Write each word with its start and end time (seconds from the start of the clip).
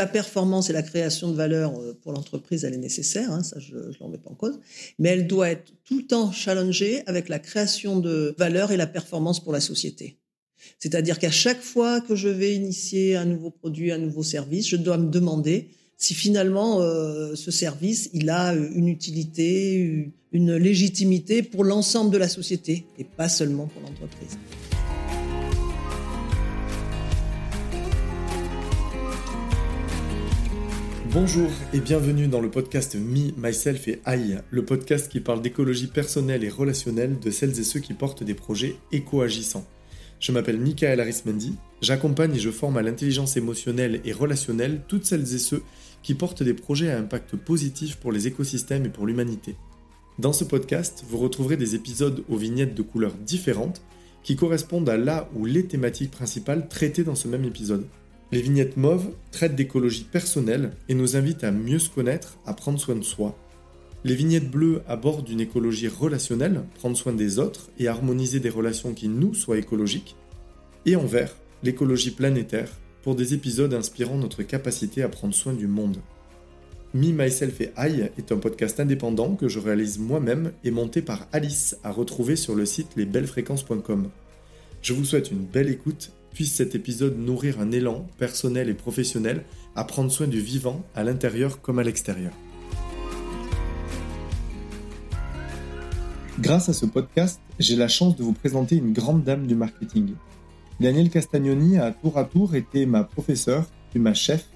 La 0.00 0.06
performance 0.06 0.70
et 0.70 0.72
la 0.72 0.82
création 0.82 1.30
de 1.30 1.36
valeur 1.36 1.78
euh, 1.78 1.92
pour 2.02 2.12
l'entreprise, 2.12 2.64
elle 2.64 2.72
est 2.72 2.78
nécessaire, 2.78 3.30
hein, 3.30 3.42
ça 3.42 3.60
je 3.60 3.74
ne 3.74 3.92
l'en 4.00 4.08
mets 4.08 4.16
pas 4.16 4.30
en 4.30 4.34
cause, 4.34 4.58
mais 4.98 5.10
elle 5.10 5.26
doit 5.26 5.50
être 5.50 5.74
tout 5.84 5.98
le 5.98 6.06
temps 6.06 6.32
challengée 6.32 7.02
avec 7.06 7.28
la 7.28 7.38
création 7.38 8.00
de 8.00 8.34
valeur 8.38 8.72
et 8.72 8.78
la 8.78 8.86
performance 8.86 9.40
pour 9.44 9.52
la 9.52 9.60
société. 9.60 10.16
C'est-à-dire 10.78 11.18
qu'à 11.18 11.30
chaque 11.30 11.60
fois 11.60 12.00
que 12.00 12.14
je 12.14 12.28
vais 12.28 12.54
initier 12.54 13.14
un 13.16 13.26
nouveau 13.26 13.50
produit, 13.50 13.92
un 13.92 13.98
nouveau 13.98 14.22
service, 14.22 14.66
je 14.68 14.76
dois 14.76 14.96
me 14.96 15.10
demander 15.10 15.68
si 15.98 16.14
finalement 16.14 16.80
euh, 16.80 17.34
ce 17.34 17.50
service 17.50 18.08
il 18.14 18.30
a 18.30 18.54
une 18.54 18.88
utilité, 18.88 20.10
une 20.32 20.56
légitimité 20.56 21.42
pour 21.42 21.62
l'ensemble 21.62 22.10
de 22.10 22.16
la 22.16 22.30
société 22.30 22.86
et 22.98 23.04
pas 23.04 23.28
seulement 23.28 23.66
pour 23.66 23.82
l'entreprise. 23.82 24.38
Bonjour 31.12 31.50
et 31.72 31.80
bienvenue 31.80 32.28
dans 32.28 32.40
le 32.40 32.52
podcast 32.52 32.94
Me, 32.94 33.32
Myself 33.36 33.88
et 33.88 34.00
I, 34.06 34.36
le 34.48 34.64
podcast 34.64 35.10
qui 35.10 35.18
parle 35.18 35.42
d'écologie 35.42 35.88
personnelle 35.88 36.44
et 36.44 36.48
relationnelle 36.48 37.18
de 37.18 37.30
celles 37.32 37.58
et 37.58 37.64
ceux 37.64 37.80
qui 37.80 37.94
portent 37.94 38.22
des 38.22 38.34
projets 38.34 38.76
éco-agissants. 38.92 39.66
Je 40.20 40.30
m'appelle 40.30 40.60
Michael 40.60 41.00
Arismendi, 41.00 41.56
j'accompagne 41.82 42.36
et 42.36 42.38
je 42.38 42.52
forme 42.52 42.76
à 42.76 42.82
l'intelligence 42.82 43.36
émotionnelle 43.36 44.00
et 44.04 44.12
relationnelle 44.12 44.82
toutes 44.86 45.04
celles 45.04 45.34
et 45.34 45.40
ceux 45.40 45.64
qui 46.04 46.14
portent 46.14 46.44
des 46.44 46.54
projets 46.54 46.92
à 46.92 46.98
impact 46.98 47.34
positif 47.34 47.96
pour 47.96 48.12
les 48.12 48.28
écosystèmes 48.28 48.86
et 48.86 48.90
pour 48.90 49.04
l'humanité. 49.04 49.56
Dans 50.20 50.32
ce 50.32 50.44
podcast, 50.44 51.02
vous 51.08 51.18
retrouverez 51.18 51.56
des 51.56 51.74
épisodes 51.74 52.22
aux 52.28 52.36
vignettes 52.36 52.76
de 52.76 52.82
couleurs 52.82 53.14
différentes 53.14 53.82
qui 54.22 54.36
correspondent 54.36 54.88
à 54.88 54.96
la 54.96 55.28
ou 55.34 55.44
les 55.44 55.64
thématiques 55.66 56.12
principales 56.12 56.68
traitées 56.68 57.02
dans 57.02 57.16
ce 57.16 57.26
même 57.26 57.44
épisode. 57.44 57.86
Les 58.32 58.40
vignettes 58.40 58.76
mauves 58.76 59.10
traitent 59.32 59.56
d'écologie 59.56 60.04
personnelle 60.04 60.70
et 60.88 60.94
nous 60.94 61.16
invitent 61.16 61.42
à 61.42 61.50
mieux 61.50 61.80
se 61.80 61.90
connaître, 61.90 62.38
à 62.46 62.54
prendre 62.54 62.78
soin 62.78 62.94
de 62.94 63.02
soi. 63.02 63.36
Les 64.04 64.14
vignettes 64.14 64.50
bleues 64.50 64.82
abordent 64.86 65.28
une 65.28 65.40
écologie 65.40 65.88
relationnelle, 65.88 66.62
prendre 66.74 66.96
soin 66.96 67.12
des 67.12 67.40
autres 67.40 67.70
et 67.78 67.88
harmoniser 67.88 68.38
des 68.38 68.48
relations 68.48 68.94
qui 68.94 69.08
nous 69.08 69.34
soient 69.34 69.58
écologiques. 69.58 70.14
Et 70.86 70.94
en 70.94 71.06
vert, 71.06 71.34
l'écologie 71.64 72.12
planétaire, 72.12 72.70
pour 73.02 73.16
des 73.16 73.34
épisodes 73.34 73.74
inspirant 73.74 74.16
notre 74.16 74.42
capacité 74.44 75.02
à 75.02 75.08
prendre 75.08 75.34
soin 75.34 75.52
du 75.52 75.66
monde. 75.66 75.98
Me, 76.94 77.12
Myself 77.12 77.60
et 77.60 77.72
I 77.78 78.10
est 78.16 78.32
un 78.32 78.36
podcast 78.36 78.78
indépendant 78.78 79.34
que 79.34 79.48
je 79.48 79.58
réalise 79.58 79.98
moi-même 79.98 80.52
et 80.64 80.70
monté 80.70 81.02
par 81.02 81.26
Alice 81.32 81.76
à 81.82 81.90
retrouver 81.90 82.36
sur 82.36 82.54
le 82.54 82.64
site 82.64 82.96
lesbellesfréquences.com. 82.96 84.08
Je 84.82 84.92
vous 84.92 85.04
souhaite 85.04 85.30
une 85.30 85.44
belle 85.44 85.68
écoute 85.68 86.12
puisse 86.32 86.54
cet 86.54 86.74
épisode 86.74 87.18
nourrir 87.18 87.60
un 87.60 87.72
élan 87.72 88.06
personnel 88.18 88.68
et 88.68 88.74
professionnel 88.74 89.44
à 89.76 89.84
prendre 89.84 90.10
soin 90.10 90.26
du 90.26 90.40
vivant 90.40 90.82
à 90.94 91.04
l'intérieur 91.04 91.60
comme 91.60 91.78
à 91.78 91.82
l'extérieur. 91.82 92.32
Grâce 96.38 96.68
à 96.68 96.72
ce 96.72 96.86
podcast, 96.86 97.40
j'ai 97.58 97.76
la 97.76 97.88
chance 97.88 98.16
de 98.16 98.22
vous 98.22 98.32
présenter 98.32 98.76
une 98.76 98.92
grande 98.92 99.24
dame 99.24 99.46
du 99.46 99.54
marketing. 99.54 100.14
Danielle 100.80 101.10
Castagnoni 101.10 101.76
a 101.76 101.90
tour 101.90 102.16
à 102.16 102.24
tour 102.24 102.54
été 102.54 102.86
ma 102.86 103.04
professeure, 103.04 103.66
puis 103.90 104.00
ma 104.00 104.14
chef, 104.14 104.48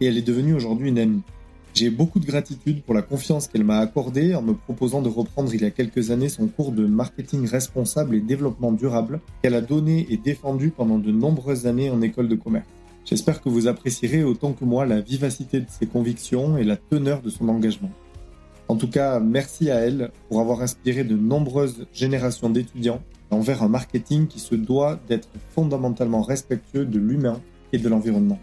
et 0.00 0.06
elle 0.06 0.16
est 0.16 0.22
devenue 0.22 0.54
aujourd'hui 0.54 0.88
une 0.88 0.98
amie. 0.98 1.22
J'ai 1.76 1.90
beaucoup 1.90 2.20
de 2.20 2.24
gratitude 2.24 2.82
pour 2.82 2.94
la 2.94 3.02
confiance 3.02 3.48
qu'elle 3.48 3.62
m'a 3.62 3.80
accordée 3.80 4.34
en 4.34 4.40
me 4.40 4.54
proposant 4.54 5.02
de 5.02 5.10
reprendre 5.10 5.52
il 5.52 5.60
y 5.60 5.66
a 5.66 5.70
quelques 5.70 6.10
années 6.10 6.30
son 6.30 6.46
cours 6.46 6.72
de 6.72 6.86
marketing 6.86 7.46
responsable 7.46 8.14
et 8.14 8.20
développement 8.20 8.72
durable 8.72 9.20
qu'elle 9.42 9.54
a 9.54 9.60
donné 9.60 10.06
et 10.08 10.16
défendu 10.16 10.70
pendant 10.70 10.96
de 10.96 11.12
nombreuses 11.12 11.66
années 11.66 11.90
en 11.90 12.00
école 12.00 12.28
de 12.28 12.34
commerce. 12.34 12.66
J'espère 13.04 13.42
que 13.42 13.50
vous 13.50 13.68
apprécierez 13.68 14.24
autant 14.24 14.54
que 14.54 14.64
moi 14.64 14.86
la 14.86 15.02
vivacité 15.02 15.60
de 15.60 15.66
ses 15.68 15.84
convictions 15.84 16.56
et 16.56 16.64
la 16.64 16.78
teneur 16.78 17.20
de 17.20 17.28
son 17.28 17.46
engagement. 17.50 17.90
En 18.68 18.76
tout 18.76 18.88
cas, 18.88 19.20
merci 19.20 19.70
à 19.70 19.74
elle 19.74 20.12
pour 20.30 20.40
avoir 20.40 20.62
inspiré 20.62 21.04
de 21.04 21.14
nombreuses 21.14 21.86
générations 21.92 22.48
d'étudiants 22.48 23.02
envers 23.30 23.62
un 23.62 23.68
marketing 23.68 24.28
qui 24.28 24.40
se 24.40 24.54
doit 24.54 24.98
d'être 25.08 25.28
fondamentalement 25.50 26.22
respectueux 26.22 26.86
de 26.86 26.98
l'humain 26.98 27.38
et 27.74 27.78
de 27.78 27.88
l'environnement. 27.90 28.38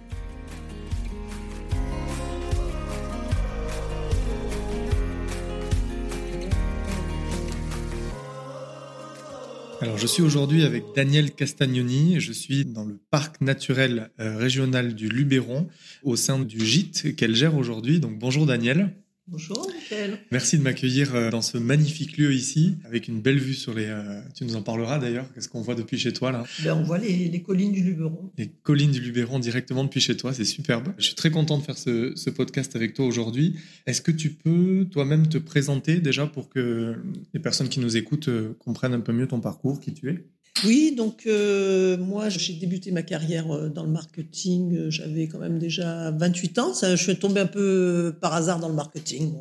Alors, 9.84 9.98
je 9.98 10.08
suis 10.08 10.24
aujourd'hui 10.24 10.64
avec 10.64 10.86
Daniel 10.96 11.32
Castagnoni. 11.32 12.22
Je 12.22 12.32
suis 12.32 12.64
dans 12.64 12.86
le 12.86 12.98
parc 13.12 13.42
naturel 13.42 14.12
euh, 14.18 14.38
régional 14.38 14.96
du 14.96 15.10
Luberon 15.10 15.68
au 16.04 16.16
sein 16.16 16.40
du 16.40 16.66
gîte 16.66 17.18
qu'elle 17.18 17.36
gère 17.36 17.58
aujourd'hui. 17.58 18.00
Donc, 18.00 18.18
bonjour 18.18 18.46
Daniel. 18.46 18.94
Bonjour, 19.28 19.66
Michael. 19.74 20.20
Merci 20.32 20.58
de 20.58 20.64
m'accueillir 20.64 21.16
euh, 21.16 21.30
dans 21.30 21.42
ce 21.42 21.58
magnifique 21.58 22.18
lieu 22.18 22.34
ici, 22.34 22.76
avec 22.84 23.08
une 23.08 23.22
belle 23.22 23.40
vue 23.40 23.54
sur 23.54 23.74
les. 23.74 23.86
Euh, 23.86 24.22
tu 24.36 24.44
nous 24.44 24.58
en 24.58 24.62
parleras 24.62 25.00
d'ailleurs. 25.00 25.32
Qu'est-ce 25.34 25.48
qu'on 25.48 25.62
voit 25.62 25.76
depuis 25.76 25.98
chez 25.98 26.12
toi 26.12 26.34
là? 26.34 26.44
Ben, 26.62 26.74
On 26.74 26.84
voit 26.84 26.98
les, 26.98 27.42
collines 27.42 27.72
du 27.72 27.82
Luberon. 27.82 28.34
Les 28.38 28.50
collines 28.50 28.92
du 28.92 29.00
Luberon 29.00 29.40
directement 29.40 29.86
depuis 29.86 30.02
chez 30.02 30.18
toi, 30.18 30.34
c'est 30.34 30.44
superbe. 30.44 30.94
Je 30.98 31.06
suis 31.06 31.16
très 31.16 31.32
content 31.32 31.58
de 31.58 31.64
faire 31.64 31.78
ce, 31.78 32.12
ce 32.18 32.30
podcast 32.30 32.76
avec 32.76 32.96
toi 32.96 33.06
aujourd'hui. 33.06 33.56
Est-ce 33.86 34.02
que 34.02 34.12
tu 34.12 34.30
peux 34.30 34.90
toi-même 34.92 35.30
te 35.30 35.38
présenter 35.38 36.02
déjà 36.02 36.28
pour 36.28 36.50
que 36.50 36.98
les 37.34 37.40
personnes 37.40 37.70
qui 37.70 37.80
nous 37.80 37.96
écoutent 37.96 38.28
euh, 38.28 38.58
comprennent 38.60 38.94
un 38.94 39.00
peu 39.00 39.14
mieux 39.14 39.30
ton 39.30 39.40
parcours, 39.40 39.80
qui 39.80 39.94
tu 39.94 40.10
es? 40.10 40.26
Oui, 40.66 40.94
donc 40.96 41.24
euh, 41.26 41.98
moi 41.98 42.30
j'ai 42.30 42.54
débuté 42.54 42.92
ma 42.92 43.02
carrière 43.02 43.52
euh, 43.52 43.70
dans 43.70 43.84
le 43.84 43.90
marketing, 43.90 44.76
euh, 44.76 44.90
j'avais 44.92 45.28
quand 45.28 45.40
même 45.40 45.58
déjà 45.58 46.12
28 46.12 46.60
ans, 46.60 46.74
je 46.82 46.96
suis 46.96 47.18
tombée 47.18 47.42
un 47.42 47.48
peu 47.48 48.16
par 48.22 48.34
hasard 48.34 48.60
dans 48.60 48.70
le 48.70 48.76
marketing, 48.76 49.34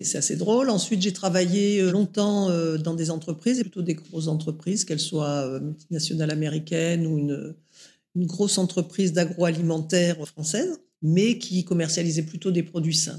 c'est 0.00 0.18
assez 0.18 0.36
drôle. 0.36 0.70
Ensuite 0.70 1.02
j'ai 1.02 1.12
travaillé 1.12 1.82
longtemps 1.90 2.48
dans 2.78 2.94
des 2.94 3.10
entreprises, 3.10 3.60
plutôt 3.60 3.82
des 3.82 3.94
grosses 3.94 4.28
entreprises, 4.28 4.84
qu'elles 4.84 5.00
soient 5.00 5.60
multinationales 5.60 6.30
américaines 6.30 7.06
ou 7.06 7.18
une, 7.18 7.54
grosse 8.16 8.58
entreprise 8.58 9.12
d'agroalimentaire 9.12 10.16
française, 10.26 10.80
mais 11.02 11.38
qui 11.38 11.64
commercialisait 11.64 12.22
plutôt 12.22 12.50
des 12.50 12.62
produits 12.62 12.94
sains. 12.94 13.18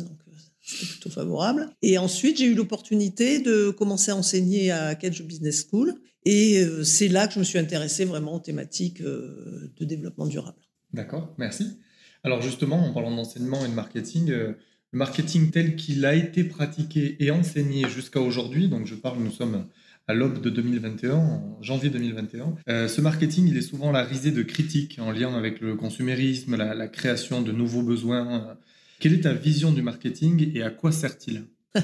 C'était 0.72 0.92
plutôt 0.92 1.10
favorable. 1.10 1.70
Et 1.82 1.98
ensuite, 1.98 2.38
j'ai 2.38 2.46
eu 2.46 2.54
l'opportunité 2.54 3.40
de 3.40 3.70
commencer 3.70 4.12
à 4.12 4.16
enseigner 4.16 4.72
à 4.72 4.96
Cage 4.96 5.22
Business 5.24 5.68
School. 5.70 5.96
Et 6.26 6.64
euh, 6.64 6.84
c'est 6.84 7.08
là 7.08 7.28
que 7.28 7.34
je 7.34 7.40
me 7.40 7.44
suis 7.44 7.60
intéressé 7.60 8.06
vraiment 8.06 8.36
aux 8.36 8.40
thématiques 8.40 9.02
euh, 9.02 9.72
de 9.78 9.86
développement 9.86 10.28
durable. 10.28 10.60
D'accord, 10.94 11.34
merci. 11.38 11.80
Alors 12.24 12.42
justement, 12.42 12.78
en 12.78 12.94
parlant 12.94 13.16
d'enseignement 13.16 13.66
et 13.66 13.70
de 13.70 13.74
marketing, 13.74 14.30
euh, 14.30 14.54
le 14.92 14.98
marketing 14.98 15.50
tel 15.50 15.76
qu'il 15.76 16.06
a 16.06 16.14
été 16.14 16.44
pratiqué 16.44 17.18
et 17.20 17.32
enseigné 17.32 17.90
jusqu'à 17.90 18.20
aujourd'hui, 18.20 18.68
donc 18.68 18.86
je 18.86 18.96
parle, 18.96 19.20
nous 19.20 19.32
sommes 19.32 19.68
à 20.08 20.14
l'aube 20.14 20.42
de 20.42 20.50
2021, 20.50 21.16
en 21.16 21.58
janvier 21.62 21.90
2021. 21.90 22.88
ce 22.88 23.02
marketing, 23.02 23.48
il 23.48 23.56
est 23.56 23.62
souvent 23.62 23.92
la 23.92 24.04
risée 24.04 24.32
de 24.32 24.44
critiques 24.44 25.00
en 25.00 25.12
lien 25.12 25.34
avec 25.38 25.62
le 25.62 25.76
consumérisme, 25.76 26.58
la 26.58 26.88
création 26.88 27.42
de 27.42 27.54
nouveaux 27.54 27.84
besoins. 27.84 28.58
Quelle 29.02 29.14
est 29.14 29.22
ta 29.22 29.34
vision 29.34 29.72
du 29.72 29.82
marketing 29.82 30.52
et 30.54 30.62
à 30.62 30.70
quoi 30.70 30.92
sert-il? 30.92 31.44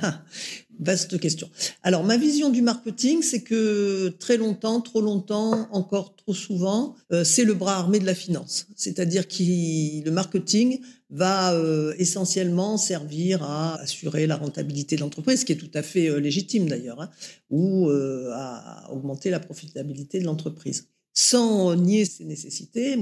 Vaste 0.80 1.20
question. 1.20 1.50
Alors, 1.82 2.04
ma 2.04 2.16
vision 2.16 2.52
du 2.52 2.62
marketing, 2.62 3.24
c'est 3.24 3.42
que 3.42 4.10
très 4.20 4.38
longtemps, 4.38 4.82
trop 4.82 5.02
longtemps, 5.02 5.68
encore 5.72 6.16
trop 6.16 6.36
souvent, 6.36 6.96
euh, 7.12 7.24
c'est 7.24 7.44
le 7.44 7.56
bras 7.56 7.78
armé 7.78 7.98
de 7.98 8.06
la 8.06 8.14
finance. 8.14 8.68
C'est-à-dire 8.76 9.28
que 9.28 9.42
le 9.42 10.12
marketing 10.12 10.80
va 11.10 11.56
euh, 11.56 11.96
essentiellement 11.98 12.78
servir 12.78 13.42
à 13.42 13.82
assurer 13.82 14.28
la 14.28 14.36
rentabilité 14.36 14.96
de 14.96 15.02
l'entreprise, 15.02 15.40
ce 15.40 15.46
qui 15.46 15.54
est 15.54 15.56
tout 15.56 15.72
à 15.74 15.82
fait 15.82 16.12
euh, 16.12 16.20
légitime 16.20 16.70
d'ailleurs, 16.70 17.02
hein, 17.02 17.10
ou 17.50 17.90
à 17.90 18.92
augmenter 18.92 19.32
la 19.32 19.40
profitabilité 19.40 20.20
de 20.20 20.26
l'entreprise. 20.26 20.90
Sans 21.16 21.76
nier 21.76 22.06
ces 22.06 22.26
nécessités, 22.26 22.96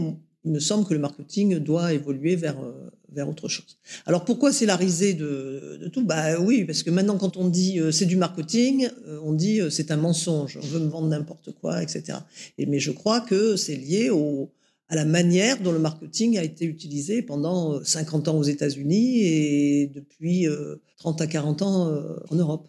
il 0.46 0.52
me 0.52 0.60
semble 0.60 0.86
que 0.88 0.94
le 0.94 1.00
marketing 1.00 1.58
doit 1.58 1.94
évoluer 1.94 2.36
vers, 2.36 2.60
euh, 2.60 2.92
vers 3.12 3.28
autre 3.28 3.48
chose. 3.48 3.78
Alors 4.06 4.24
pourquoi 4.24 4.54
c'est 4.54 4.68
la 4.68 4.76
risée 4.76 5.14
de, 5.16 5.80
de, 5.82 5.88
tout? 5.88 6.06
Bah 6.06 6.40
oui, 6.40 6.64
parce 6.66 6.84
que 6.84 6.92
maintenant 6.92 7.18
quand 7.18 7.36
on 7.36 7.48
dit 7.48 7.80
euh, 7.80 7.92
c'est 7.92 8.06
du 8.06 8.16
marketing, 8.16 8.88
euh, 9.08 9.20
on 9.24 9.34
dit 9.34 9.60
c'est 9.72 9.92
un 9.92 9.98
mensonge, 9.98 10.60
on 10.62 10.66
veut 10.68 10.80
me 10.80 10.88
vendre 10.88 11.08
n'importe 11.08 11.52
quoi, 11.60 11.82
etc. 11.82 12.20
Et, 12.58 12.68
mais 12.68 12.80
je 12.80 12.92
crois 12.92 13.22
que 13.22 13.56
c'est 13.56 13.76
lié 13.76 14.12
au, 14.12 14.52
à 14.88 14.96
la 14.96 15.06
manière 15.06 15.60
dont 15.60 15.72
le 15.72 15.80
marketing 15.80 16.38
a 16.38 16.44
été 16.44 16.66
utilisé 16.66 17.24
pendant 17.24 17.84
50 17.84 18.28
ans 18.28 18.38
aux 18.38 18.44
États-Unis 18.44 19.22
et 19.24 19.88
depuis 19.88 20.48
30 21.00 21.22
à 21.22 21.28
40 21.28 21.62
ans 21.64 21.92
en 22.30 22.36
Europe. 22.36 22.68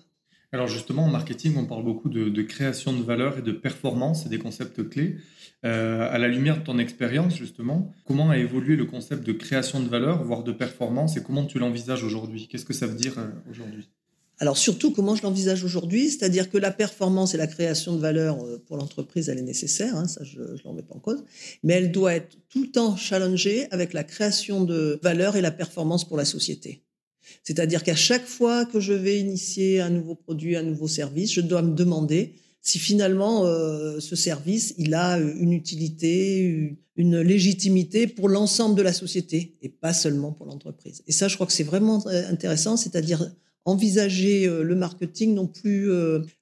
Alors 0.52 0.68
justement, 0.68 1.04
en 1.04 1.10
marketing, 1.10 1.54
on 1.58 1.66
parle 1.66 1.84
beaucoup 1.84 2.08
de, 2.08 2.30
de 2.30 2.42
création 2.42 2.94
de 2.94 3.02
valeur 3.02 3.36
et 3.36 3.42
de 3.42 3.52
performance, 3.52 4.22
c'est 4.22 4.30
des 4.30 4.38
concepts 4.38 4.88
clés. 4.88 5.16
Euh, 5.64 6.08
à 6.12 6.18
la 6.18 6.28
lumière 6.28 6.58
de 6.58 6.64
ton 6.64 6.78
expérience, 6.78 7.34
justement, 7.34 7.90
comment 8.04 8.30
a 8.30 8.36
évolué 8.36 8.76
le 8.76 8.84
concept 8.84 9.24
de 9.26 9.32
création 9.32 9.80
de 9.80 9.88
valeur, 9.88 10.22
voire 10.22 10.44
de 10.44 10.52
performance, 10.52 11.16
et 11.16 11.22
comment 11.22 11.44
tu 11.44 11.58
l'envisages 11.58 12.04
aujourd'hui? 12.04 12.46
Qu'est-ce 12.46 12.66
que 12.66 12.74
ça 12.74 12.86
veut 12.86 12.94
dire 12.94 13.18
euh, 13.18 13.30
aujourd'hui? 13.50 13.88
Alors 14.38 14.58
surtout 14.58 14.92
comment 14.92 15.14
je 15.14 15.22
l'envisage 15.22 15.64
aujourd'hui, 15.64 16.10
c'est-à-dire 16.10 16.50
que 16.50 16.58
la 16.58 16.70
performance 16.70 17.34
et 17.34 17.38
la 17.38 17.46
création 17.46 17.94
de 17.96 18.00
valeur 18.00 18.44
euh, 18.44 18.62
pour 18.66 18.76
l'entreprise, 18.76 19.30
elle 19.30 19.38
est 19.38 19.42
nécessaire, 19.42 19.96
hein, 19.96 20.06
ça 20.06 20.24
je 20.24 20.40
ne 20.40 20.58
l'en 20.62 20.74
mets 20.74 20.82
pas 20.82 20.94
en 20.94 20.98
cause, 20.98 21.24
mais 21.62 21.72
elle 21.72 21.90
doit 21.90 22.14
être 22.14 22.36
tout 22.50 22.62
le 22.62 22.70
temps 22.70 22.96
challengée 22.96 23.66
avec 23.70 23.94
la 23.94 24.04
création 24.04 24.62
de 24.62 25.00
valeur 25.02 25.36
et 25.36 25.40
la 25.40 25.50
performance 25.50 26.06
pour 26.06 26.18
la 26.18 26.26
société. 26.26 26.82
C'est-à-dire 27.44 27.82
qu'à 27.82 27.96
chaque 27.96 28.26
fois 28.26 28.66
que 28.66 28.78
je 28.78 28.92
vais 28.92 29.18
initier 29.18 29.80
un 29.80 29.90
nouveau 29.90 30.14
produit, 30.14 30.54
un 30.54 30.62
nouveau 30.62 30.86
service, 30.86 31.32
je 31.32 31.40
dois 31.40 31.62
me 31.62 31.74
demander 31.74 32.34
si 32.66 32.80
finalement 32.80 33.46
euh, 33.46 34.00
ce 34.00 34.16
service 34.16 34.74
il 34.76 34.92
a 34.94 35.18
une 35.18 35.52
utilité, 35.52 36.76
une 36.96 37.20
légitimité 37.20 38.08
pour 38.08 38.28
l'ensemble 38.28 38.74
de 38.74 38.82
la 38.82 38.92
société 38.92 39.56
et 39.62 39.68
pas 39.68 39.92
seulement 39.92 40.32
pour 40.32 40.46
l'entreprise. 40.46 41.04
Et 41.06 41.12
ça, 41.12 41.28
je 41.28 41.36
crois 41.36 41.46
que 41.46 41.52
c'est 41.52 41.62
vraiment 41.62 42.04
euh, 42.08 42.28
intéressant, 42.28 42.76
c'est-à-dire 42.76 43.30
envisager 43.64 44.48
euh, 44.48 44.64
le 44.64 44.74
marketing 44.74 45.32
non 45.34 45.46
plus 45.46 45.88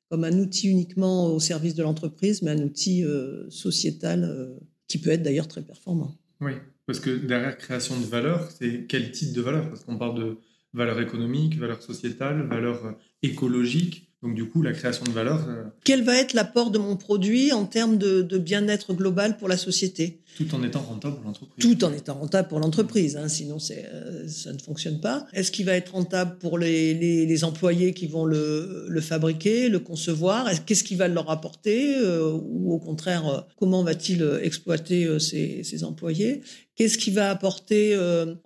comme 0.08 0.24
un 0.24 0.38
outil 0.38 0.68
uniquement 0.68 1.26
au 1.26 1.40
service 1.40 1.74
de 1.74 1.82
l'entreprise, 1.82 2.40
mais 2.40 2.52
un 2.52 2.62
outil 2.62 3.04
sociétal 3.48 4.56
qui 4.86 4.98
peut 4.98 5.10
être 5.10 5.22
d'ailleurs 5.22 5.48
très 5.48 5.62
performant. 5.62 6.16
Oui, 6.40 6.52
parce 6.86 7.00
que 7.00 7.10
derrière 7.10 7.56
création 7.58 7.98
de 7.98 8.04
valeur, 8.04 8.50
c'est 8.50 8.86
quel 8.86 9.10
type 9.10 9.32
de 9.32 9.40
valeur? 9.40 9.68
Parce 9.68 9.82
qu'on 9.84 9.98
parle 9.98 10.18
de 10.18 10.36
valeur 10.72 11.00
économique, 11.00 11.58
valeur 11.58 11.82
sociétale, 11.82 12.46
valeur 12.46 12.96
écologique. 13.22 14.03
Donc 14.24 14.34
du 14.34 14.48
coup, 14.48 14.62
la 14.62 14.72
création 14.72 15.04
de 15.04 15.10
valeur. 15.10 15.46
Euh, 15.48 15.64
Quel 15.84 16.02
va 16.02 16.16
être 16.16 16.32
l'apport 16.32 16.70
de 16.70 16.78
mon 16.78 16.96
produit 16.96 17.52
en 17.52 17.66
termes 17.66 17.98
de, 17.98 18.38
bien-être 18.38 18.94
global 18.94 19.36
pour 19.36 19.48
la 19.48 19.58
société? 19.58 20.20
Tout 20.34 20.52
en 20.54 20.62
étant 20.62 20.80
rentable 20.80 21.16
pour 21.16 21.26
l'entreprise. 21.26 21.54
Tout 21.60 21.84
en 21.84 21.92
étant 21.92 22.14
rentable 22.14 22.48
pour 22.48 22.58
l'entreprise, 22.58 23.16
hein, 23.18 23.28
sinon 23.28 23.58
euh, 23.70 24.26
ça 24.26 24.52
ne 24.54 24.58
fonctionne 24.58 24.98
pas. 24.98 25.26
Est-ce 25.34 25.52
qu'il 25.52 25.66
va 25.66 25.74
être 25.74 25.92
rentable 25.92 26.38
pour 26.38 26.58
les, 26.58 27.44
employés 27.44 27.92
qui 27.92 28.06
vont 28.06 28.24
le, 28.24 29.00
fabriquer, 29.02 29.68
le 29.68 29.78
concevoir? 29.78 30.48
Qu'est-ce 30.64 30.84
qu'il 30.84 30.96
va 30.96 31.06
leur 31.06 31.30
apporter 31.30 31.94
euh, 31.98 32.32
Ou 32.32 32.72
au 32.72 32.78
contraire, 32.78 33.46
comment 33.58 33.84
va-t-il 33.84 34.26
exploiter 34.42 35.18
ses, 35.20 35.84
employés? 35.84 36.40
Qu'est-ce 36.76 36.96
qu'il 36.96 37.12
va 37.12 37.30
apporter 37.30 37.94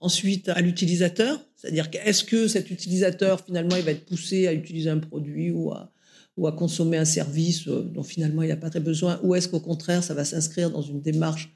ensuite 0.00 0.48
à 0.48 0.60
l'utilisateur? 0.60 1.38
C'est-à-dire 1.58 1.90
qu'est-ce 1.90 2.22
que 2.22 2.46
cet 2.46 2.70
utilisateur, 2.70 3.44
finalement, 3.44 3.74
il 3.74 3.82
va 3.82 3.90
être 3.90 4.06
poussé 4.06 4.46
à 4.46 4.52
utiliser 4.52 4.90
un 4.90 4.98
produit 4.98 5.50
ou 5.50 5.72
à, 5.72 5.92
consommer 6.56 6.96
un 6.96 7.04
service 7.04 7.66
euh, 7.66 7.82
dont 7.82 8.04
finalement 8.04 8.44
il 8.44 8.48
n'a 8.48 8.56
pas 8.56 8.70
très 8.70 8.78
besoin, 8.78 9.18
ou 9.24 9.34
est-ce 9.34 9.48
qu'au 9.48 9.58
contraire, 9.58 10.04
ça 10.04 10.14
va 10.14 10.24
s'inscrire 10.24 10.70
dans 10.70 10.82
une 10.82 11.00
démarche 11.00 11.52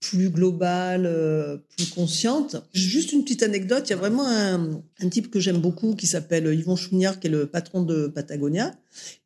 plus 0.00 0.30
globale, 0.30 1.06
euh, 1.06 1.58
plus 1.76 1.86
consciente? 1.90 2.56
Juste 2.72 3.12
une 3.12 3.22
petite 3.22 3.44
anecdote, 3.44 3.84
il 3.86 3.90
y 3.90 3.92
a 3.92 3.96
vraiment 3.96 4.26
un, 4.26 4.82
type 5.10 5.30
que 5.30 5.38
j'aime 5.38 5.58
beaucoup 5.58 5.94
qui 5.94 6.08
s'appelle 6.08 6.52
Yvon 6.52 6.74
Chougnard, 6.74 7.20
qui 7.20 7.28
est 7.28 7.30
le 7.30 7.46
patron 7.46 7.84
de 7.84 8.08
Patagonia. 8.08 8.74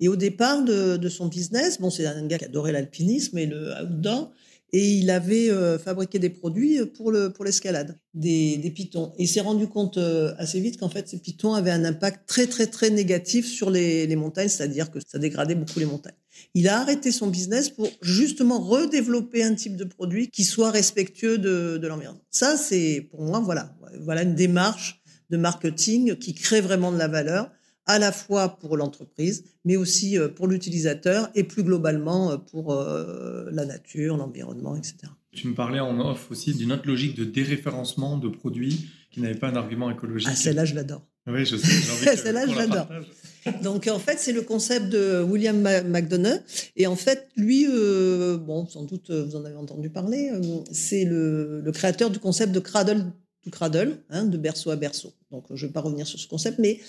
Et 0.00 0.08
au 0.08 0.16
départ 0.16 0.62
de, 0.62 0.99
de 0.99 1.08
son 1.08 1.28
business, 1.28 1.81
bon, 1.81 1.88
c'est 1.88 2.05
un 2.05 2.26
gars 2.26 2.37
qui 2.37 2.44
adorait 2.44 2.73
l'alpinisme 2.73 3.38
et 3.38 3.46
le 3.46 3.73
outdoor, 3.82 4.31
et 4.72 4.93
il 4.93 5.11
avait 5.11 5.50
euh, 5.50 5.78
fabriqué 5.78 6.19
des 6.19 6.31
produits 6.31 6.84
pour 6.87 7.11
le 7.11 7.32
pour 7.32 7.44
l'escalade, 7.44 7.99
des, 8.14 8.56
des 8.56 8.70
pitons. 8.70 9.12
Et 9.19 9.25
il 9.25 9.28
s'est 9.28 9.40
rendu 9.40 9.67
compte 9.69 9.99
euh, 9.99 10.32
assez 10.38 10.61
vite 10.61 10.78
qu'en 10.78 10.88
fait 10.88 11.08
ces 11.08 11.19
pitons 11.19 11.55
avaient 11.55 11.70
un 11.70 11.84
impact 11.84 12.28
très 12.28 12.46
très 12.46 12.67
très 12.67 12.90
négatif 12.90 13.46
sur 13.46 13.70
les, 13.70 14.06
les 14.06 14.17
montagnes, 14.17 14.49
c'est-à-dire 14.49 14.90
que 14.90 14.99
ça 15.05 15.19
dégradait 15.19 15.55
beaucoup 15.55 15.78
les 15.78 15.87
montagnes. 15.87 16.14
Il 16.55 16.69
a 16.69 16.81
arrêté 16.81 17.11
son 17.12 17.26
business 17.26 17.69
pour 17.70 17.88
justement 18.02 18.61
redévelopper 18.61 19.43
un 19.43 19.55
type 19.55 19.76
de 19.76 19.84
produit 19.84 20.28
qui 20.28 20.44
soit 20.44 20.70
respectueux 20.70 21.38
de, 21.38 21.78
de 21.78 21.87
l'environnement. 21.87 22.23
Ça 22.31 22.56
c'est 22.56 23.08
pour 23.11 23.23
moi 23.23 23.40
voilà 23.40 23.76
voilà 24.00 24.23
une 24.23 24.34
démarche 24.34 25.02
de 25.31 25.37
marketing 25.37 26.16
qui 26.16 26.34
crée 26.34 26.61
vraiment 26.61 26.93
de 26.93 26.99
la 26.99 27.08
valeur 27.08 27.50
à 27.86 27.98
la 27.98 28.12
fois 28.12 28.56
pour 28.60 28.76
l'entreprise, 28.76 29.44
mais 29.64 29.76
aussi 29.76 30.18
euh, 30.18 30.28
pour 30.28 30.46
l'utilisateur 30.46 31.30
et 31.34 31.44
plus 31.44 31.62
globalement 31.62 32.30
euh, 32.30 32.36
pour 32.36 32.72
euh, 32.72 33.48
la 33.50 33.64
nature, 33.64 34.16
l'environnement, 34.16 34.76
etc. 34.76 34.96
Tu 35.32 35.48
me 35.48 35.54
parlais 35.54 35.80
en 35.80 35.98
off 36.00 36.30
aussi 36.30 36.54
d'une 36.54 36.72
autre 36.72 36.86
logique 36.86 37.16
de 37.16 37.24
déréférencement 37.24 38.16
de 38.16 38.28
produits 38.28 38.88
qui 39.10 39.20
n'avaient 39.20 39.38
pas 39.38 39.48
un 39.48 39.56
argument 39.56 39.90
écologique. 39.90 40.28
Ah, 40.30 40.36
celle-là, 40.36 40.64
je 40.64 40.74
l'adore. 40.74 41.02
Oui, 41.26 41.44
je 41.44 41.56
sais. 41.56 42.16
celle-là, 42.16 42.46
je 42.46 42.54
l'adore. 42.54 42.88
Donc, 43.62 43.88
en 43.88 43.98
fait, 43.98 44.18
c'est 44.18 44.32
le 44.32 44.42
concept 44.42 44.88
de 44.88 45.22
William 45.22 45.60
McDonough. 45.60 46.40
Et 46.76 46.86
en 46.86 46.96
fait, 46.96 47.28
lui, 47.36 47.66
bon, 47.66 48.66
sans 48.66 48.84
doute, 48.84 49.10
vous 49.10 49.36
en 49.36 49.44
avez 49.44 49.56
entendu 49.56 49.88
parler, 49.88 50.32
c'est 50.72 51.04
le, 51.04 51.60
le, 51.60 51.72
créateur 51.72 52.10
du 52.10 52.18
concept 52.18 52.52
de 52.52 52.60
cradle 52.60 53.12
to 53.42 53.50
cradle, 53.50 53.98
hein, 54.10 54.25
de 54.25 54.37
berceau 54.37 54.70
à 54.70 54.76
berceau. 54.76 55.12
Donc, 55.31 55.44
je 55.50 55.64
ne 55.64 55.69
vais 55.69 55.72
pas 55.72 55.81
revenir 55.81 56.06
sur 56.06 56.19
ce 56.19 56.28
concept, 56.28 56.58
mais 56.58 56.81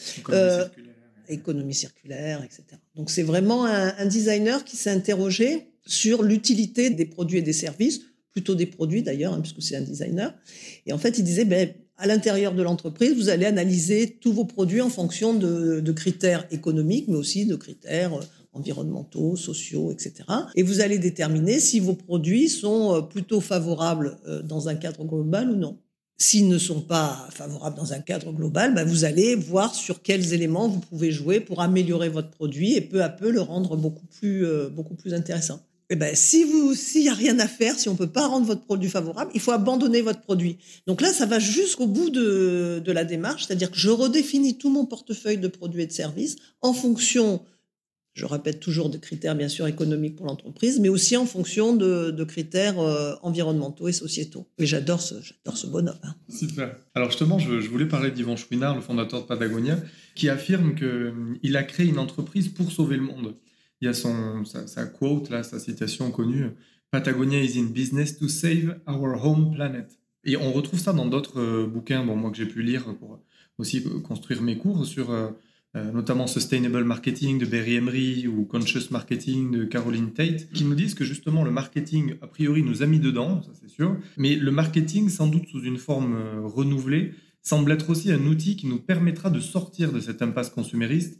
économie 1.31 1.73
circulaire, 1.73 2.43
etc. 2.43 2.63
Donc 2.95 3.09
c'est 3.09 3.23
vraiment 3.23 3.65
un, 3.65 4.05
designer 4.05 4.63
qui 4.63 4.75
s'est 4.75 4.89
interrogé 4.89 5.67
sur 5.85 6.23
l'utilité 6.23 6.89
des 6.89 7.05
produits 7.05 7.39
et 7.39 7.41
des 7.41 7.53
services, 7.53 8.01
plutôt 8.31 8.55
des 8.55 8.65
produits 8.65 9.03
d'ailleurs, 9.03 9.33
hein, 9.33 9.41
puisque 9.41 9.61
c'est 9.61 9.75
un 9.75 9.81
designer. 9.81 10.33
Et 10.85 10.93
en 10.93 10.97
fait, 10.97 11.17
il 11.17 11.23
disait, 11.23 11.45
ben, 11.45 11.69
à 11.97 12.07
l'intérieur 12.07 12.53
de 12.53 12.61
l'entreprise, 12.61 13.15
vous 13.15 13.29
allez 13.29 13.45
analyser 13.45 14.17
tous 14.21 14.33
vos 14.33 14.45
produits 14.45 14.81
en 14.81 14.89
fonction 14.89 15.33
de, 15.33 15.91
critères 15.91 16.47
économiques, 16.51 17.07
mais 17.07 17.17
aussi 17.17 17.45
de 17.45 17.55
critères 17.55 18.13
euh, 18.13 18.23
environnementaux, 18.53 19.35
sociaux, 19.35 19.91
etc. 19.91 20.13
Et 20.55 20.63
vous 20.63 20.81
allez 20.81 20.97
déterminer 20.97 21.59
si 21.59 21.79
vos 21.79 21.93
produits 21.93 22.49
sont 22.49 22.95
euh, 22.95 23.01
plutôt 23.01 23.39
favorables 23.39 24.17
euh, 24.27 24.41
dans 24.41 24.67
un 24.67 24.75
cadre 24.75 25.05
global 25.05 25.51
ou 25.51 25.55
non. 25.55 25.77
S'ils 26.17 26.47
ne 26.47 26.59
sont 26.59 26.81
pas 26.81 27.27
favorables 27.31 27.75
dans 27.75 27.93
un 27.93 27.99
cadre 27.99 28.31
global, 28.31 28.75
bah, 28.75 28.83
vous 28.83 29.05
allez 29.05 29.35
voir 29.35 29.73
sur 29.73 30.01
quels 30.01 30.33
éléments 30.33 30.67
vous 30.67 30.79
pouvez 30.79 31.11
jouer 31.11 31.39
pour 31.39 31.61
améliorer 31.61 32.09
votre 32.09 32.29
produit 32.29 32.75
et 32.75 32.81
peu 32.81 33.01
à 33.01 33.09
peu 33.09 33.31
le 33.31 33.41
rendre 33.41 33.75
beaucoup 33.75 34.05
plus, 34.05 34.45
euh, 34.45 34.69
beaucoup 34.69 34.93
plus 34.95 35.13
intéressant. 35.13 35.61
Eh 35.93 35.95
ben, 35.95 36.15
si 36.15 36.45
vous, 36.45 36.73
s'il 36.73 37.01
n'y 37.01 37.09
a 37.09 37.13
rien 37.13 37.37
à 37.39 37.47
faire, 37.47 37.77
si 37.77 37.89
on 37.89 37.95
peut 37.95 38.07
pas 38.07 38.25
rendre 38.25 38.45
votre 38.45 38.61
produit 38.61 38.89
favorable, 38.89 39.29
il 39.33 39.41
faut 39.41 39.51
abandonner 39.51 40.01
votre 40.01 40.21
produit. 40.21 40.57
Donc 40.87 41.01
là, 41.01 41.11
ça 41.11 41.25
va 41.25 41.37
jusqu'au 41.37 41.85
bout 41.85 42.09
de, 42.09 42.81
de 42.83 42.91
la 42.93 43.03
démarche, 43.03 43.45
c'est-à-dire 43.45 43.69
que 43.69 43.77
je 43.77 43.89
redéfinis 43.89 44.57
tout 44.57 44.69
mon 44.69 44.85
portefeuille 44.85 45.37
de 45.37 45.49
produits 45.49 45.81
et 45.81 45.87
de 45.87 45.91
services 45.91 46.37
en 46.61 46.71
fonction 46.71 47.41
je 48.13 48.25
répète 48.25 48.59
toujours 48.59 48.89
de 48.89 48.97
critères 48.97 49.35
bien 49.35 49.47
sûr 49.47 49.67
économiques 49.67 50.17
pour 50.17 50.25
l'entreprise, 50.25 50.79
mais 50.79 50.89
aussi 50.89 51.15
en 51.15 51.25
fonction 51.25 51.75
de, 51.75 52.23
critères 52.23 52.79
euh, 52.79 53.15
environnementaux 53.21 53.87
et 53.87 53.93
sociétaux. 53.93 54.47
Et 54.57 54.65
j'adore 54.65 55.01
ce, 55.01 55.15
j'adore 55.21 55.57
ce 55.57 55.67
bonhomme. 55.67 55.99
Hein. 56.03 56.15
Super. 56.29 56.75
Alors 56.93 57.09
justement, 57.09 57.39
je, 57.39 57.51
voulais 57.69 57.87
parler 57.87 58.11
d'Yvan 58.11 58.35
Chouinard, 58.35 58.75
le 58.75 58.81
fondateur 58.81 59.21
de 59.21 59.27
Patagonia, 59.27 59.79
qui 60.15 60.29
affirme 60.29 60.75
qu'il 60.75 60.85
euh, 60.87 61.55
a 61.55 61.63
créé 61.63 61.87
une 61.87 61.99
entreprise 61.99 62.49
pour 62.49 62.71
sauver 62.71 62.97
le 62.97 63.03
monde. 63.03 63.35
Il 63.79 63.85
y 63.85 63.87
a 63.87 63.93
son, 63.93 64.43
sa, 64.45 64.85
quote, 64.85 65.29
là, 65.29 65.43
sa 65.43 65.57
citation 65.57 66.11
connue, 66.11 66.51
Patagonia 66.91 67.41
is 67.41 67.57
in 67.57 67.67
business 67.71 68.17
to 68.19 68.27
save 68.27 68.79
our 68.87 69.15
home 69.23 69.55
planet. 69.55 69.97
Et 70.23 70.37
on 70.37 70.51
retrouve 70.51 70.79
ça 70.79 70.93
dans 70.93 71.05
d'autres 71.07 71.39
euh, 71.39 71.65
bouquins, 71.65 72.05
bon, 72.05 72.15
moi 72.15 72.29
que 72.29 72.37
j'ai 72.37 72.45
pu 72.45 72.61
lire 72.61 72.83
pour 72.99 73.19
aussi 73.57 73.83
construire 74.03 74.41
mes 74.41 74.57
cours 74.57 74.85
sur 74.85 75.11
euh, 75.11 75.29
notamment 75.75 76.27
Sustainable 76.27 76.83
Marketing 76.83 77.39
de 77.39 77.45
Barry 77.45 77.75
Emery 77.75 78.27
ou 78.27 78.43
Conscious 78.43 78.91
Marketing 78.91 79.51
de 79.51 79.63
Caroline 79.63 80.11
Tate, 80.11 80.51
qui 80.51 80.65
nous 80.65 80.75
disent 80.75 80.95
que 80.95 81.05
justement 81.05 81.43
le 81.43 81.51
marketing, 81.51 82.15
a 82.21 82.27
priori, 82.27 82.61
nous 82.61 82.83
a 82.83 82.85
mis 82.85 82.99
dedans, 82.99 83.41
ça 83.41 83.51
c'est 83.53 83.69
sûr, 83.69 83.97
mais 84.17 84.35
le 84.35 84.51
marketing, 84.51 85.07
sans 85.07 85.27
doute 85.27 85.47
sous 85.47 85.63
une 85.63 85.77
forme 85.77 86.15
euh, 86.15 86.41
renouvelée, 86.41 87.13
semble 87.41 87.71
être 87.71 87.89
aussi 87.89 88.11
un 88.11 88.25
outil 88.25 88.55
qui 88.55 88.67
nous 88.67 88.79
permettra 88.79 89.29
de 89.29 89.39
sortir 89.39 89.91
de 89.91 89.99
cette 89.99 90.21
impasse 90.21 90.49
consumériste 90.49 91.19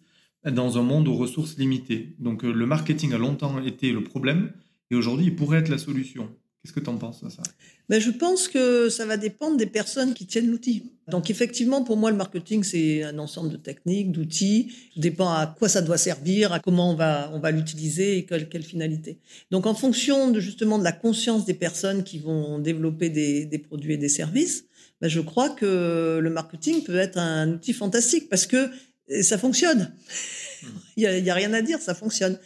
dans 0.49 0.77
un 0.77 0.83
monde 0.83 1.07
aux 1.07 1.15
ressources 1.15 1.57
limitées. 1.57 2.15
Donc 2.19 2.43
euh, 2.43 2.51
le 2.51 2.65
marketing 2.65 3.13
a 3.13 3.17
longtemps 3.17 3.61
été 3.63 3.91
le 3.91 4.03
problème 4.03 4.51
et 4.89 4.95
aujourd'hui 4.95 5.27
il 5.27 5.35
pourrait 5.35 5.59
être 5.59 5.69
la 5.69 5.77
solution. 5.77 6.29
Qu'est-ce 6.61 6.73
que 6.73 6.79
tu 6.79 6.89
en 6.89 6.97
penses 6.97 7.23
de 7.23 7.29
ça? 7.29 7.41
Ben, 7.89 7.99
Je 7.99 8.11
pense 8.11 8.47
que 8.47 8.89
ça 8.89 9.07
va 9.07 9.17
dépendre 9.17 9.57
des 9.57 9.65
personnes 9.65 10.13
qui 10.13 10.27
tiennent 10.27 10.47
l'outil. 10.47 10.91
Donc 11.07 11.31
effectivement, 11.31 11.83
pour 11.83 11.97
moi, 11.97 12.11
le 12.11 12.17
marketing, 12.17 12.63
c'est 12.63 13.01
un 13.01 13.17
ensemble 13.17 13.49
de 13.49 13.57
techniques, 13.57 14.11
d'outils. 14.11 14.71
Tout 14.93 14.99
dépend 14.99 15.31
à 15.31 15.47
quoi 15.47 15.69
ça 15.69 15.81
doit 15.81 15.97
servir, 15.97 16.53
à 16.53 16.59
comment 16.59 16.91
on 16.91 16.95
va, 16.95 17.31
on 17.33 17.39
va 17.39 17.49
l'utiliser 17.49 18.17
et 18.17 18.25
quelle, 18.25 18.47
quelle, 18.47 18.63
finalité. 18.63 19.17
Donc 19.49 19.65
en 19.65 19.73
fonction 19.73 20.29
de, 20.29 20.39
justement 20.39 20.77
de 20.77 20.83
la 20.83 20.91
conscience 20.91 21.45
des 21.45 21.55
personnes 21.55 22.03
qui 22.03 22.19
vont 22.19 22.59
développer 22.59 23.09
des, 23.09 23.45
des 23.45 23.57
produits 23.57 23.93
et 23.93 23.97
des 23.97 24.09
services, 24.09 24.65
ben, 25.01 25.07
je 25.07 25.19
crois 25.19 25.49
que 25.49 26.19
le 26.21 26.29
marketing 26.29 26.83
peut 26.83 26.97
être 26.97 27.17
un 27.17 27.51
outil 27.53 27.73
fantastique 27.73 28.29
parce 28.29 28.45
que 28.45 28.69
ça 29.21 29.39
fonctionne. 29.39 29.93
Hmm. 30.61 30.67
Il 30.95 31.23
n'y 31.23 31.29
a, 31.29 31.33
a, 31.33 31.35
rien 31.35 31.53
à 31.53 31.63
dire, 31.63 31.79
ça 31.79 31.95
fonctionne. 31.95 32.37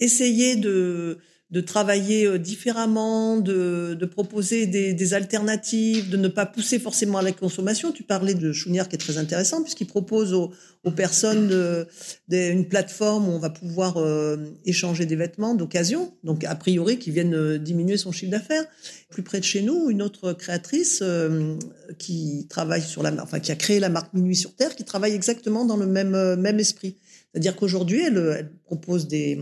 Essayer 0.00 0.56
de 0.56 1.18
de 1.54 1.60
travailler 1.60 2.26
euh, 2.26 2.36
différemment, 2.36 3.36
de, 3.36 4.04
proposer 4.06 4.66
des, 4.66 5.14
alternatives, 5.14 6.10
de 6.10 6.16
ne 6.16 6.26
pas 6.26 6.46
pousser 6.46 6.80
forcément 6.80 7.18
à 7.18 7.22
la 7.22 7.30
consommation. 7.30 7.92
Tu 7.92 8.02
parlais 8.02 8.34
de 8.34 8.52
Chouniard 8.52 8.88
qui 8.88 8.96
est 8.96 8.98
très 8.98 9.18
intéressant 9.18 9.62
puisqu'il 9.62 9.86
propose 9.86 10.32
aux, 10.34 10.50
personnes 10.96 11.46
de, 11.46 11.86
une 12.28 12.68
plateforme 12.68 13.28
où 13.28 13.32
on 13.32 13.38
va 13.38 13.50
pouvoir 13.50 13.98
euh, 13.98 14.36
échanger 14.66 15.06
des 15.06 15.14
vêtements 15.14 15.54
d'occasion, 15.54 16.12
donc 16.24 16.44
a 16.44 16.54
priori 16.56 16.98
qui 16.98 17.12
viennent 17.12 17.36
euh, 17.36 17.56
diminuer 17.56 17.96
son 17.96 18.10
chiffre 18.10 18.32
d'affaires. 18.32 18.64
Plus 19.10 19.22
près 19.22 19.38
de 19.38 19.44
chez 19.44 19.62
nous, 19.62 19.90
une 19.90 20.02
autre 20.02 20.32
créatrice 20.32 21.00
euh, 21.02 21.54
qui 21.98 22.46
travaille 22.50 22.82
sur 22.82 23.04
la, 23.04 23.12
enfin 23.22 23.38
qui 23.38 23.52
a 23.52 23.56
créé 23.56 23.78
la 23.78 23.90
marque 23.90 24.12
Minuit 24.12 24.36
sur 24.36 24.54
Terre, 24.56 24.74
qui 24.74 24.84
travaille 24.84 25.14
exactement 25.14 25.64
dans 25.64 25.76
le 25.76 25.86
même 25.86 26.58
esprit. 26.58 26.96
C'est-à-dire 27.34 27.56
qu'aujourd'hui, 27.56 28.00
elle, 28.00 28.48
propose 28.64 29.08
des, 29.08 29.36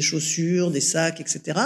chaussures, 0.00 0.72
des 0.72 0.80
sacs, 0.80 1.20
etc., 1.20 1.60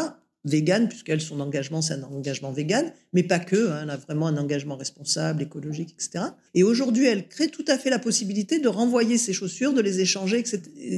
vegan, 0.45 0.87
puisqu'elle, 0.87 1.23
son 1.23 1.41
engagement, 1.41 1.81
c'est 1.81 1.95
un 1.95 2.03
engagement 2.03 2.53
vegan, 2.53 2.93
mais 3.15 3.23
pas 3.23 3.39
que, 3.39 3.71
hein, 3.71 3.81
elle 3.85 3.91
a 3.91 3.97
vraiment 3.97 4.27
un 4.27 4.37
engagement 4.37 4.77
responsable, 4.77 5.41
écologique, 5.41 5.95
etc. 5.95 6.27
Et 6.53 6.63
aujourd'hui, 6.63 7.07
elle 7.07 7.27
crée 7.27 7.49
tout 7.49 7.65
à 7.69 7.79
fait 7.79 7.89
la 7.89 7.99
possibilité 7.99 8.59
de 8.59 8.69
renvoyer 8.69 9.17
ses 9.17 9.33
chaussures, 9.33 9.73
de 9.73 9.81
les 9.81 10.01
échanger, 10.01 10.45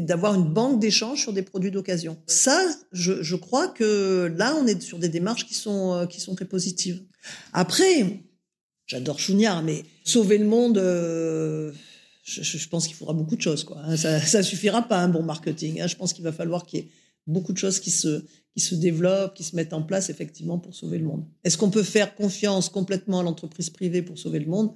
d'avoir 0.00 0.35
une 0.35 0.52
banque 0.52 0.81
d'échange 0.81 1.21
sur 1.21 1.33
des 1.33 1.43
produits 1.43 1.71
d'occasion. 1.71 2.16
Ça, 2.26 2.61
je, 2.90 3.23
je, 3.23 3.37
crois 3.37 3.69
que 3.69 4.35
là, 4.37 4.57
on 4.61 4.66
est 4.66 4.83
sur 4.83 4.99
des 4.99 5.11
démarches 5.11 5.47
qui 5.47 5.54
sont, 5.54 5.93
euh, 5.93 6.07
qui 6.07 6.21
sont 6.21 6.35
très 6.35 6.47
positives. 6.47 7.02
Après, 7.52 8.23
j'adore 8.87 9.21
Chougnard, 9.21 9.62
mais 9.62 9.85
sauver 10.02 10.38
le 10.38 10.47
monde... 10.47 10.78
Euh 10.78 11.71
je, 12.25 12.43
je 12.43 12.69
pense 12.69 12.87
qu'il 12.87 12.97
faudra 12.97 13.12
beaucoup 13.12 13.37
de 13.37 13.43
choses. 13.43 13.64
Quoi. 13.64 13.78
Hein. 13.85 13.97
Ça, 13.97 14.19
ça 14.19 14.43
suffira 14.43 14.83
pas 14.88 14.99
un 14.99 15.09
bon 15.09 15.23
marketing. 15.23 15.81
Hein. 15.81 15.87
Je 15.87 15.95
pense 15.95 16.12
qu'il 16.12 16.25
va 16.25 16.33
falloir 16.33 16.64
qu'il 16.64 16.81
y 16.81 16.83
ait 16.83 16.88
beaucoup 17.26 17.52
de 17.52 17.59
choses 17.59 17.81
qui 17.81 17.90
se, 17.90 18.25
qui 18.54 18.61
se 18.61 18.75
développent, 18.75 19.35
qui 19.35 19.45
se 19.45 19.54
mettent 19.54 19.75
en 19.75 19.83
place 19.83 20.11
effectivement 20.11 20.59
pour 20.59 20.75
sauver 20.75 20.99
le 20.99 21.04
monde. 21.04 21.25
Est-ce 21.45 21.59
qu'on 21.59 21.71
peut 21.71 21.83
faire 21.83 22.14
confiance 22.14 22.71
complètement 22.71 23.21
à 23.21 23.23
l'entreprise 23.23 23.71
privée 23.71 24.02
pour 24.02 24.19
sauver 24.19 24.40
le 24.40 24.47
monde? 24.47 24.73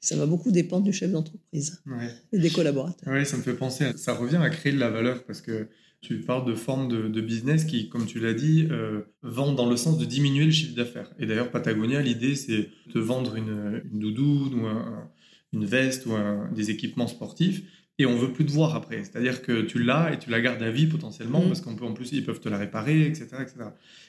Ça 0.00 0.16
va 0.16 0.26
beaucoup 0.26 0.50
dépendre 0.50 0.84
du 0.84 0.92
chef 0.92 1.10
d'entreprise 1.10 1.82
ouais. 1.86 2.10
et 2.32 2.38
des 2.38 2.50
collaborateurs. 2.50 3.12
Oui, 3.12 3.26
ça 3.26 3.36
me 3.36 3.42
fait 3.42 3.54
penser, 3.54 3.84
à, 3.84 3.96
ça 3.96 4.14
revient 4.14 4.36
à 4.36 4.48
créer 4.50 4.72
de 4.72 4.78
la 4.78 4.90
valeur 4.90 5.24
parce 5.24 5.40
que 5.40 5.68
tu 6.00 6.20
parles 6.20 6.46
de 6.46 6.54
formes 6.54 6.88
de, 6.88 7.08
de, 7.08 7.20
business 7.20 7.64
qui, 7.64 7.88
comme 7.88 8.06
tu 8.06 8.20
l'as 8.20 8.34
dit, 8.34 8.68
euh, 8.70 9.02
vendent 9.22 9.56
dans 9.56 9.68
le 9.68 9.76
sens 9.76 9.98
de 9.98 10.04
diminuer 10.04 10.44
le 10.44 10.52
chiffre 10.52 10.76
d'affaires. 10.76 11.12
Et 11.18 11.26
d'ailleurs, 11.26 11.50
Patagonia, 11.50 12.00
l'idée, 12.00 12.36
c'est 12.36 12.68
de 12.94 13.00
vendre 13.00 13.34
une, 13.34 13.82
une 13.90 13.98
doudoune 13.98 14.60
ou 14.60 14.66
un, 14.66 15.10
une 15.52 15.64
veste 15.64 16.06
ou 16.06 16.12
un, 16.12 16.50
des 16.52 16.70
équipements 16.70 17.06
sportifs 17.06 17.62
et 17.98 18.06
on 18.06 18.16
veut 18.16 18.32
plus 18.32 18.44
te 18.44 18.52
voir 18.52 18.74
après. 18.74 19.04
C'est-à-dire 19.04 19.42
que 19.42 19.62
tu 19.62 19.82
l'as 19.82 20.12
et 20.12 20.18
tu 20.18 20.30
la 20.30 20.40
gardes 20.40 20.62
à 20.62 20.70
vie 20.70 20.86
potentiellement 20.86 21.42
mmh. 21.42 21.48
parce 21.48 21.60
qu'en 21.60 21.72
en 21.72 21.92
plus 21.94 22.12
ils 22.12 22.24
peuvent 22.24 22.40
te 22.40 22.48
la 22.48 22.58
réparer, 22.58 23.06
etc., 23.06 23.28
etc. 23.40 23.54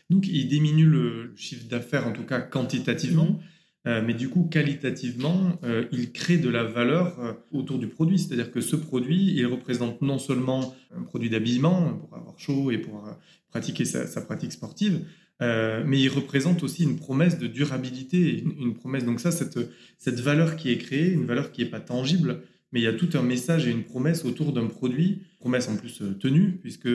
Donc 0.09 0.27
ils 0.27 0.47
diminuent 0.47 0.89
le 0.89 1.33
chiffre 1.35 1.67
d'affaires 1.67 2.07
en 2.07 2.11
tout 2.11 2.23
cas 2.23 2.41
quantitativement, 2.41 3.25
mmh. 3.25 3.39
euh, 3.87 4.01
mais 4.05 4.13
du 4.13 4.29
coup 4.29 4.43
qualitativement 4.43 5.57
euh, 5.63 5.85
ils 5.91 6.11
créent 6.11 6.37
de 6.37 6.49
la 6.49 6.63
valeur 6.63 7.19
euh, 7.19 7.33
autour 7.51 7.79
du 7.79 7.87
produit. 7.87 8.19
C'est-à-dire 8.19 8.51
que 8.51 8.61
ce 8.61 8.75
produit 8.75 9.33
il 9.33 9.45
représente 9.45 10.01
non 10.01 10.19
seulement 10.19 10.75
un 10.95 11.03
produit 11.03 11.29
d'habillement 11.29 11.93
pour 11.93 12.17
avoir 12.17 12.37
chaud 12.37 12.71
et 12.71 12.77
pour 12.77 13.07
pratiquer 13.49 13.85
sa, 13.85 14.05
sa 14.05 14.21
pratique 14.21 14.51
sportive, 14.51 15.05
euh, 15.41 15.83
mais 15.85 15.99
il 15.99 16.09
représente 16.09 16.63
aussi 16.63 16.83
une 16.83 16.97
promesse 16.97 17.37
de 17.37 17.47
durabilité, 17.47 18.39
une, 18.39 18.73
promesse. 18.73 19.05
Donc 19.05 19.19
ça, 19.19 19.31
cette, 19.31 20.19
valeur 20.19 20.55
qui 20.55 20.71
est 20.71 20.77
créée, 20.77 21.11
une 21.11 21.25
valeur 21.25 21.51
qui 21.51 21.63
n'est 21.63 21.69
pas 21.69 21.79
tangible, 21.79 22.41
mais 22.71 22.79
il 22.79 22.83
y 22.83 22.87
a 22.87 22.93
tout 22.93 23.09
un 23.13 23.21
message 23.21 23.67
et 23.67 23.71
une 23.71 23.83
promesse 23.83 24.25
autour 24.25 24.51
d'un 24.53 24.67
produit, 24.67 25.21
promesse 25.39 25.69
en 25.69 25.77
plus 25.77 26.01
euh, 26.01 26.13
tenue, 26.19 26.57
puisque 26.61 26.89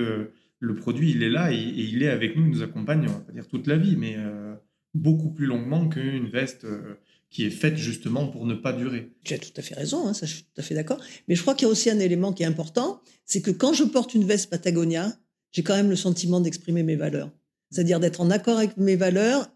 le 0.63 0.77
produit, 0.77 1.11
il 1.11 1.23
est 1.23 1.31
là 1.31 1.53
et, 1.53 1.57
il 1.57 2.03
est 2.03 2.09
avec 2.09 2.37
nous, 2.37 2.45
il 2.45 2.51
nous 2.51 2.63
accompagne, 2.63 3.07
on 3.09 3.13
va 3.13 3.21
pas 3.21 3.33
dire 3.33 3.49
toute 3.49 3.67
la 3.67 3.77
vie, 3.77 3.97
mais 3.97 4.15
euh, 4.17 4.55
beaucoup 4.95 5.31
plus 5.31 5.47
longuement 5.47 5.89
qu'une 5.89 6.29
veste 6.29 6.65
euh, 6.65 6.95
qui 7.31 7.45
est 7.45 7.51
faite 7.51 7.77
justement 7.77 8.29
pour 8.29 8.47
ne 8.47 8.55
pas 8.55 8.73
durer. 8.73 9.11
Tu 9.25 9.35
as 9.35 9.39
tout 9.39 9.53
à 9.57 9.63
fait 9.63 9.75
raison, 9.75 10.07
hein, 10.07 10.15
ça 10.15 10.27
je 10.27 10.35
suis 10.35 10.43
tout 10.45 10.61
à 10.61 10.63
fait 10.63 10.75
d'accord. 10.75 11.01
Mais 11.27 11.35
je 11.35 11.43
crois 11.43 11.55
qu'il 11.55 11.67
y 11.67 11.69
a 11.69 11.73
aussi 11.73 11.91
un 11.91 11.99
élément 11.99 12.33
qui 12.33 12.45
est 12.45 12.47
important, 12.47 13.03
c'est 13.25 13.43
que 13.43 13.51
quand 13.51 13.73
je 13.73 13.85
porte 13.85 14.15
une 14.15 14.25
veste 14.25 14.51
Patagonia, 14.51 15.17
j'ai 15.51 15.63
quand 15.63 15.75
même 15.75 15.91
le 15.91 15.97
sentiment 15.97 16.41
d'exprimer 16.41 16.83
mes 16.83 16.97
valeurs 16.97 17.31
c'est-à-dire 17.73 17.99
d'être 17.99 18.21
en 18.21 18.31
accord 18.31 18.59
avec 18.59 18.77
mes 18.77 18.97
valeurs 18.97 19.51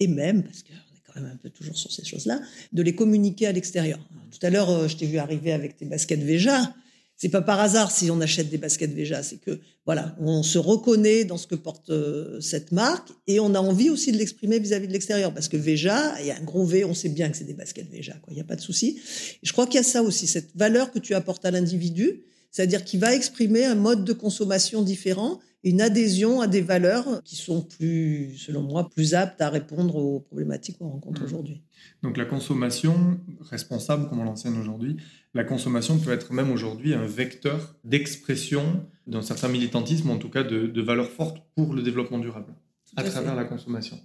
et 0.00 0.08
même, 0.08 0.42
parce 0.42 0.62
qu'on 0.62 0.72
est 0.72 1.02
quand 1.06 1.20
même 1.20 1.30
un 1.32 1.36
peu 1.36 1.50
toujours 1.50 1.76
sur 1.76 1.92
ces 1.92 2.04
choses-là, 2.04 2.40
de 2.72 2.82
les 2.82 2.94
communiquer 2.94 3.46
à 3.46 3.52
l'extérieur. 3.52 3.98
Tout 4.30 4.44
à 4.46 4.50
l'heure, 4.50 4.70
euh, 4.70 4.88
je 4.88 4.96
t'ai 4.96 5.06
vu 5.06 5.18
arriver 5.18 5.52
avec 5.52 5.76
tes 5.76 5.84
baskets 5.84 6.20
Veja. 6.20 6.74
C'est 7.16 7.28
pas 7.28 7.42
par 7.42 7.60
hasard 7.60 7.90
si 7.90 8.10
on 8.10 8.18
achète 8.22 8.48
des 8.48 8.56
baskets 8.56 8.94
Veja, 8.94 9.22
c'est 9.22 9.36
que 9.36 9.60
voilà, 9.84 10.16
on 10.18 10.42
se 10.42 10.56
reconnaît 10.56 11.24
dans 11.24 11.36
ce 11.36 11.46
que 11.46 11.54
porte 11.54 11.90
euh, 11.90 12.40
cette 12.40 12.72
marque 12.72 13.10
et 13.26 13.40
on 13.40 13.54
a 13.54 13.60
envie 13.60 13.90
aussi 13.90 14.10
de 14.10 14.16
l'exprimer 14.16 14.58
vis-à-vis 14.58 14.88
de 14.88 14.92
l'extérieur 14.92 15.34
parce 15.34 15.48
que 15.48 15.58
Veja, 15.58 16.18
il 16.20 16.26
y 16.26 16.30
a 16.30 16.36
un 16.36 16.42
gros 16.42 16.64
V, 16.64 16.84
on 16.84 16.94
sait 16.94 17.10
bien 17.10 17.28
que 17.28 17.36
c'est 17.36 17.44
des 17.44 17.54
baskets 17.54 17.90
quoi. 17.90 18.28
Il 18.30 18.34
n'y 18.34 18.40
a 18.40 18.44
pas 18.44 18.56
de 18.56 18.62
souci. 18.62 18.98
Je 19.42 19.52
crois 19.52 19.66
qu'il 19.66 19.76
y 19.76 19.80
a 19.80 19.82
ça 19.82 20.02
aussi, 20.02 20.26
cette 20.26 20.56
valeur 20.56 20.90
que 20.90 20.98
tu 20.98 21.14
apportes 21.14 21.44
à 21.44 21.50
l'individu, 21.50 22.22
c'est-à-dire 22.50 22.84
qu'il 22.84 23.00
va 23.00 23.14
exprimer 23.14 23.64
un 23.64 23.74
mode 23.74 24.04
de 24.04 24.12
consommation 24.12 24.82
différent 24.82 25.40
une 25.62 25.80
adhésion 25.80 26.40
à 26.40 26.46
des 26.46 26.62
valeurs 26.62 27.22
qui 27.22 27.36
sont 27.36 27.62
plus, 27.62 28.36
selon 28.38 28.62
moi, 28.62 28.88
plus 28.88 29.14
aptes 29.14 29.40
à 29.40 29.50
répondre 29.50 29.96
aux 29.96 30.20
problématiques 30.20 30.78
qu'on 30.78 30.88
rencontre 30.88 31.20
mmh. 31.20 31.24
aujourd'hui. 31.24 31.62
Donc 32.02 32.16
la 32.16 32.24
consommation 32.24 33.20
responsable, 33.40 34.08
comme 34.08 34.20
on 34.20 34.24
l'enseigne 34.24 34.58
aujourd'hui, 34.58 34.96
la 35.34 35.44
consommation 35.44 35.98
peut 35.98 36.12
être 36.12 36.32
même 36.32 36.50
aujourd'hui 36.50 36.94
un 36.94 37.04
vecteur 37.04 37.76
d'expression 37.84 38.86
d'un 39.06 39.22
certain 39.22 39.48
militantisme, 39.48 40.10
en 40.10 40.16
tout 40.16 40.30
cas 40.30 40.42
de, 40.42 40.66
de 40.66 40.82
valeurs 40.82 41.10
fortes 41.10 41.42
pour 41.54 41.74
le 41.74 41.82
développement 41.82 42.18
durable, 42.18 42.54
à, 42.96 43.02
à 43.02 43.04
travers 43.04 43.34
la 43.34 43.44
consommation. 43.44 44.00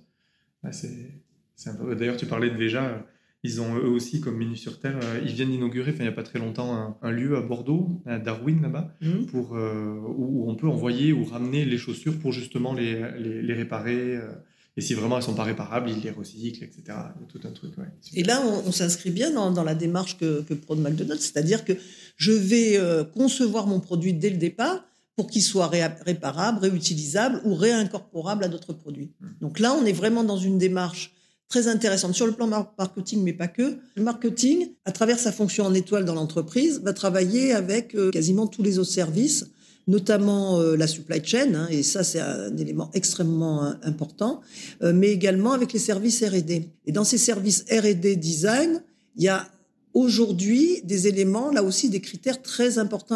D'ailleurs, 0.64 2.18
tu 2.18 2.26
parlais 2.26 2.50
de 2.50 2.56
Veja, 2.56 3.06
ils 3.46 3.62
ont 3.62 3.76
eux 3.76 3.88
aussi, 3.88 4.20
comme 4.22 4.38
Menu 4.38 4.58
sur 4.58 4.80
Terre, 4.80 5.00
euh, 5.04 5.22
ils 5.24 5.34
viennent 5.34 5.52
d'inaugurer, 5.52 5.94
il 5.96 6.02
n'y 6.02 6.08
a 6.08 6.12
pas 6.12 6.24
très 6.24 6.40
longtemps, 6.40 6.74
un, 6.74 6.98
un, 7.02 7.12
lieu 7.12 7.38
à 7.38 7.42
Bordeaux, 7.42 8.02
à 8.06 8.18
Darwin 8.18 8.62
là-bas, 8.62 8.96
mmh. 9.02 9.26
pour 9.28 9.56
euh, 9.56 10.00
où, 10.18 10.50
on 10.50 10.56
peut 10.56 10.68
envoyer 10.68 11.14
ou 11.14 11.24
ramener 11.24 11.64
les 11.64 11.78
chaussures 11.78 12.18
pour 12.18 12.32
justement 12.32 12.74
les, 12.74 13.02
les, 13.20 13.42
les 13.44 13.54
réparer. 13.54 14.18
Euh, 14.18 14.32
et 14.78 14.82
si 14.82 14.94
vraiment 14.94 15.18
elles 15.18 15.24
sont 15.24 15.36
pas 15.36 15.44
réparables, 15.44 15.90
ils 15.90 16.02
les 16.02 16.10
recyclent, 16.10 16.64
etc. 16.64 16.98
Tout 17.30 17.40
un 17.46 17.52
truc. 17.52 17.78
Ouais, 17.78 17.86
et 18.14 18.24
là, 18.24 18.42
on, 18.46 18.68
on 18.68 18.72
s'inscrit 18.72 19.12
bien 19.12 19.32
dans, 19.32 19.52
dans, 19.52 19.64
la 19.64 19.76
démarche 19.76 20.18
que, 20.18 20.42
que 20.42 20.54
prône 20.54 20.82
McDonald's, 20.82 21.24
c'est-à-dire 21.24 21.64
que 21.64 21.74
je 22.18 22.32
vais 22.32 22.78
euh, 22.78 23.04
concevoir 23.04 23.68
mon 23.68 23.80
produit 23.80 24.14
dès 24.14 24.30
le 24.30 24.38
départ 24.38 24.84
pour 25.16 25.28
qu'il 25.28 25.44
soit 25.44 25.68
ré 25.68 25.82
réparable, 26.06 26.60
réutilisable 26.60 27.42
ou 27.46 27.54
réincorporable 27.56 28.44
à 28.44 28.48
d'autres 28.50 28.74
produits. 28.74 29.14
Mmh. 29.22 29.28
Donc 29.40 29.60
là, 29.60 29.74
on 29.74 29.86
est 29.86 29.94
vraiment 29.94 30.26
dans 30.26 30.38
une 30.38 30.58
démarche 30.58 31.14
très 31.48 31.68
intéressante 31.68 32.16
sur 32.16 32.26
le 32.26 32.34
plan 32.34 32.48
marketing, 32.48 33.24
mais 33.24 33.34
pas 33.34 33.48
que. 33.48 33.78
Le 33.96 34.04
marketing, 34.04 34.70
à 34.86 34.92
travers 34.92 35.20
sa 35.20 35.32
fonction 35.32 35.66
en 35.66 35.74
étoile 35.74 36.06
dans 36.06 36.16
l'entreprise, 36.16 36.82
va 36.84 36.94
travailler 36.94 37.54
avec 37.54 37.96
euh, 37.96 38.12
quasiment 38.12 38.48
tous 38.48 38.64
les 38.64 38.80
autres 38.80 38.92
services, 38.92 39.48
notamment 39.88 40.60
euh, 40.60 40.76
la 40.76 40.88
supply 40.88 41.24
chain, 41.24 41.54
hein, 41.54 41.68
et 41.70 41.84
ça 41.84 42.04
c'est 42.04 42.20
un 42.20 42.56
élément 42.58 42.90
extrêmement 42.94 43.66
euh, 43.66 43.74
important, 43.84 44.42
mais 44.82 45.10
également 45.10 45.54
avec 45.54 45.74
les 45.74 45.80
services 45.80 46.24
R&D. 46.24 46.70
Et 46.86 46.92
dans 46.92 47.04
ces 47.04 47.18
services 47.18 47.66
R&D 47.72 48.16
design, 48.16 48.82
il 49.16 49.24
y 49.24 49.28
a 49.28 49.48
aujourd'hui 49.96 50.82
des 50.84 51.08
éléments, 51.08 51.52
là 51.52 51.64
aussi 51.64 51.90
des 51.90 52.02
critères 52.02 52.42
très 52.42 52.80
importants 52.80 53.16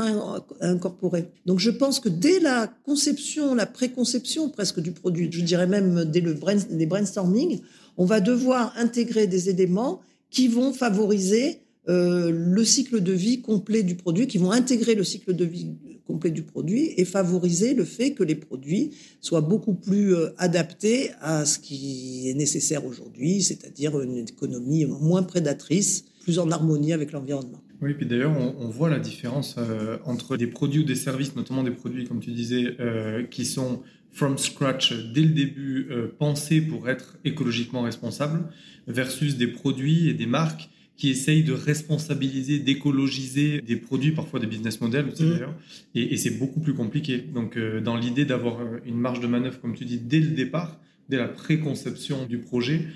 à 0.62 0.68
incorporer. 0.68 1.30
Donc 1.46 1.60
je 1.60 1.70
pense 1.70 2.00
que 2.00 2.08
dès 2.08 2.40
la 2.40 2.68
conception, 2.86 3.54
la 3.54 3.66
préconception 3.66 4.50
presque 4.50 4.80
du 4.80 4.94
produit, 4.94 5.30
je 5.30 5.42
dirais 5.42 5.68
même 5.68 6.06
dès 6.06 6.22
le 6.22 6.34
brain, 6.34 6.56
les 6.72 6.86
brainstorming, 6.86 7.60
on 8.00 8.06
va 8.06 8.22
devoir 8.22 8.74
intégrer 8.78 9.28
des 9.28 9.50
éléments 9.50 10.02
qui 10.32 10.48
vont 10.48 10.72
favoriser 10.72 11.60
euh, 11.90 12.32
le 12.32 12.64
cycle 12.64 13.02
de 13.02 13.12
vie 13.12 13.42
complet 13.42 13.84
du 13.84 13.96
produit, 13.96 14.26
qui 14.26 14.38
vont 14.38 14.52
intégrer 14.52 14.96
le 14.96 15.04
cycle 15.04 15.36
de 15.36 15.44
vie 15.44 15.76
complet 16.08 16.32
du 16.32 16.44
produit 16.44 16.94
et 16.96 17.04
favoriser 17.04 17.74
le 17.74 17.84
fait 17.84 18.14
que 18.14 18.24
les 18.24 18.36
produits 18.36 18.92
soient 19.20 19.42
beaucoup 19.42 19.74
plus 19.74 20.16
euh, 20.16 20.30
adaptés 20.38 21.12
à 21.20 21.46
ce 21.46 21.60
qui 21.60 22.30
est 22.30 22.36
nécessaire 22.36 22.86
aujourd'hui, 22.86 23.42
c'est-à-dire 23.42 24.00
une 24.00 24.18
économie 24.20 24.86
moins 24.86 25.24
prédatrice, 25.24 26.06
plus 26.22 26.40
en 26.40 26.50
harmonie 26.52 26.94
avec 26.94 27.12
l'environnement. 27.12 27.62
Oui, 27.82 27.94
puis 27.96 28.06
d'ailleurs, 28.06 28.36
on, 28.60 28.70
voit 28.70 28.90
la 28.90 29.00
différence 29.00 29.56
euh, 29.58 29.98
entre 30.06 30.38
des 30.38 30.48
produits 30.48 30.82
ou 30.82 30.86
des 30.86 30.96
services, 30.96 31.36
notamment 31.36 31.64
des 31.64 31.72
produits, 31.72 32.06
comme 32.06 32.20
tu 32.20 32.32
disais, 32.32 32.76
qui 33.32 33.46
sont 33.46 33.82
from 34.20 34.38
scratch 34.38 34.92
dès 35.14 35.22
le 35.22 35.30
début 35.30 35.88
euh, 35.92 36.14
pensés 36.20 36.60
pour 36.60 36.90
être 36.90 37.18
écologiquement 37.24 37.84
responsables, 37.84 38.42
versus 38.86 39.38
des 39.38 39.48
produits 39.48 40.10
et 40.10 40.14
des 40.14 40.26
marques 40.26 40.70
qui 40.98 41.10
essayent 41.10 41.46
de 41.46 41.54
responsabiliser, 41.54 42.60
d'écologiser 42.60 43.62
des 43.62 43.78
produits, 43.78 44.12
parfois 44.12 44.42
des 44.42 44.48
business 44.48 44.82
models 44.82 45.08
aussi 45.10 45.24
mmh. 45.24 45.30
d'ailleurs, 45.30 45.56
et, 45.96 46.14
et 46.14 46.18
c'est 46.18 46.38
beaucoup 46.38 46.60
plus 46.60 46.74
compliqué. 46.74 47.20
Donc, 47.34 47.56
euh, 47.56 47.80
dans 47.80 47.96
l'idée 47.96 48.26
d'avoir 48.26 48.60
euh, 48.60 48.80
une 48.86 48.98
marge 48.98 49.22
de 49.22 49.28
manœuvre, 49.28 49.62
comme 49.62 49.74
tu 49.74 49.86
dis, 49.86 50.00
dès 50.00 50.20
le 50.20 50.32
départ, 50.32 50.82
dès 51.08 51.18
la 51.18 51.30
préconception 51.30 52.26
du 52.26 52.40
projet, 52.40 52.88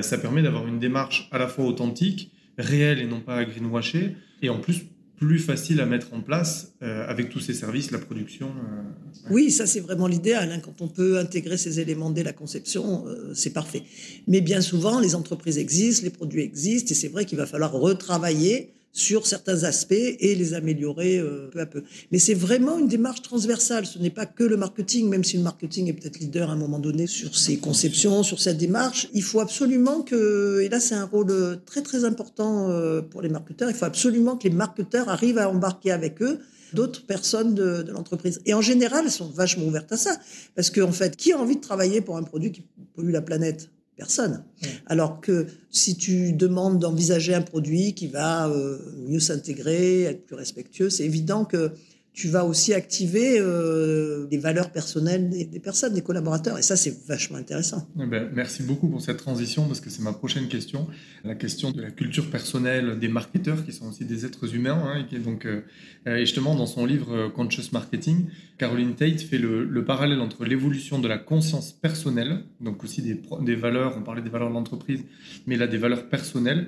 ça 0.00 0.18
permet 0.18 0.42
d'avoir 0.42 0.66
une 0.66 0.80
démarche 0.80 1.28
à 1.30 1.38
la 1.38 1.46
fois 1.46 1.64
authentique, 1.64 2.32
réelle 2.56 2.98
et 2.98 3.06
non 3.06 3.20
pas 3.20 3.44
greenwashée, 3.44 4.16
et 4.42 4.48
en 4.48 4.58
plus 4.58 4.86
plus 5.18 5.40
facile 5.40 5.80
à 5.80 5.86
mettre 5.86 6.14
en 6.14 6.20
place 6.20 6.72
euh, 6.82 7.06
avec 7.08 7.28
tous 7.28 7.40
ces 7.40 7.52
services, 7.52 7.90
la 7.90 7.98
production. 7.98 8.48
Euh, 8.48 9.30
oui, 9.30 9.50
ça 9.50 9.66
c'est 9.66 9.80
vraiment 9.80 10.06
l'idéal. 10.06 10.50
Hein. 10.52 10.60
Quand 10.60 10.80
on 10.80 10.88
peut 10.88 11.18
intégrer 11.18 11.56
ces 11.56 11.80
éléments 11.80 12.10
dès 12.10 12.22
la 12.22 12.32
conception, 12.32 13.04
euh, 13.06 13.32
c'est 13.34 13.52
parfait. 13.52 13.82
Mais 14.28 14.40
bien 14.40 14.60
souvent, 14.60 15.00
les 15.00 15.14
entreprises 15.14 15.58
existent, 15.58 16.04
les 16.04 16.10
produits 16.10 16.42
existent, 16.42 16.92
et 16.92 16.94
c'est 16.94 17.08
vrai 17.08 17.24
qu'il 17.24 17.36
va 17.36 17.46
falloir 17.46 17.72
retravailler 17.72 18.72
sur 18.98 19.28
certains 19.28 19.62
aspects 19.62 19.92
et 19.92 20.34
les 20.34 20.54
améliorer 20.54 21.18
euh, 21.18 21.48
peu 21.52 21.60
à 21.60 21.66
peu. 21.66 21.84
Mais 22.10 22.18
c'est 22.18 22.34
vraiment 22.34 22.78
une 22.78 22.88
démarche 22.88 23.22
transversale. 23.22 23.86
Ce 23.86 23.98
n'est 24.00 24.10
pas 24.10 24.26
que 24.26 24.42
le 24.42 24.56
marketing, 24.56 25.08
même 25.08 25.22
si 25.22 25.36
le 25.36 25.44
marketing 25.44 25.88
est 25.88 25.92
peut-être 25.92 26.18
leader 26.18 26.50
à 26.50 26.54
un 26.54 26.56
moment 26.56 26.80
donné 26.80 27.06
sur 27.06 27.38
ses 27.38 27.58
conceptions, 27.58 28.24
sur 28.24 28.40
cette 28.40 28.58
démarche. 28.58 29.08
Il 29.14 29.22
faut 29.22 29.38
absolument 29.38 30.02
que, 30.02 30.62
et 30.62 30.68
là 30.68 30.80
c'est 30.80 30.96
un 30.96 31.04
rôle 31.04 31.60
très 31.64 31.82
très 31.82 32.04
important 32.04 32.70
euh, 32.70 33.00
pour 33.00 33.22
les 33.22 33.28
marketeurs, 33.28 33.70
il 33.70 33.76
faut 33.76 33.84
absolument 33.84 34.36
que 34.36 34.48
les 34.48 34.54
marketeurs 34.54 35.08
arrivent 35.08 35.38
à 35.38 35.48
embarquer 35.48 35.92
avec 35.92 36.20
eux 36.20 36.40
d'autres 36.72 37.06
personnes 37.06 37.54
de, 37.54 37.82
de 37.82 37.92
l'entreprise. 37.92 38.40
Et 38.46 38.52
en 38.52 38.60
général, 38.60 39.04
elles 39.04 39.12
sont 39.12 39.30
vachement 39.30 39.64
ouvertes 39.64 39.92
à 39.92 39.96
ça. 39.96 40.18
Parce 40.54 40.70
qu'en 40.70 40.88
en 40.88 40.92
fait, 40.92 41.16
qui 41.16 41.32
a 41.32 41.38
envie 41.38 41.56
de 41.56 41.60
travailler 41.60 42.00
pour 42.00 42.16
un 42.16 42.24
produit 42.24 42.52
qui 42.52 42.62
pollue 42.94 43.12
la 43.12 43.22
planète? 43.22 43.70
Personne. 43.98 44.44
Alors 44.86 45.20
que 45.20 45.46
si 45.70 45.96
tu 45.96 46.32
demandes 46.32 46.78
d'envisager 46.78 47.34
un 47.34 47.42
produit 47.42 47.94
qui 47.94 48.06
va 48.06 48.48
euh, 48.48 48.78
mieux 49.08 49.20
s'intégrer, 49.20 50.04
être 50.04 50.24
plus 50.24 50.36
respectueux, 50.36 50.88
c'est 50.88 51.04
évident 51.04 51.44
que 51.44 51.72
tu 52.18 52.26
vas 52.26 52.44
aussi 52.44 52.74
activer 52.74 53.38
euh, 53.38 54.26
les 54.28 54.38
valeurs 54.38 54.72
personnelles 54.72 55.30
des, 55.30 55.60
personnes, 55.60 55.94
des 55.94 56.02
collaborateurs. 56.02 56.58
Et 56.58 56.62
ça, 56.62 56.74
c'est 56.74 57.06
vachement 57.06 57.38
intéressant. 57.38 57.88
Eh 57.96 58.06
ben, 58.06 58.28
merci 58.34 58.64
beaucoup 58.64 58.88
pour 58.88 59.00
cette 59.00 59.18
transition, 59.18 59.68
parce 59.68 59.80
que 59.80 59.88
c'est 59.88 60.02
ma 60.02 60.12
prochaine 60.12 60.48
question. 60.48 60.88
La 61.22 61.36
question 61.36 61.70
de 61.70 61.80
la 61.80 61.92
culture 61.92 62.28
personnelle 62.28 62.98
des 62.98 63.06
marketeurs, 63.06 63.64
qui 63.64 63.72
sont 63.72 63.86
aussi 63.86 64.04
des 64.04 64.26
êtres 64.26 64.52
humains. 64.56 64.82
Hein, 64.84 65.06
et, 65.12 65.18
donc, 65.20 65.46
euh, 65.46 65.60
et 66.06 66.18
justement, 66.26 66.56
dans 66.56 66.66
son 66.66 66.86
livre 66.86 67.14
euh, 67.14 67.28
Conscious 67.28 67.70
Marketing, 67.72 68.24
Caroline 68.58 68.96
Tate 68.96 69.20
fait 69.20 69.38
le, 69.38 69.84
parallèle 69.84 70.20
entre 70.20 70.44
l'évolution 70.44 70.98
de 70.98 71.06
la 71.06 71.18
conscience 71.18 71.70
personnelle, 71.70 72.40
donc 72.60 72.82
aussi 72.82 73.00
des, 73.00 73.22
des 73.42 73.54
valeurs, 73.54 73.94
on 73.96 74.02
parlait 74.02 74.22
des 74.22 74.28
valeurs 74.28 74.48
de 74.48 74.54
l'entreprise, 74.54 75.04
mais 75.46 75.54
là 75.54 75.68
des 75.68 75.78
valeurs 75.78 76.08
personnelles, 76.08 76.66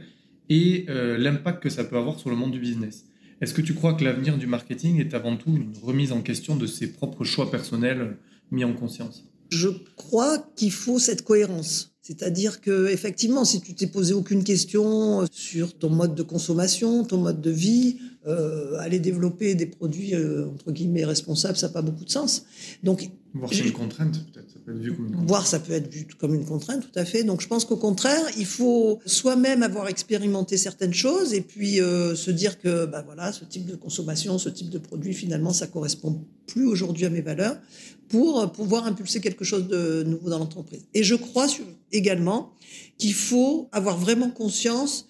et 0.48 0.86
l'impact 0.88 1.62
que 1.62 1.68
ça 1.68 1.84
peut 1.84 1.96
avoir 1.96 2.18
sur 2.18 2.30
le 2.30 2.36
monde 2.36 2.50
du 2.50 2.58
business. 2.58 3.09
Est-ce 3.40 3.54
que 3.54 3.62
tu 3.62 3.74
crois 3.74 3.94
que 3.94 4.04
l'avenir 4.04 4.36
du 4.36 4.46
marketing 4.46 5.00
est 5.00 5.14
avant 5.14 5.36
tout 5.36 5.56
une 5.56 5.72
remise 5.82 6.12
en 6.12 6.20
question 6.20 6.56
de 6.56 6.66
ses 6.66 6.92
propres 6.92 7.24
choix 7.24 7.50
personnels 7.50 8.18
mis 8.50 8.64
en 8.64 8.74
conscience? 8.74 9.24
Je 9.50 9.68
crois 9.96 10.38
qu'il 10.56 10.72
faut 10.72 10.98
cette 10.98 11.24
cohérence. 11.24 11.89
C'est-à-dire 12.02 12.60
que 12.60 12.88
effectivement, 12.88 13.44
si 13.44 13.60
tu 13.60 13.74
t'es 13.74 13.86
posé 13.86 14.14
aucune 14.14 14.42
question 14.42 15.26
sur 15.30 15.76
ton 15.76 15.90
mode 15.90 16.14
de 16.14 16.22
consommation, 16.22 17.04
ton 17.04 17.18
mode 17.18 17.40
de 17.42 17.50
vie, 17.50 17.98
euh, 18.26 18.78
aller 18.78 18.98
développer 18.98 19.54
des 19.54 19.66
produits 19.66 20.14
euh, 20.14 20.46
entre 20.46 20.72
guillemets 20.72 21.04
responsables, 21.04 21.56
ça 21.56 21.68
n'a 21.68 21.72
pas 21.72 21.82
beaucoup 21.82 22.04
de 22.04 22.10
sens. 22.10 22.44
Donc, 22.82 23.10
voir 23.34 23.52
c'est 23.52 23.60
une 23.60 23.72
contrainte, 23.72 24.12
peut-être. 24.32 24.50
Ça 24.50 24.58
peut 24.64 24.72
être 24.72 24.82
vu 24.82 24.92
comme 24.92 25.06
une 25.06 25.10
contrainte. 25.12 25.28
Voir, 25.28 25.46
ça 25.46 25.58
peut 25.58 25.72
être 25.72 25.92
vu 25.92 26.06
comme 26.18 26.34
une 26.34 26.44
contrainte, 26.44 26.82
tout 26.82 26.98
à 26.98 27.04
fait. 27.04 27.22
Donc, 27.22 27.40
je 27.40 27.48
pense 27.48 27.64
qu'au 27.64 27.76
contraire, 27.76 28.24
il 28.36 28.46
faut 28.46 28.98
soi-même 29.06 29.62
avoir 29.62 29.88
expérimenté 29.88 30.56
certaines 30.56 30.94
choses 30.94 31.34
et 31.34 31.42
puis 31.42 31.80
euh, 31.80 32.14
se 32.14 32.30
dire 32.30 32.60
que, 32.60 32.86
bah 32.86 33.02
voilà, 33.06 33.32
ce 33.32 33.44
type 33.44 33.66
de 33.66 33.76
consommation, 33.76 34.38
ce 34.38 34.48
type 34.48 34.70
de 34.70 34.78
produit, 34.78 35.14
finalement, 35.14 35.52
ça 35.52 35.66
correspond 35.66 36.22
plus 36.46 36.66
aujourd'hui 36.66 37.06
à 37.06 37.10
mes 37.10 37.22
valeurs 37.22 37.56
pour 38.10 38.52
pouvoir 38.52 38.86
impulser 38.86 39.20
quelque 39.20 39.44
chose 39.44 39.66
de 39.68 40.02
nouveau 40.02 40.28
dans 40.28 40.38
l'entreprise. 40.38 40.82
Et 40.92 41.02
je 41.02 41.14
crois 41.14 41.46
également 41.92 42.52
qu'il 42.98 43.14
faut 43.14 43.68
avoir 43.72 43.96
vraiment 43.96 44.30
conscience 44.30 45.06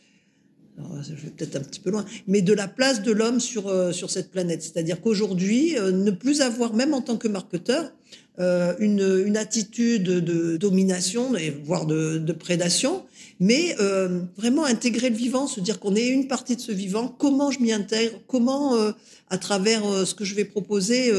je 1.02 1.14
vais 1.14 1.30
peut-être 1.30 1.57
un 1.57 1.61
petit 1.61 1.80
peu 1.80 1.90
loin, 1.90 2.04
mais 2.26 2.42
de 2.42 2.52
la 2.52 2.69
place 2.69 3.02
de 3.02 3.12
l'homme 3.12 3.40
sur, 3.40 3.69
euh, 3.69 3.92
sur 3.92 4.11
cette 4.11 4.30
planète. 4.30 4.62
C'est-à-dire 4.62 5.00
qu'aujourd'hui, 5.00 5.78
euh, 5.78 5.90
ne 5.92 6.11
plus 6.11 6.40
avoir, 6.40 6.75
même 6.75 6.95
en 6.95 7.02
tant 7.02 7.16
que 7.16 7.28
marketeur, 7.28 7.92
euh, 8.40 8.75
une, 8.78 9.37
attitude 9.37 10.04
de 10.04 10.56
domination, 10.56 11.32
voire 11.62 11.85
de, 11.85 12.32
prédation, 12.32 13.02
mais 13.38 13.76
euh, 13.80 14.23
vraiment 14.37 14.64
intégrer 14.64 15.11
le 15.11 15.16
vivant, 15.16 15.47
se 15.47 15.61
dire 15.61 15.78
qu'on 15.78 15.94
est 15.94 16.09
une 16.09 16.26
partie 16.26 16.56
de 16.56 16.61
ce 16.61 16.73
vivant, 16.73 17.09
comment 17.09 17.50
je 17.50 17.61
m'y 17.61 17.70
intègre, 17.70 18.18
comment 18.26 18.76
euh, 18.76 18.92
à 19.28 19.37
travers 19.37 19.82
ce 20.06 20.14
que 20.14 20.25
je 20.25 20.35
vais 20.35 20.47
proposer, 20.47 21.12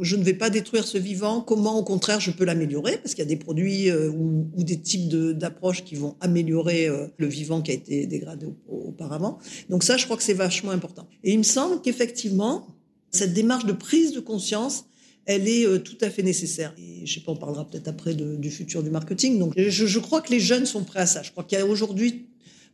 je 0.00 0.16
ne 0.16 0.22
vais 0.22 0.34
pas 0.34 0.48
détruire 0.48 0.86
ce 0.86 0.96
vivant, 0.98 1.40
comment 1.40 1.78
au 1.78 1.82
contraire 1.82 2.20
je 2.20 2.30
peux 2.30 2.44
l'améliorer, 2.44 2.96
parce 2.98 3.14
qu'il 3.14 3.24
y 3.24 3.26
a 3.26 3.28
des 3.28 3.36
produits 3.36 3.92
ou, 3.92 4.46
des 4.56 4.78
types 4.78 5.08
d'approches 5.08 5.84
qui 5.84 5.96
vont 5.96 6.16
améliorer 6.20 6.88
le 7.16 7.26
vivant 7.26 7.60
qui 7.60 7.72
a 7.72 7.74
été 7.74 8.06
dégradé 8.06 8.46
auparavant. 8.68 9.38
Donc 9.68 9.82
ça, 9.82 9.98
je 9.98 10.06
crois 10.06 10.16
que 10.16 10.22
c'est 10.22 10.32
vachement 10.32 10.70
important. 10.70 11.06
Et 11.24 11.32
il 11.32 11.38
me 11.38 11.42
semble 11.42 11.82
qu'effectivement, 11.82 12.66
cette 13.10 13.34
démarche 13.34 13.66
de 13.66 13.72
prise 13.72 14.12
de 14.12 14.20
conscience, 14.20 14.86
elle 15.26 15.48
est 15.48 15.66
euh, 15.66 15.78
tout 15.78 15.98
à 16.00 16.10
fait 16.10 16.22
nécessaire. 16.22 16.72
Et 16.78 17.04
je 17.04 17.14
sais 17.14 17.20
pas, 17.20 17.32
on 17.32 17.36
parlera 17.36 17.68
peut-être 17.68 17.88
après 17.88 18.14
du 18.14 18.50
futur 18.50 18.82
du 18.82 18.90
marketing. 18.90 19.38
Donc, 19.38 19.52
je, 19.56 19.86
je, 19.86 19.98
crois 19.98 20.20
que 20.20 20.30
les 20.30 20.40
jeunes 20.40 20.66
sont 20.66 20.84
prêts 20.84 21.00
à 21.00 21.06
ça. 21.06 21.22
Je 21.22 21.30
crois 21.32 21.44
qu'il 21.44 21.58
y 21.58 21.60
a 21.60 21.66
aujourd'hui 21.66 22.26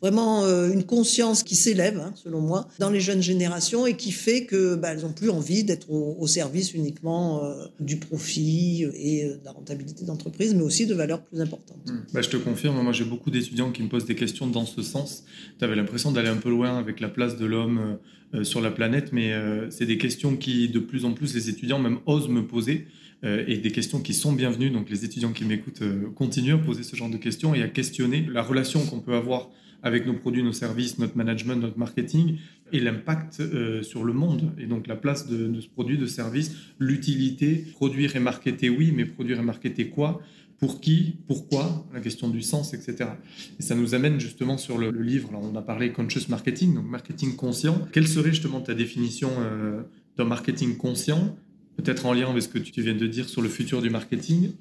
vraiment 0.03 0.45
euh, 0.45 0.71
une 0.71 0.85
conscience 0.85 1.43
qui 1.43 1.57
s'élève, 1.57 1.99
hein, 1.99 2.13
selon 2.15 2.41
moi, 2.41 2.69
dans 2.79 2.91
les 2.91 3.01
jeunes 3.01 3.23
générations 3.23 3.87
et 3.87 3.97
qui 3.97 4.13
fait 4.13 4.45
que 4.45 4.75
bah, 4.75 4.93
elles 4.93 5.07
ont 5.07 5.13
plus 5.13 5.31
envie 5.31 5.65
d'être 5.65 5.91
au, 5.91 6.27
service 6.27 6.75
uniquement 6.75 7.45
euh, 7.45 7.65
du 7.81 7.97
profit 7.97 8.87
et 8.95 9.25
de 9.25 9.41
la 9.45 9.53
rentabilité 9.53 10.05
d'entreprise, 10.05 10.55
mais 10.55 10.63
aussi 10.63 10.87
de 10.87 10.95
valeurs 10.95 11.23
plus 11.23 11.41
importantes. 11.41 11.87
Mmh. 11.87 12.13
Bah, 12.13 12.23
je 12.23 12.29
te 12.29 12.37
confirme, 12.37 12.83
moi 12.83 12.93
j'ai 12.93 13.05
beaucoup 13.05 13.31
d'étudiants 13.31 13.71
qui 13.71 13.83
me 13.83 13.89
posent 13.89 14.07
des 14.07 14.15
questions 14.15 14.47
dans 14.47 14.67
ce 14.67 14.83
sens. 14.83 15.25
Tu 15.59 15.65
avais 15.65 15.77
l'impression 15.77 16.13
d'aller 16.13 16.29
un 16.29 16.37
peu 16.37 16.51
loin 16.51 16.79
avec 16.79 17.01
la 17.01 17.09
place 17.09 17.37
de 17.37 17.47
l'homme 17.47 17.99
euh, 18.35 18.45
sur 18.45 18.63
la 18.63 18.71
planète, 18.71 19.13
mais 19.13 19.35
euh, 19.35 19.69
c'est 19.71 19.85
des 19.85 19.99
questions 19.99 20.37
qui, 20.37 20.71
de 20.71 20.79
plus 20.79 21.05
en 21.05 21.13
plus, 21.13 21.35
les 21.35 21.51
étudiants 21.51 21.79
même 21.79 21.99
osent 22.07 22.31
me 22.31 22.47
poser 22.47 22.87
euh, 23.25 23.45
et 23.47 23.59
des 23.59 23.71
questions 23.71 24.01
qui 24.01 24.15
sont 24.15 24.33
bienvenues. 24.33 24.71
Donc 24.71 24.89
les 24.89 25.05
étudiants 25.05 25.33
qui 25.33 25.45
m'écoutent 25.45 25.83
continuent 26.15 26.55
à 26.55 26.59
poser 26.59 26.83
ce 26.83 26.97
genre 26.97 27.11
de 27.11 27.19
questions 27.19 27.55
et 27.55 27.63
à 27.63 27.69
questionner 27.69 28.27
la 28.33 28.43
relation 28.43 28.87
qu'on 28.87 29.01
peut 29.01 29.15
avoir 29.15 29.51
avec 29.83 30.07
nos 30.07 30.15
produits, 30.15 30.43
nos 30.43 30.53
services, 30.53 30.99
notre 30.99 31.17
management, 31.17 31.57
notre 31.57 31.79
marketing 31.79 32.39
et 32.73 32.81
l'impact 32.81 33.43
sur 33.83 34.05
le 34.05 34.13
monde. 34.13 34.53
Et 34.59 34.67
donc 34.67 34.87
la 34.87 34.97
place 34.97 35.29
de, 35.29 35.61
ce 35.61 35.69
produit, 35.69 35.99
de 35.99 36.07
service, 36.07 36.55
l'utilité, 36.79 37.65
produire 37.73 38.17
et 38.17 38.21
marketer, 38.21 38.71
oui, 38.71 38.93
mais 38.95 39.05
produire 39.05 39.41
et 39.41 39.43
marketer 39.43 39.89
quoi 39.89 40.23
pour 40.63 40.81
qui, 40.81 41.17
pourquoi, 41.27 41.85
la 41.93 41.99
question 41.99 42.29
du 42.29 42.41
sens, 42.41 42.73
etc. 42.73 43.11
Et 43.59 43.63
ça 43.65 43.75
nous 43.75 43.97
amène 43.97 44.21
justement 44.21 44.57
sur 44.57 44.79
le, 44.79 44.93
livre, 44.93 45.33
là, 45.33 45.41
on 45.43 45.57
a 45.57 45.61
parlé 45.61 45.91
conscious 45.91 46.29
marketing, 46.29 46.75
donc 46.75 46.85
marketing 46.85 47.35
conscient. 47.35 47.77
Quelle 47.91 48.07
serait 48.07 48.31
justement 48.31 48.61
ta 48.61 48.73
définition 48.73 49.29
euh, 49.41 49.83
d'un 50.17 50.25
marketing 50.25 50.77
conscient, 50.77 51.37
peut-être 51.77 52.07
en 52.07 52.13
lien 52.13 52.31
avec 52.31 52.45
ce 52.45 52.49
que 52.49 52.61
tu 52.61 52.81
viens 52.81 52.95
de 52.95 53.09
dire 53.09 53.29
sur 53.29 53.43
le 53.43 53.49
futur 53.49 53.83
du 53.83 53.91
marketing? 53.91 54.53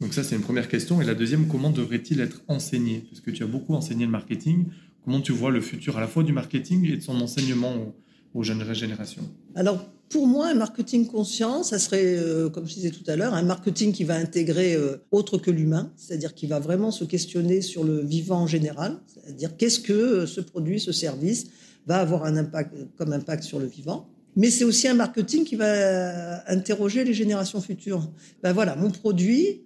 Donc 0.00 0.14
ça, 0.14 0.24
c'est 0.24 0.34
une 0.34 0.42
première 0.42 0.68
question. 0.68 1.02
Et 1.02 1.04
la 1.04 1.14
deuxième, 1.14 1.46
comment 1.46 1.70
devrait-il 1.70 2.20
être 2.20 2.42
enseigné? 2.48 3.04
Parce 3.10 3.20
que 3.20 3.30
tu 3.30 3.42
as 3.42 3.46
beaucoup 3.46 3.74
enseigné 3.74 4.06
le 4.06 4.10
marketing. 4.10 4.66
Comment 5.04 5.20
tu 5.20 5.32
vois 5.32 5.50
le 5.50 5.60
futur 5.60 5.98
à 5.98 6.00
la 6.00 6.06
fois 6.06 6.22
du 6.22 6.32
marketing 6.32 6.90
et 6.90 6.96
de 6.96 7.02
son 7.02 7.20
enseignement 7.20 7.94
aux 8.34 8.42
jeunes 8.42 8.74
générations 8.74 9.22
Alors, 9.54 9.84
pour 10.08 10.26
moi, 10.26 10.48
un 10.48 10.54
marketing 10.54 11.06
conscient, 11.06 11.62
ça 11.62 11.78
serait, 11.78 12.16
euh, 12.16 12.48
comme 12.48 12.66
je 12.66 12.74
disais 12.74 12.90
tout 12.90 13.08
à 13.08 13.16
l'heure, 13.16 13.34
un 13.34 13.42
marketing 13.42 13.92
qui 13.92 14.04
va 14.04 14.14
intégrer 14.14 14.74
euh, 14.74 14.96
autre 15.10 15.38
que 15.38 15.50
l'humain, 15.50 15.92
c'est-à-dire 15.96 16.34
qui 16.34 16.46
va 16.46 16.58
vraiment 16.58 16.90
se 16.90 17.04
questionner 17.04 17.60
sur 17.60 17.84
le 17.84 18.00
vivant 18.00 18.40
en 18.40 18.46
général, 18.46 18.98
c'est-à-dire 19.06 19.56
qu'est-ce 19.56 19.80
que 19.80 19.92
euh, 19.92 20.26
ce 20.26 20.40
produit, 20.40 20.80
ce 20.80 20.92
service 20.92 21.46
va 21.86 21.98
avoir 21.98 22.24
un 22.24 22.36
impact, 22.36 22.74
comme 22.96 23.12
impact 23.12 23.42
sur 23.42 23.58
le 23.58 23.66
vivant. 23.66 24.08
Mais 24.36 24.50
c'est 24.50 24.64
aussi 24.64 24.88
un 24.88 24.94
marketing 24.94 25.44
qui 25.44 25.56
va 25.56 26.48
interroger 26.48 27.04
les 27.04 27.14
générations 27.14 27.60
futures. 27.60 28.08
Ben 28.42 28.52
voilà, 28.52 28.76
mon 28.76 28.90
produit, 28.90 29.62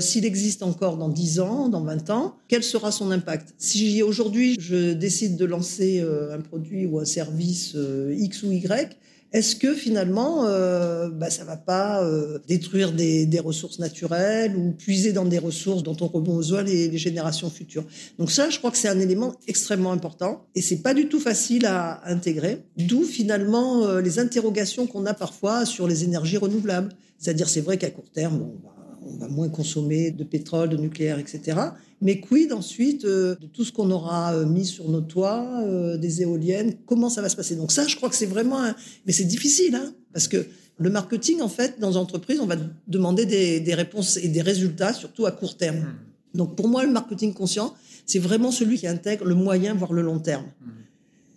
s'il 0.00 0.24
existe 0.24 0.62
encore 0.62 0.96
dans 0.96 1.08
10 1.08 1.40
ans, 1.40 1.68
dans 1.68 1.82
20 1.82 2.10
ans, 2.10 2.36
quel 2.48 2.62
sera 2.62 2.92
son 2.92 3.10
impact? 3.10 3.54
Si 3.58 4.02
aujourd'hui 4.02 4.56
je 4.60 4.92
décide 4.92 5.36
de 5.36 5.44
lancer 5.44 6.00
un 6.00 6.40
produit 6.40 6.86
ou 6.86 6.98
un 6.98 7.04
service 7.04 7.76
X 8.16 8.42
ou 8.42 8.52
Y, 8.52 8.96
est-ce 9.32 9.56
que 9.56 9.74
finalement, 9.74 10.46
euh, 10.46 11.10
bah, 11.10 11.30
ça 11.30 11.44
va 11.44 11.56
pas 11.56 12.02
euh, 12.02 12.38
détruire 12.46 12.92
des, 12.92 13.40
ressources 13.40 13.78
naturelles 13.78 14.56
ou 14.56 14.72
puiser 14.72 15.12
dans 15.12 15.24
des 15.24 15.38
ressources 15.38 15.82
dont 15.82 15.96
on 16.00 16.20
besoin 16.20 16.62
les, 16.62 16.88
les 16.88 16.98
générations 16.98 17.50
futures? 17.50 17.84
Donc 18.18 18.30
ça, 18.30 18.48
je 18.48 18.58
crois 18.58 18.70
que 18.70 18.78
c'est 18.78 18.88
un 18.88 18.98
élément 18.98 19.34
extrêmement 19.46 19.92
important 19.92 20.46
et 20.54 20.62
c'est 20.62 20.78
pas 20.78 20.94
du 20.94 21.08
tout 21.08 21.20
facile 21.20 21.66
à 21.66 22.08
intégrer. 22.08 22.64
D'où 22.78 23.02
finalement 23.02 23.84
euh, 23.84 24.00
les 24.00 24.18
interrogations 24.18 24.86
qu'on 24.86 25.04
a 25.06 25.12
parfois 25.12 25.66
sur 25.66 25.86
les 25.86 26.04
énergies 26.04 26.38
renouvelables. 26.38 26.92
C'est-à-dire, 27.18 27.48
c'est 27.48 27.60
vrai 27.60 27.78
qu'à 27.78 27.90
court 27.90 28.10
terme, 28.12 28.38
bon, 28.38 28.54
bah, 28.62 28.75
on 29.08 29.16
va 29.16 29.28
moins 29.28 29.48
consommer 29.48 30.10
de 30.10 30.24
pétrole, 30.24 30.68
de 30.68 30.76
nucléaire, 30.76 31.18
etc. 31.18 31.58
Mais 32.02 32.20
quid 32.20 32.52
ensuite 32.52 33.04
euh, 33.04 33.36
de 33.36 33.46
tout 33.46 33.64
ce 33.64 33.72
qu'on 33.72 33.90
aura 33.90 34.34
euh, 34.34 34.46
mis 34.46 34.66
sur 34.66 34.88
nos 34.90 35.00
toits, 35.00 35.62
euh, 35.64 35.96
des 35.96 36.22
éoliennes, 36.22 36.74
comment 36.84 37.08
ça 37.08 37.22
va 37.22 37.28
se 37.28 37.36
passer? 37.36 37.56
Donc 37.56 37.72
ça, 37.72 37.86
je 37.86 37.96
crois 37.96 38.08
que 38.08 38.14
c'est 38.14 38.26
vraiment... 38.26 38.62
Mais 39.06 39.12
c'est 39.12 39.24
difficile, 39.24 39.74
hein, 39.74 39.92
parce 40.12 40.28
que 40.28 40.46
le 40.78 40.90
marketing, 40.90 41.40
en 41.40 41.48
fait, 41.48 41.80
dans 41.80 41.92
l'entreprise, 41.92 42.38
on 42.40 42.46
va 42.46 42.56
demander 42.86 43.24
des, 43.24 43.74
réponses 43.74 44.18
et 44.18 44.28
des 44.28 44.42
résultats, 44.42 44.92
surtout 44.92 45.24
à 45.24 45.32
court 45.32 45.56
terme. 45.56 45.78
Hmm. 45.78 46.38
Donc 46.38 46.54
pour 46.54 46.68
moi, 46.68 46.84
le 46.84 46.92
marketing 46.92 47.32
conscient, 47.32 47.74
c'est 48.04 48.18
vraiment 48.18 48.50
celui 48.50 48.76
qui 48.76 48.86
intègre 48.86 49.24
le 49.24 49.34
moyen, 49.34 49.74
voire 49.74 49.94
le 49.94 50.02
long 50.02 50.18
terme. 50.18 50.44
Hmm. 50.60 50.70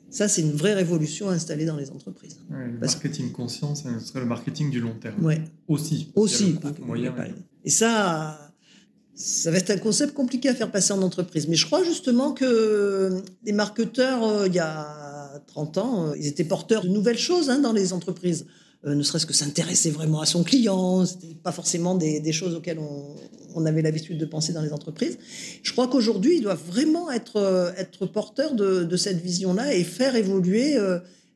Ça, 0.09 0.27
c'est 0.27 0.41
une 0.41 0.51
vraie 0.51 0.73
révolution 0.73 1.29
installée 1.29 1.65
dans 1.65 1.77
les 1.77 1.91
entreprises. 1.91 2.37
le 2.49 2.79
marketing 2.79 3.31
conscient, 3.31 3.75
ce 3.75 3.99
serait 3.99 4.19
le 4.19 4.25
marketing 4.25 4.71
du 4.71 4.81
long 4.81 4.95
terme. 4.99 5.23
Ouais. 5.23 5.41
Aussi. 5.67 6.11
Aussi. 6.15 6.55
moyen, 6.85 7.13
et 7.65 7.69
ça, 7.69 8.49
ça 9.19 9.51
va 9.51 9.57
être 9.57 9.69
un 9.69 9.77
concept 9.77 10.13
compliqué 10.13 10.47
à 10.47 10.55
faire 10.55 10.71
passer 10.71 10.93
en 10.93 11.01
entreprise. 11.01 11.47
Mais 11.49 11.55
je 11.55 11.65
crois 11.65 11.83
justement 11.83 12.31
que 12.31 13.21
les 13.43 13.51
marketeurs, 13.51 14.23
euh, 14.23 14.47
il 14.47 14.55
y 14.55 14.59
a 14.59 15.41
30 15.47 15.77
ans, 15.77 16.07
euh, 16.07 16.17
ils 16.17 16.27
étaient 16.27 16.45
porteurs 16.45 16.83
de 16.83 16.89
nouvelles 16.89 17.17
choses 17.17 17.49
hein, 17.49 17.59
dans 17.59 17.73
les 17.73 17.91
entreprises. 17.91 18.45
Euh, 18.85 18.95
ne 18.95 19.03
serait-ce 19.03 19.25
que 19.25 19.33
s'intéresser 19.33 19.91
vraiment 19.91 20.21
à 20.21 20.25
son 20.25 20.43
client, 20.43 21.05
c'était 21.05 21.35
pas 21.35 21.51
forcément 21.51 21.95
des, 21.95 22.31
choses 22.31 22.55
auxquelles 22.55 22.79
on, 22.79 23.65
avait 23.65 23.81
l'habitude 23.81 24.17
de 24.17 24.25
penser 24.25 24.53
dans 24.53 24.61
les 24.61 24.71
entreprises. 24.71 25.17
Je 25.63 25.71
crois 25.73 25.89
qu'aujourd'hui, 25.89 26.37
ils 26.37 26.41
doivent 26.41 26.63
vraiment 26.65 27.11
être, 27.11 27.73
être 27.75 28.05
porteurs 28.05 28.53
de, 28.55 28.95
cette 28.95 29.21
vision-là 29.21 29.73
et 29.73 29.83
faire 29.83 30.15
évoluer 30.15 30.77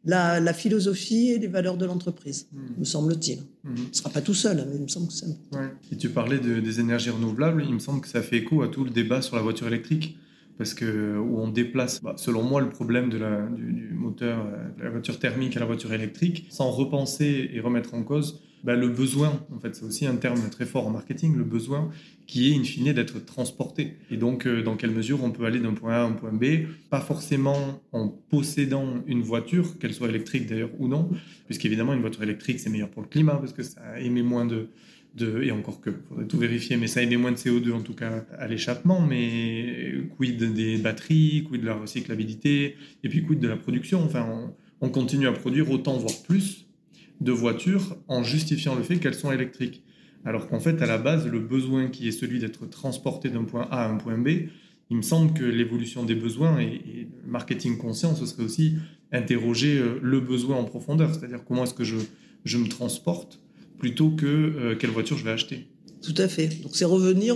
la, 0.06 0.54
philosophie 0.54 1.30
et 1.30 1.40
les 1.40 1.48
valeurs 1.48 1.78
de 1.78 1.86
l'entreprise, 1.86 2.48
mmh. 2.52 2.80
me 2.80 2.86
semble-t-il. 2.86 3.40
Mmh. 3.40 3.76
Il 3.78 3.90
ne 3.90 3.94
sera 3.94 4.10
pas 4.10 4.22
tout 4.22 4.34
seul, 4.34 4.60
hein, 4.60 4.66
mais 4.70 4.76
il 4.76 4.84
me 4.84 4.88
semble 4.88 5.08
que 5.08 5.14
c'est... 5.14 5.26
Ouais. 5.26 5.74
Et 5.92 5.98
tu 5.98 6.10
parlais 6.10 6.40
des 6.40 6.80
énergies 6.80 7.10
renouvelables, 7.10 7.64
il 7.66 7.74
me 7.74 7.80
semble 7.80 8.02
que 8.02 8.08
ça 8.08 8.22
fait 8.22 8.38
écho 8.38 8.62
à 8.62 8.68
tout 8.68 8.84
le 8.84 8.90
débat 8.90 9.22
sur 9.22 9.36
la 9.36 9.42
voiture 9.42 9.68
électrique 9.68 10.18
parce 10.58 10.74
que 10.74 11.18
où 11.18 11.40
on 11.40 11.48
déplace, 11.48 12.02
bah, 12.02 12.14
selon 12.18 12.44
moi, 12.44 12.62
le 12.62 12.70
problème 12.70 13.10
de 13.10 13.18
la, 13.18 13.48
du, 13.48 13.94
moteur, 13.94 14.46
euh, 14.46 14.70
de 14.78 14.84
la 14.84 14.90
voiture 14.90 15.20
thermique 15.20 15.58
à 15.58 15.60
la 15.60 15.66
voiture 15.66 15.94
électrique, 15.94 16.48
sans 16.50 16.70
repenser 16.70 17.50
et 17.54 17.60
remettre 17.60 17.94
en 17.94 18.04
cause 18.04 18.42
bah, 18.64 18.76
le 18.76 18.90
besoin. 18.90 19.42
En 19.54 19.60
fait, 19.60 19.76
c'est 19.76 19.84
aussi 19.84 20.06
un 20.06 20.16
terme 20.16 20.50
très 20.50 20.66
fort 20.66 20.88
en 20.88 20.92
marketing, 20.92 21.36
le 21.36 21.44
besoin 21.44 21.90
qui 22.26 22.52
est 22.52 22.56
in 22.58 22.64
fine 22.64 22.94
d'être 22.94 23.24
transporté. 23.26 23.98
Et 24.10 24.18
donc, 24.18 24.48
euh, 24.48 24.64
dans 24.64 24.76
quelle 24.76 24.92
mesure 24.92 25.24
on 25.24 25.32
peut 25.32 25.46
aller 25.46 25.60
d'un 25.60 25.74
point 25.74 25.94
A 25.94 25.98
à 25.98 26.04
un 26.04 26.14
point 26.14 26.32
B, 26.32 26.66
pas 26.90 27.02
forcément 27.02 27.82
en 27.92 28.08
possédant 28.08 29.04
une 29.08 29.22
voiture, 29.22 29.78
qu'elle 29.80 29.94
soit 29.94 30.10
électrique 30.10 30.48
d'ailleurs 30.48 30.72
ou 30.80 30.88
non, 30.88 31.10
puisqu'évidemment 31.46 31.94
une 31.94 32.02
voiture 32.02 32.24
électrique 32.24 32.60
c'est 32.60 32.70
meilleur 32.70 32.90
pour 32.90 33.02
le 33.02 33.08
climat 33.08 33.36
parce 33.36 33.54
que 33.54 33.64
ça 33.64 34.00
émet 34.00 34.24
moins 34.24 34.46
de 34.46 34.70
et 35.22 35.52
encore 35.52 35.80
que, 35.80 35.92
faudrait 36.10 36.26
tout 36.26 36.38
vérifier, 36.38 36.78
mais 36.78 36.88
ça 36.88 37.02
émet 37.02 37.18
moins 37.18 37.32
de 37.32 37.38
CO2 37.38 37.72
en 37.74 37.82
tout 37.82 37.94
cas 37.94 38.26
à 38.38 38.48
l'échappement, 38.48 39.00
mais 39.00 39.94
quid 40.18 40.54
des 40.54 40.78
batteries, 40.78 41.46
quid 41.48 41.62
de 41.62 41.68
la 41.68 41.76
recyclabilité, 41.76 42.76
et 43.04 43.10
puis 43.10 43.24
quid 43.24 43.40
de 43.40 43.48
la 43.48 43.58
production. 43.58 44.04
Enfin, 44.04 44.54
on, 44.82 44.90
continue 44.90 45.28
à 45.28 45.32
produire 45.32 45.70
autant, 45.72 45.98
voire 45.98 46.16
plus, 46.28 46.66
de 47.22 47.32
voitures 47.32 47.98
en 48.08 48.24
justifiant 48.24 48.76
le 48.76 48.84
fait 48.84 48.98
qu'elles 48.98 49.16
sont 49.16 49.32
électriques. 49.32 49.84
Alors 50.26 50.48
qu'en 50.48 50.60
fait, 50.60 50.82
à 50.82 50.86
la 50.86 50.98
base, 50.98 51.28
le 51.28 51.40
besoin 51.40 51.88
qui 51.88 52.08
est 52.08 52.12
celui 52.12 52.40
d'être 52.40 52.66
transporté 52.70 53.30
d'un 53.30 53.44
point 53.44 53.68
A 53.72 53.86
à 53.86 53.90
un 53.90 53.98
point 53.98 54.18
B, 54.18 54.48
il 54.90 54.98
me 54.98 55.02
semble 55.02 55.34
que 55.34 55.44
l'évolution 55.44 56.04
des 56.04 56.16
besoins 56.16 56.60
et, 56.60 57.08
le 57.26 57.32
marketing 57.32 57.78
conscient, 57.78 58.16
ce 58.16 58.26
serait 58.26 58.44
aussi 58.44 58.76
interroger 59.12 59.78
euh, 59.78 60.00
le 60.02 60.20
besoin 60.20 60.58
en 60.58 60.64
profondeur, 60.64 61.14
c'est-à-dire 61.14 61.44
comment 61.46 61.64
est-ce 61.64 61.74
que 61.74 61.84
je, 61.84 61.98
je 62.46 62.58
me 62.58 62.68
transporte 62.68 63.40
plutôt 63.78 64.12
que 64.12 64.26
euh, 64.26 64.76
quelle 64.76 64.92
voiture 64.92 65.18
je 65.18 65.24
vais 65.24 65.32
acheter. 65.32 65.68
Tout 66.02 66.16
à 66.18 66.28
fait. 66.28 66.62
Donc 66.62 66.76
c'est 66.76 66.86
revenir 66.86 67.36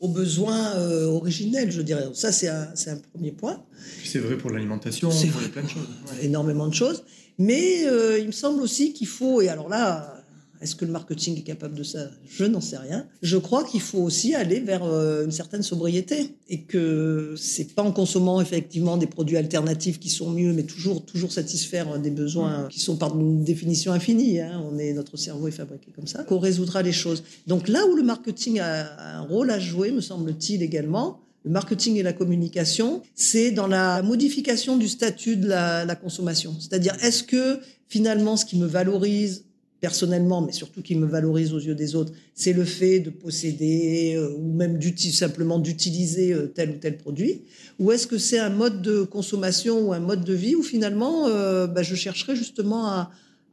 aux, 0.00 0.08
besoins 0.08 0.76
euh, 0.76 1.06
originels, 1.06 1.70
je 1.70 1.82
dirais. 1.82 2.08
Ça, 2.14 2.32
c'est 2.32 2.48
un, 2.48 2.68
un, 2.86 2.96
premier 3.12 3.32
point. 3.32 3.62
C'est 4.04 4.18
vrai 4.18 4.36
pour 4.36 4.50
l'alimentation, 4.50 5.10
c'est 5.10 5.28
vrai 5.28 5.48
plein 5.48 5.62
de 5.62 5.68
choses. 5.68 5.88
Énormément 6.22 6.68
de 6.68 6.74
choses. 6.74 7.04
Mais 7.38 7.86
euh, 7.86 8.18
il 8.18 8.26
me 8.26 8.32
semble 8.32 8.60
aussi 8.60 8.92
qu'il 8.92 9.06
faut, 9.06 9.40
et 9.40 9.48
alors 9.48 9.68
là, 9.68 10.17
est-ce 10.60 10.74
que 10.74 10.84
le 10.84 10.92
marketing 10.92 11.38
est 11.38 11.42
capable 11.42 11.74
de 11.74 11.82
ça? 11.82 12.10
Je 12.28 12.44
n'en 12.44 12.60
sais 12.60 12.76
rien. 12.76 13.06
Je 13.22 13.36
crois 13.36 13.64
qu'il 13.64 13.80
faut 13.80 14.00
aussi 14.00 14.34
aller 14.34 14.60
vers 14.60 14.84
euh, 14.84 15.24
une 15.24 15.30
certaine 15.30 15.62
sobriété 15.62 16.34
et 16.48 16.62
que 16.62 17.34
c'est 17.36 17.74
pas 17.74 17.82
en 17.82 17.92
consommant 17.92 18.40
effectivement 18.40 18.96
des 18.96 19.06
produits 19.06 19.36
alternatifs 19.36 19.98
qui 19.98 20.08
sont 20.08 20.30
mieux, 20.30 20.52
mais 20.52 20.64
toujours 20.64 21.04
toujours 21.04 21.32
satisfaire 21.32 21.98
des 21.98 22.10
besoins 22.10 22.68
qui 22.70 22.80
sont 22.80 22.96
par 22.96 23.14
définition 23.14 23.92
infinie. 23.92 24.40
Hein. 24.40 24.62
On 24.70 24.78
est 24.78 24.92
notre 24.92 25.16
cerveau 25.16 25.48
est 25.48 25.52
fabriqué 25.52 25.92
comme 25.94 26.06
ça 26.06 26.24
qu'on 26.24 26.38
résoudra 26.38 26.82
les 26.82 26.92
choses. 26.92 27.22
Donc 27.46 27.68
là 27.68 27.86
où 27.86 27.94
le 27.94 28.02
marketing 28.02 28.60
a 28.60 29.18
un 29.18 29.22
rôle 29.22 29.50
à 29.50 29.58
jouer, 29.58 29.90
me 29.90 30.00
semble-t-il 30.00 30.62
également, 30.62 31.20
le 31.44 31.50
marketing 31.50 31.96
et 31.96 32.02
la 32.02 32.12
communication, 32.12 33.02
c'est 33.14 33.52
dans 33.52 33.68
la 33.68 34.02
modification 34.02 34.76
du 34.76 34.88
statut 34.88 35.36
de 35.36 35.46
la, 35.46 35.84
la 35.84 35.94
consommation. 35.94 36.54
C'est-à-dire, 36.58 36.96
est-ce 37.02 37.22
que 37.22 37.60
finalement, 37.88 38.36
ce 38.36 38.44
qui 38.44 38.58
me 38.58 38.66
valorise 38.66 39.44
personnellement, 39.80 40.40
mais 40.40 40.52
surtout 40.52 40.82
qui 40.82 40.96
me 40.96 41.06
valorise 41.06 41.54
aux 41.54 41.60
yeux 41.60 41.74
des 41.74 41.94
autres, 41.94 42.12
c'est 42.34 42.52
le 42.52 42.64
fait 42.64 42.98
de 42.98 43.10
posséder 43.10 44.14
euh, 44.16 44.34
ou 44.36 44.52
même 44.52 44.80
simplement 45.12 45.58
d'utiliser 45.58 46.32
euh, 46.32 46.46
tel 46.52 46.70
ou 46.70 46.74
tel 46.74 46.96
produit 46.96 47.42
Ou 47.78 47.92
est-ce 47.92 48.06
que 48.06 48.18
c'est 48.18 48.38
un 48.38 48.50
mode 48.50 48.82
de 48.82 49.02
consommation 49.02 49.88
ou 49.88 49.92
un 49.92 50.00
mode 50.00 50.24
de 50.24 50.34
vie 50.34 50.56
où 50.56 50.62
finalement 50.62 51.28
euh, 51.28 51.66
bah, 51.66 51.82
je 51.82 51.94
chercherai 51.94 52.34
justement 52.34 52.86
à, 52.88 53.10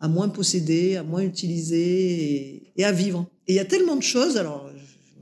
moins 0.08 0.30
posséder, 0.30 0.98
à 0.98 1.04
moins 1.04 1.22
utiliser 1.22 2.62
et, 2.76 2.86
à 2.86 2.92
vivre 2.92 3.28
Et 3.48 3.54
il 3.54 3.56
y 3.56 3.60
a 3.60 3.66
tellement 3.66 3.96
de 3.96 4.04
choses, 4.04 4.38
alors 4.38 4.70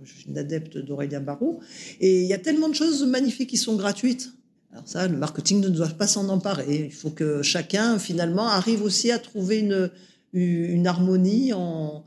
je 0.04 0.12
suis 0.12 0.30
une 0.30 0.38
adepte 0.38 0.78
d'Aurélien 0.78 1.22
Barraud, 1.22 1.60
et 2.02 2.22
il 2.22 2.28
y 2.28 2.34
a 2.34 2.38
tellement 2.38 2.68
de 2.68 2.76
choses 2.76 3.06
magnifiques 3.06 3.50
qui 3.50 3.58
sont 3.58 3.78
gratuites. 3.78 4.34
Alors 4.74 4.86
ça, 4.86 5.08
le 5.08 5.16
marketing 5.16 5.62
ne 5.62 5.70
doit 5.70 5.88
pas 5.88 6.08
s'en 6.08 6.28
emparer. 6.28 6.86
Il 6.86 6.92
faut 6.92 7.12
que 7.12 7.44
chacun, 7.44 7.98
finalement, 7.98 8.48
arrive 8.48 8.84
aussi 8.84 9.12
à 9.12 9.20
trouver 9.20 9.60
une, 9.60 9.90
une 10.34 10.88
harmonie 10.88 11.54
en 11.54 12.04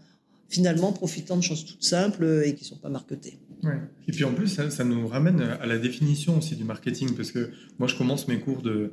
finalement 0.49 0.93
profitant 0.93 1.37
de 1.37 1.43
choses 1.43 1.65
toutes 1.65 1.83
simples 1.83 2.43
et 2.45 2.55
qui 2.55 2.65
ne 2.65 2.69
sont 2.69 2.77
pas 2.77 2.89
marketées. 2.89 3.39
Et 4.07 4.13
puis 4.13 4.25
en 4.25 4.33
plus, 4.33 4.49
ça, 4.49 4.85
nous 4.85 5.09
ramène 5.09 5.41
à 5.41 5.67
la 5.67 5.79
définition 5.79 6.39
aussi 6.39 6.55
du 6.57 6.65
marketing, 6.65 7.15
parce 7.17 7.33
que 7.33 7.51
moi 7.79 7.89
je 7.89 7.97
commence 7.97 8.29
mes 8.29 8.39
cours 8.39 8.63
de, 8.63 8.93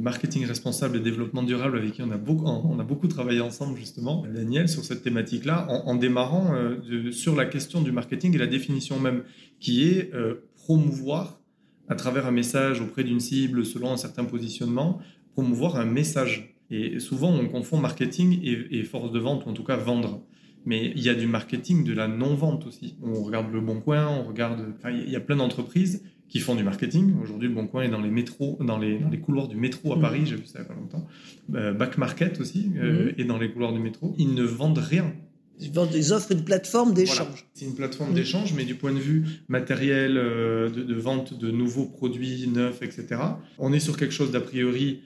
marketing 0.00 0.44
responsable 0.44 0.96
et 0.96 1.00
développement 1.00 1.44
durable 1.44 1.78
avec 1.78 1.92
qui 1.92 2.02
on 2.02 2.10
a 2.10 2.16
beaucoup, 2.16 2.46
on 2.46 2.80
a 2.80 2.82
beaucoup 2.82 3.06
travaillé 3.06 3.40
ensemble 3.40 3.78
justement, 3.78 4.24
Daniel, 4.26 4.68
sur 4.68 4.84
cette 4.84 5.04
thématique-là, 5.04 5.68
en, 5.68 5.94
démarrant 5.94 6.52
euh, 6.52 7.12
sur 7.12 7.36
la 7.36 7.46
question 7.46 7.80
du 7.80 7.92
marketing 7.92 8.34
et 8.34 8.38
la 8.38 8.48
définition 8.48 8.98
même, 8.98 9.22
qui 9.60 9.84
est 9.84 10.12
euh, 10.14 10.48
promouvoir 10.56 11.40
à 11.88 11.94
travers 11.94 12.26
un 12.26 12.32
message 12.32 12.80
auprès 12.80 13.04
d'une 13.04 13.20
cible 13.20 13.64
selon 13.64 13.92
un 13.92 13.96
certain 13.96 14.24
positionnement, 14.24 14.98
promouvoir 15.34 15.76
un 15.76 15.84
message 15.84 16.51
et 16.72 17.00
souvent, 17.00 17.30
on 17.30 17.48
confond 17.48 17.78
marketing 17.78 18.40
et, 18.42 18.82
force 18.84 19.12
de 19.12 19.18
vente, 19.18 19.44
ou 19.44 19.50
en 19.50 19.52
tout 19.52 19.64
cas 19.64 19.76
vendre. 19.76 20.22
Mais 20.64 20.92
il 20.94 21.02
y 21.02 21.10
a 21.10 21.14
du 21.14 21.26
marketing 21.26 21.84
de 21.84 21.92
la 21.92 22.08
non-vente 22.08 22.66
aussi. 22.66 22.96
On 23.02 23.22
regarde 23.22 23.52
le 23.52 23.60
Bon 23.60 23.80
Coin, 23.80 24.08
on 24.08 24.22
regarde. 24.22 24.64
Enfin, 24.78 24.90
il 24.90 25.10
y 25.10 25.16
a 25.16 25.20
plein 25.20 25.36
d'entreprises 25.36 26.02
qui 26.28 26.40
font 26.40 26.54
du 26.54 26.64
marketing. 26.64 27.12
Aujourd'hui, 27.22 27.48
le 27.48 27.54
Bon 27.54 27.66
Coin 27.66 27.82
est 27.82 27.90
dans 27.90 28.00
les 28.00 28.10
métros, 28.10 28.56
dans 28.60 28.78
les, 28.78 28.98
dans 28.98 29.10
les 29.10 29.20
couloirs 29.20 29.48
du 29.48 29.56
métro 29.56 29.92
à 29.92 30.00
Paris, 30.00 30.20
mmh. 30.20 30.26
j'ai 30.26 30.36
vu 30.36 30.46
ça 30.46 30.60
il 30.60 30.62
n'y 30.62 30.66
a 30.66 30.68
pas 30.68 30.80
longtemps. 30.80 31.06
Euh, 31.54 31.74
Back 31.74 31.98
Market 31.98 32.40
aussi 32.40 32.72
euh, 32.78 33.12
mmh. 33.12 33.20
est 33.20 33.24
dans 33.24 33.36
les 33.36 33.50
couloirs 33.50 33.74
du 33.74 33.80
métro. 33.80 34.14
Ils 34.16 34.32
ne 34.32 34.42
vendent 34.42 34.78
rien. 34.78 35.12
Ils 35.60 35.70
vendent 35.70 35.90
des 35.90 36.10
offres, 36.10 36.32
une 36.32 36.44
plateforme 36.44 36.94
d'échange. 36.94 37.46
C'est 37.52 37.66
une 37.66 37.74
plateforme 37.74 38.12
mmh. 38.12 38.14
d'échange, 38.14 38.54
mais 38.54 38.64
du 38.64 38.76
point 38.76 38.94
de 38.94 38.98
vue 38.98 39.26
matériel, 39.48 40.16
euh, 40.16 40.70
de, 40.70 40.82
de, 40.82 40.94
vente 40.94 41.38
de 41.38 41.50
nouveaux 41.50 41.84
produits 41.84 42.48
neufs, 42.48 42.80
etc., 42.80 43.20
on 43.58 43.74
est 43.74 43.80
sur 43.80 43.98
quelque 43.98 44.14
chose 44.14 44.30
d'a 44.30 44.40
priori 44.40 45.00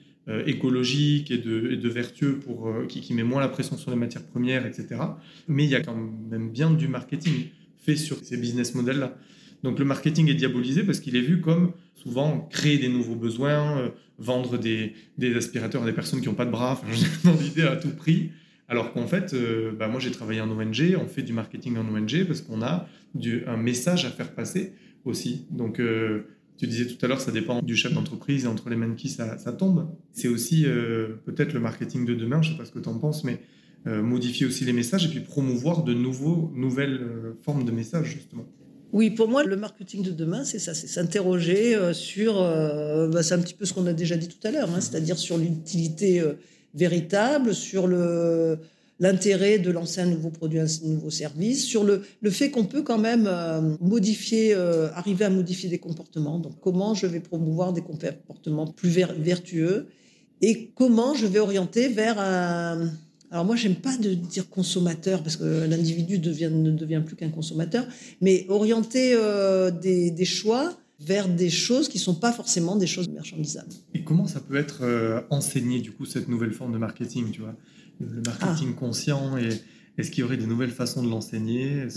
écologique 0.45 1.31
et 1.31 1.37
de, 1.37 1.89
vertueux 1.89 2.37
pour, 2.39 2.67
euh, 2.67 2.85
qui, 2.85 3.13
met 3.13 3.23
moins 3.23 3.39
la 3.39 3.47
pression 3.47 3.77
sur 3.77 3.91
les 3.91 3.97
matières 3.97 4.25
premières, 4.25 4.65
etc. 4.65 4.99
Mais 5.47 5.63
il 5.63 5.69
y 5.69 5.75
a 5.75 5.81
quand 5.81 5.95
même 5.95 6.51
bien 6.51 6.71
du 6.71 6.87
marketing 6.87 7.45
fait 7.77 7.95
sur 7.95 8.17
ces 8.17 8.35
business 8.35 8.75
models-là. 8.75 9.17
Donc 9.63 9.79
le 9.79 9.85
marketing 9.85 10.29
est 10.29 10.35
diabolisé 10.35 10.83
parce 10.83 10.99
qu'il 10.99 11.15
est 11.15 11.21
vu 11.21 11.39
comme 11.39 11.71
souvent 11.95 12.47
créer 12.51 12.77
des 12.77 12.89
nouveaux 12.89 13.15
besoins, 13.15 13.79
euh, 13.79 13.89
vendre 14.19 14.57
des, 14.57 14.93
aspirateurs 15.35 15.83
à 15.83 15.85
des 15.85 15.93
personnes 15.93 16.19
qui 16.19 16.27
n'ont 16.27 16.35
pas 16.35 16.45
de 16.45 16.51
bras, 16.51 16.81
dans 17.23 17.33
l'idée 17.33 17.63
à 17.63 17.77
tout 17.77 17.95
prix. 17.95 18.31
Alors 18.67 18.91
qu'en 18.91 19.07
fait, 19.07 19.33
bah, 19.79 19.87
moi 19.87 20.01
j'ai 20.01 20.11
travaillé 20.11 20.41
en 20.41 20.49
ONG, 20.51 20.97
on 21.01 21.07
fait 21.07 21.21
du 21.21 21.31
marketing 21.31 21.77
en 21.77 21.87
ONG 21.87 22.25
parce 22.25 22.41
qu'on 22.41 22.61
a 22.61 22.89
un 23.45 23.55
message 23.55 24.03
à 24.03 24.09
faire 24.09 24.33
passer 24.33 24.73
aussi. 25.05 25.45
Donc 25.51 25.79
tu 26.57 26.67
disais 26.67 26.85
tout 26.85 27.03
à 27.05 27.07
l'heure, 27.07 27.21
ça 27.21 27.31
dépend 27.31 27.61
du 27.61 27.75
chef 27.75 27.93
d'entreprise 27.93 28.45
et 28.45 28.47
entre 28.47 28.69
les 28.69 28.95
qui 28.95 29.09
ça, 29.09 29.37
tombe. 29.57 29.87
C'est 30.11 30.27
aussi 30.27 30.65
euh, 30.65 31.09
peut-être 31.25 31.53
le 31.53 31.59
marketing 31.59 32.05
de 32.05 32.15
demain, 32.15 32.41
je 32.41 32.49
ne 32.49 32.53
sais 32.53 32.57
pas 32.57 32.65
ce 32.65 32.71
que 32.71 32.79
tu 32.79 32.89
en 32.89 32.97
penses, 32.97 33.23
mais 33.23 33.39
euh, 33.85 34.01
modifier 34.01 34.47
aussi 34.47 34.65
les 34.65 34.73
messages 34.73 35.05
et 35.05 35.09
puis 35.09 35.19
promouvoir 35.19 35.83
de 35.83 35.93
nouveaux, 35.93 36.51
nouvelles 36.55 36.99
euh, 37.01 37.33
formes 37.43 37.63
de 37.63 37.71
messages, 37.71 38.07
justement. 38.07 38.45
Oui, 38.91 39.11
pour 39.11 39.27
moi, 39.27 39.43
le 39.43 39.55
marketing 39.55 40.01
de 40.01 40.11
demain, 40.11 40.45
c'est 40.45 40.59
ça, 40.59 40.73
c'est 40.73 40.87
s'interroger 40.87 41.93
sur, 41.93 42.35
bah, 42.35 43.21
c'est 43.21 43.33
un 43.33 43.41
petit 43.41 43.53
peu 43.53 43.65
ce 43.65 43.73
qu'on 43.73 43.85
a 43.85 43.91
déjà 43.91 44.15
dit 44.15 44.29
tout 44.29 44.47
à 44.47 44.51
l'heure, 44.51 44.69
hein, 44.69 44.79
c'est-à-dire 44.79 45.17
sur 45.17 45.37
l'utilité 45.37 46.23
véritable, 46.73 47.53
sur 47.53 47.85
le, 47.85 48.59
l'intérêt 48.99 49.59
de 49.59 49.71
lancer 49.71 50.01
un 50.01 50.05
nouveau 50.05 50.29
produit, 50.29 50.59
un 50.59 50.65
nouveau 50.83 51.09
service, 51.09 51.63
sur 51.63 51.83
le, 51.83 52.01
le 52.21 52.29
fait 52.29 52.49
qu'on 52.49 52.65
peut 52.65 52.81
quand 52.81 52.97
même 52.97 53.25
euh, 53.27 53.75
modifier, 53.79 54.53
euh, 54.53 54.89
arriver 54.93 55.25
à 55.25 55.29
modifier 55.29 55.69
des 55.69 55.77
comportements. 55.77 56.39
Donc 56.39 56.59
comment 56.61 56.93
je 56.93 57.05
vais 57.05 57.19
promouvoir 57.19 57.73
des 57.73 57.81
comportements 57.81 58.67
plus 58.67 58.89
vertueux 58.89 59.87
et 60.41 60.71
comment 60.75 61.13
je 61.13 61.25
vais 61.25 61.39
orienter 61.39 61.87
vers 61.87 62.19
un... 62.19 62.91
Alors 63.29 63.43
moi, 63.43 63.57
j'aime 63.57 63.75
pas 63.75 63.97
de 63.97 64.13
dire 64.13 64.49
consommateur 64.49 65.21
parce 65.21 65.35
que 65.35 65.65
l'individu 65.67 66.17
devient, 66.17 66.49
ne 66.51 66.71
devient 66.71 67.01
plus 67.05 67.17
qu'un 67.17 67.29
consommateur, 67.29 67.85
mais 68.21 68.45
orienter 68.47 69.13
euh, 69.15 69.69
des, 69.69 70.25
choix 70.25 70.77
vers 71.01 71.27
des 71.27 71.49
choses 71.49 71.89
qui 71.89 71.97
ne 71.97 72.03
sont 72.03 72.15
pas 72.15 72.31
forcément 72.31 72.77
des 72.77 72.87
choses 72.87 73.09
marchandisables. 73.09 73.73
Et 73.93 74.03
comment 74.03 74.27
ça 74.27 74.39
peut 74.39 74.55
être 74.55 75.25
enseigné, 75.29 75.81
du 75.81 75.91
coup, 75.91 76.05
cette 76.05 76.29
nouvelle 76.29 76.53
forme 76.53 76.71
de 76.71 76.77
marketing, 76.77 77.31
tu 77.31 77.41
vois? 77.41 77.55
Le 77.99 78.21
marketing 78.25 78.69
ah. 78.71 78.79
conscient, 78.79 79.37
et 79.37 79.49
est-ce 79.97 80.11
qu'il 80.11 80.21
y 80.21 80.23
aurait 80.23 80.37
des 80.37 80.45
nouvelles 80.45 80.71
façons 80.71 81.03
de 81.03 81.09
l'enseigner 81.09 81.87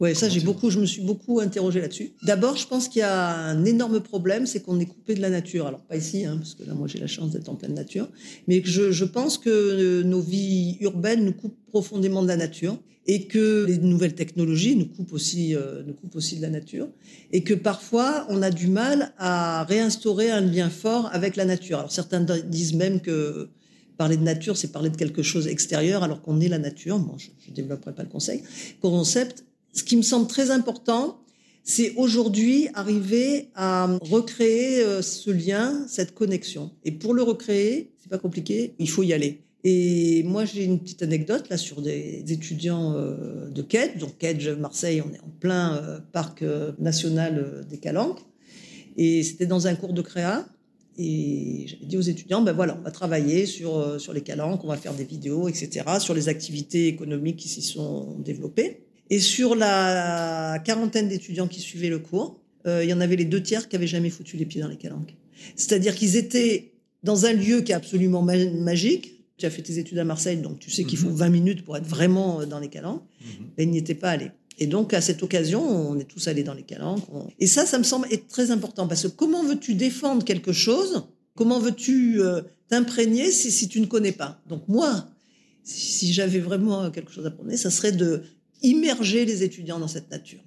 Oui, 0.00 0.14
ça, 0.14 0.28
j'ai 0.28 0.40
beaucoup, 0.40 0.70
je 0.70 0.80
me 0.80 0.86
suis 0.86 1.02
beaucoup 1.02 1.40
interrogé 1.40 1.80
là-dessus. 1.80 2.12
D'abord, 2.22 2.56
je 2.56 2.66
pense 2.66 2.88
qu'il 2.88 3.00
y 3.00 3.02
a 3.02 3.34
un 3.34 3.64
énorme 3.64 4.00
problème, 4.00 4.46
c'est 4.46 4.60
qu'on 4.60 4.80
est 4.80 4.86
coupé 4.86 5.14
de 5.14 5.20
la 5.20 5.30
nature. 5.30 5.66
Alors, 5.66 5.82
pas 5.82 5.96
ici, 5.96 6.24
hein, 6.24 6.36
parce 6.38 6.54
que 6.54 6.64
là, 6.64 6.74
moi, 6.74 6.88
j'ai 6.88 6.98
la 6.98 7.06
chance 7.06 7.30
d'être 7.30 7.48
en 7.48 7.54
pleine 7.54 7.74
nature. 7.74 8.08
Mais 8.48 8.62
je, 8.64 8.90
je 8.90 9.04
pense 9.04 9.38
que 9.38 9.50
euh, 9.50 10.02
nos 10.02 10.20
vies 10.20 10.78
urbaines 10.80 11.24
nous 11.24 11.32
coupent 11.32 11.58
profondément 11.68 12.22
de 12.22 12.28
la 12.28 12.36
nature 12.36 12.78
et 13.06 13.26
que 13.26 13.64
les 13.66 13.78
nouvelles 13.78 14.14
technologies 14.14 14.76
nous 14.76 14.86
coupent 14.86 15.12
aussi, 15.12 15.54
euh, 15.54 15.82
nous 15.86 15.94
coupent 15.94 16.14
aussi 16.16 16.36
de 16.36 16.42
la 16.42 16.50
nature, 16.50 16.88
et 17.32 17.42
que 17.42 17.54
parfois 17.54 18.26
on 18.28 18.42
a 18.42 18.50
du 18.50 18.68
mal 18.68 19.12
à 19.18 19.64
réinstaurer 19.64 20.30
un 20.30 20.40
lien 20.40 20.70
fort 20.70 21.10
avec 21.12 21.36
la 21.36 21.44
nature. 21.44 21.78
Alors 21.78 21.92
certains 21.92 22.20
disent 22.20 22.74
même 22.74 23.00
que 23.00 23.48
parler 23.96 24.16
de 24.16 24.22
nature, 24.22 24.56
c'est 24.56 24.72
parler 24.72 24.90
de 24.90 24.96
quelque 24.96 25.22
chose 25.22 25.46
extérieur, 25.46 26.02
alors 26.02 26.22
qu'on 26.22 26.40
est 26.40 26.48
la 26.48 26.58
nature. 26.58 26.98
Bon, 26.98 27.16
je 27.18 27.28
ne 27.48 27.54
développerai 27.54 27.94
pas 27.94 28.02
le 28.02 28.08
conseil. 28.08 28.42
concept. 28.80 29.44
Ce 29.72 29.82
qui 29.82 29.96
me 29.96 30.02
semble 30.02 30.26
très 30.26 30.50
important, 30.50 31.22
c'est 31.64 31.94
aujourd'hui 31.96 32.68
arriver 32.74 33.50
à 33.54 33.86
recréer 34.02 34.82
euh, 34.82 35.02
ce 35.02 35.30
lien, 35.30 35.84
cette 35.88 36.14
connexion. 36.14 36.72
Et 36.84 36.92
pour 36.92 37.14
le 37.14 37.22
recréer, 37.22 37.92
c'est 37.98 38.10
pas 38.10 38.18
compliqué, 38.18 38.74
il 38.78 38.90
faut 38.90 39.02
y 39.02 39.12
aller. 39.12 39.42
Et 39.64 40.24
moi, 40.24 40.44
j'ai 40.44 40.64
une 40.64 40.80
petite 40.80 41.02
anecdote 41.02 41.48
là 41.48 41.56
sur 41.56 41.82
des, 41.82 42.24
étudiants 42.28 42.94
euh, 42.94 43.48
de 43.48 43.62
Kedge. 43.62 43.98
Donc, 43.98 44.18
Kedge, 44.18 44.48
Marseille, 44.48 45.00
on 45.00 45.12
est 45.14 45.20
en 45.20 45.30
plein 45.38 45.76
euh, 45.76 46.00
parc 46.12 46.44
national 46.78 47.64
des 47.70 47.78
Calanques. 47.78 48.20
Et 48.96 49.22
c'était 49.22 49.46
dans 49.46 49.68
un 49.68 49.74
cours 49.76 49.92
de 49.92 50.02
créa. 50.02 50.44
Et 50.98 51.64
j'avais 51.66 51.86
dit 51.86 51.96
aux 51.96 52.02
étudiants, 52.02 52.42
ben 52.42 52.52
voilà, 52.52 52.76
on 52.78 52.82
va 52.82 52.90
travailler 52.90 53.46
sur, 53.46 54.00
sur 54.00 54.12
les 54.12 54.20
calanques, 54.20 54.62
on 54.64 54.68
va 54.68 54.76
faire 54.76 54.94
des 54.94 55.04
vidéos, 55.04 55.48
etc., 55.48 55.84
sur 55.98 56.14
les 56.14 56.28
activités 56.28 56.88
économiques 56.88 57.36
qui 57.36 57.48
s'y 57.48 57.62
sont 57.62 58.18
développées. 58.18 58.84
Et 59.10 59.18
sur 59.18 59.54
la 59.54 60.60
quarantaine 60.64 61.08
d'étudiants 61.08 61.48
qui 61.48 61.60
suivaient 61.60 61.88
le 61.88 61.98
cours, 61.98 62.40
il 62.66 62.84
y 62.84 62.92
en 62.92 63.00
avait 63.00 63.16
les 63.16 63.24
deux 63.24 63.42
tiers 63.42 63.68
qui 63.68 63.76
avaient 63.76 63.86
jamais 63.86 64.10
foutu 64.10 64.36
les 64.36 64.44
pieds 64.44 64.60
dans 64.60 64.68
les 64.68 64.76
calanques. 64.76 65.16
C'est-à-dire 65.56 65.94
qu'ils 65.94 66.16
étaient 66.16 66.72
dans 67.02 67.26
un 67.26 67.32
lieu 67.32 67.62
qui 67.62 67.72
est 67.72 67.74
absolument 67.74 68.22
magique, 68.22 69.22
tu 69.36 69.46
as 69.46 69.50
fait 69.50 69.62
tes 69.62 69.78
études 69.78 69.98
à 69.98 70.04
Marseille, 70.04 70.36
donc 70.36 70.60
tu 70.60 70.70
sais 70.70 70.84
qu'il 70.84 70.98
faut 70.98 71.10
20 71.10 71.26
mhm. 71.26 71.32
minutes 71.32 71.64
pour 71.64 71.76
être 71.76 71.86
vraiment 71.86 72.40
euh, 72.40 72.46
dans 72.46 72.60
les 72.60 72.68
calanques. 72.68 73.02
Mhm. 73.20 73.46
Mais 73.56 73.64
il 73.64 73.70
n'y 73.70 73.78
était 73.78 73.94
pas 73.94 74.10
allé. 74.10 74.30
Et 74.58 74.66
donc, 74.66 74.94
à 74.94 75.00
cette 75.00 75.22
occasion, 75.22 75.62
on 75.62 75.98
est 75.98 76.04
tous 76.04 76.28
allés 76.28 76.42
dans 76.42 76.54
les 76.54 76.62
calanques. 76.62 77.04
Et 77.38 77.46
ça, 77.46 77.66
ça 77.66 77.78
me 77.78 77.84
semble 77.84 78.06
être 78.10 78.28
très 78.28 78.50
important 78.50 78.86
parce 78.86 79.02
que 79.02 79.08
comment 79.08 79.42
veux-tu 79.44 79.74
défendre 79.74 80.24
quelque 80.24 80.52
chose? 80.52 81.04
Comment 81.34 81.58
veux-tu 81.58 82.20
euh, 82.20 82.42
t'imprégner 82.68 83.30
si, 83.30 83.68
tu 83.68 83.80
ne 83.80 83.86
connais 83.86 84.12
pas? 84.12 84.40
Donc, 84.48 84.68
moi, 84.68 85.08
si, 85.64 86.12
j'avais 86.12 86.40
vraiment 86.40 86.90
quelque 86.90 87.10
chose 87.10 87.26
à 87.26 87.30
prendre, 87.30 87.52
ça 87.56 87.70
serait 87.70 87.92
de 87.92 88.22
immerger 88.62 89.24
les 89.24 89.42
étudiants 89.42 89.78
dans 89.78 89.88
cette 89.88 90.10
nature. 90.10 90.40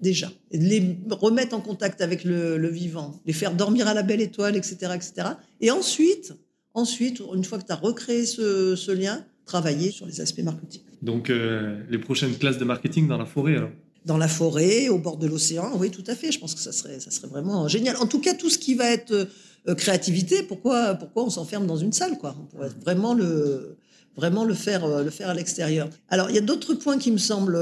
Déjà, 0.00 0.30
et 0.52 0.58
de 0.58 0.64
les 0.64 0.96
remettre 1.10 1.56
en 1.56 1.60
contact 1.60 2.00
avec 2.00 2.22
le, 2.22 2.56
le 2.56 2.68
vivant, 2.68 3.20
les 3.26 3.32
faire 3.32 3.52
dormir 3.52 3.88
à 3.88 3.94
la 3.94 4.04
belle 4.04 4.20
étoile, 4.20 4.56
etc., 4.56 4.92
etc. 4.94 5.30
Et 5.60 5.72
ensuite, 5.72 6.34
Ensuite, 6.78 7.20
une 7.34 7.42
fois 7.42 7.58
que 7.58 7.66
tu 7.66 7.72
as 7.72 7.76
recréé 7.76 8.24
ce, 8.24 8.92
lien, 8.92 9.24
travailler 9.48 9.90
sur 9.90 10.06
les 10.06 10.20
aspects 10.20 10.44
marketing. 10.44 10.82
Donc, 11.02 11.30
euh, 11.30 11.80
les 11.90 11.98
prochaines 11.98 12.36
classes 12.36 12.58
de 12.58 12.64
marketing 12.64 13.08
dans 13.08 13.18
la 13.18 13.26
forêt, 13.26 13.56
alors? 13.56 13.70
Dans 14.04 14.16
la 14.16 14.28
forêt, 14.28 14.88
au 14.88 14.98
bord 14.98 15.16
de 15.16 15.26
l'océan, 15.26 15.72
oui, 15.76 15.90
tout 15.90 16.04
à 16.06 16.14
fait. 16.14 16.30
Je 16.30 16.38
pense 16.38 16.54
que 16.54 16.60
ça 16.60 16.72
serait, 16.72 17.00
ça 17.00 17.10
serait 17.10 17.28
vraiment 17.28 17.66
génial. 17.68 17.96
En 17.96 18.06
tout 18.06 18.20
cas, 18.20 18.34
tout 18.34 18.50
ce 18.50 18.58
qui 18.58 18.74
va 18.74 18.88
être 18.90 19.12
euh, 19.68 19.74
créativité, 19.74 20.44
pourquoi, 20.44 20.94
pourquoi 20.94 21.24
on 21.24 21.30
s'enferme 21.30 21.66
dans 21.66 21.76
une 21.76 21.92
salle, 21.92 22.16
quoi? 22.18 22.36
On 22.40 22.44
pourrait 22.44 22.70
vraiment 22.84 23.14
le, 23.14 23.76
vraiment 24.16 24.44
le 24.44 24.54
faire, 24.54 24.84
euh, 24.84 25.02
le 25.02 25.10
faire 25.10 25.28
à 25.28 25.34
l'extérieur. 25.34 25.88
Alors, 26.08 26.30
il 26.30 26.36
y 26.36 26.38
a 26.38 26.46
d'autres 26.50 26.74
points 26.74 26.98
qui 26.98 27.10
me 27.10 27.18
semblent 27.18 27.60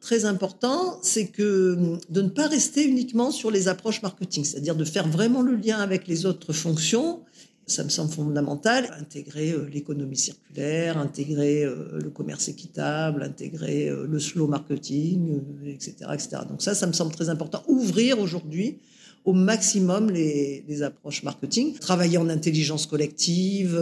très 0.00 0.24
importants, 0.24 0.98
c'est 1.02 1.26
que 1.26 1.76
de 2.08 2.22
ne 2.22 2.28
pas 2.28 2.48
rester 2.48 2.82
uniquement 2.84 3.30
sur 3.30 3.50
les 3.50 3.68
approches 3.68 4.02
marketing, 4.02 4.44
c'est-à-dire 4.44 4.76
de 4.76 4.84
faire 4.84 5.06
vraiment 5.06 5.42
le 5.42 5.54
lien 5.56 5.78
avec 5.78 6.08
les 6.08 6.26
autres 6.26 6.52
fonctions 6.52 7.20
ça 7.66 7.84
me 7.84 7.88
semble 7.88 8.10
fondamental. 8.10 8.94
Intégrer 8.98 9.52
euh, 9.52 9.68
l'économie 9.72 10.16
circulaire, 10.16 10.98
intégrer 10.98 11.64
euh, 11.64 11.98
le 12.02 12.10
commerce 12.10 12.48
équitable, 12.48 13.22
intégrer 13.22 13.88
euh, 13.88 14.06
le 14.06 14.18
slow 14.18 14.46
marketing, 14.46 15.40
etc., 15.66 15.94
etc. 16.12 16.28
Donc 16.48 16.62
ça, 16.62 16.74
ça 16.74 16.86
me 16.86 16.92
semble 16.92 17.12
très 17.12 17.28
important. 17.28 17.62
Ouvrir 17.68 18.18
aujourd'hui 18.18 18.78
au 19.24 19.32
maximum 19.32 20.10
les, 20.10 20.82
approches 20.82 21.22
marketing, 21.22 21.74
travailler 21.78 22.18
en 22.18 22.28
intelligence 22.28 22.84
collective, 22.86 23.74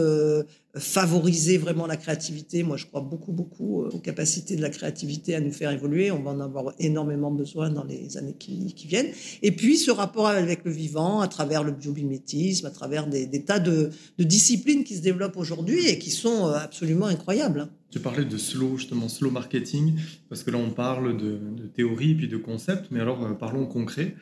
favoriser 0.75 1.59
vraiment 1.59 1.85
la 1.85 1.97
créativité. 1.97 2.63
Moi, 2.63 2.77
je 2.77 2.87
crois 2.87 3.01
beaucoup, 3.01 3.31
beaucoup 3.31 3.83
euh, 3.83 3.89
aux 3.89 3.99
capacités 3.99 4.55
de 4.55 4.61
la 4.61 4.69
créativité 4.69 5.35
à 5.35 5.39
nous 5.39 5.51
faire 5.51 5.69
évoluer. 5.69 6.09
On 6.09 6.23
va 6.23 6.31
en 6.31 6.39
avoir 6.39 6.73
énormément 6.79 7.29
besoin 7.29 7.69
dans 7.69 7.83
les 7.83 8.17
années 8.17 8.35
qui, 8.37 8.73
viennent. 8.87 9.11
Et 9.43 9.51
puis, 9.51 9.77
ce 9.77 9.91
rapport 9.91 10.27
avec 10.27 10.65
le 10.65 10.71
vivant, 10.71 11.21
à 11.21 11.27
travers 11.27 11.63
le 11.63 11.71
biomimétisme, 11.71 12.65
à 12.65 12.71
travers 12.71 13.05
des, 13.05 13.27
tas 13.43 13.59
de, 13.59 13.91
de, 14.17 14.23
disciplines 14.23 14.83
qui 14.83 14.95
se 14.95 15.01
développent 15.01 15.37
aujourd'hui 15.37 15.87
et 15.87 15.99
qui 15.99 16.09
sont 16.09 16.47
euh, 16.47 16.53
absolument 16.53 17.05
incroyables. 17.05 17.59
Hein. 17.61 17.69
Tu 17.91 17.99
parlais 17.99 18.25
de 18.25 18.37
slow, 18.39 18.77
justement, 18.77 19.07
slow 19.07 19.29
marketing, 19.29 19.93
parce 20.27 20.41
que 20.41 20.49
là, 20.49 20.57
on 20.57 20.71
parle 20.71 21.15
de, 21.15 21.39
théorie 21.75 22.15
puis 22.15 22.27
de 22.27 22.37
concept, 22.37 22.87
mais 22.89 22.99
alors 22.99 23.23
euh, 23.23 23.33
parlons 23.33 23.67
concret, 23.67 24.15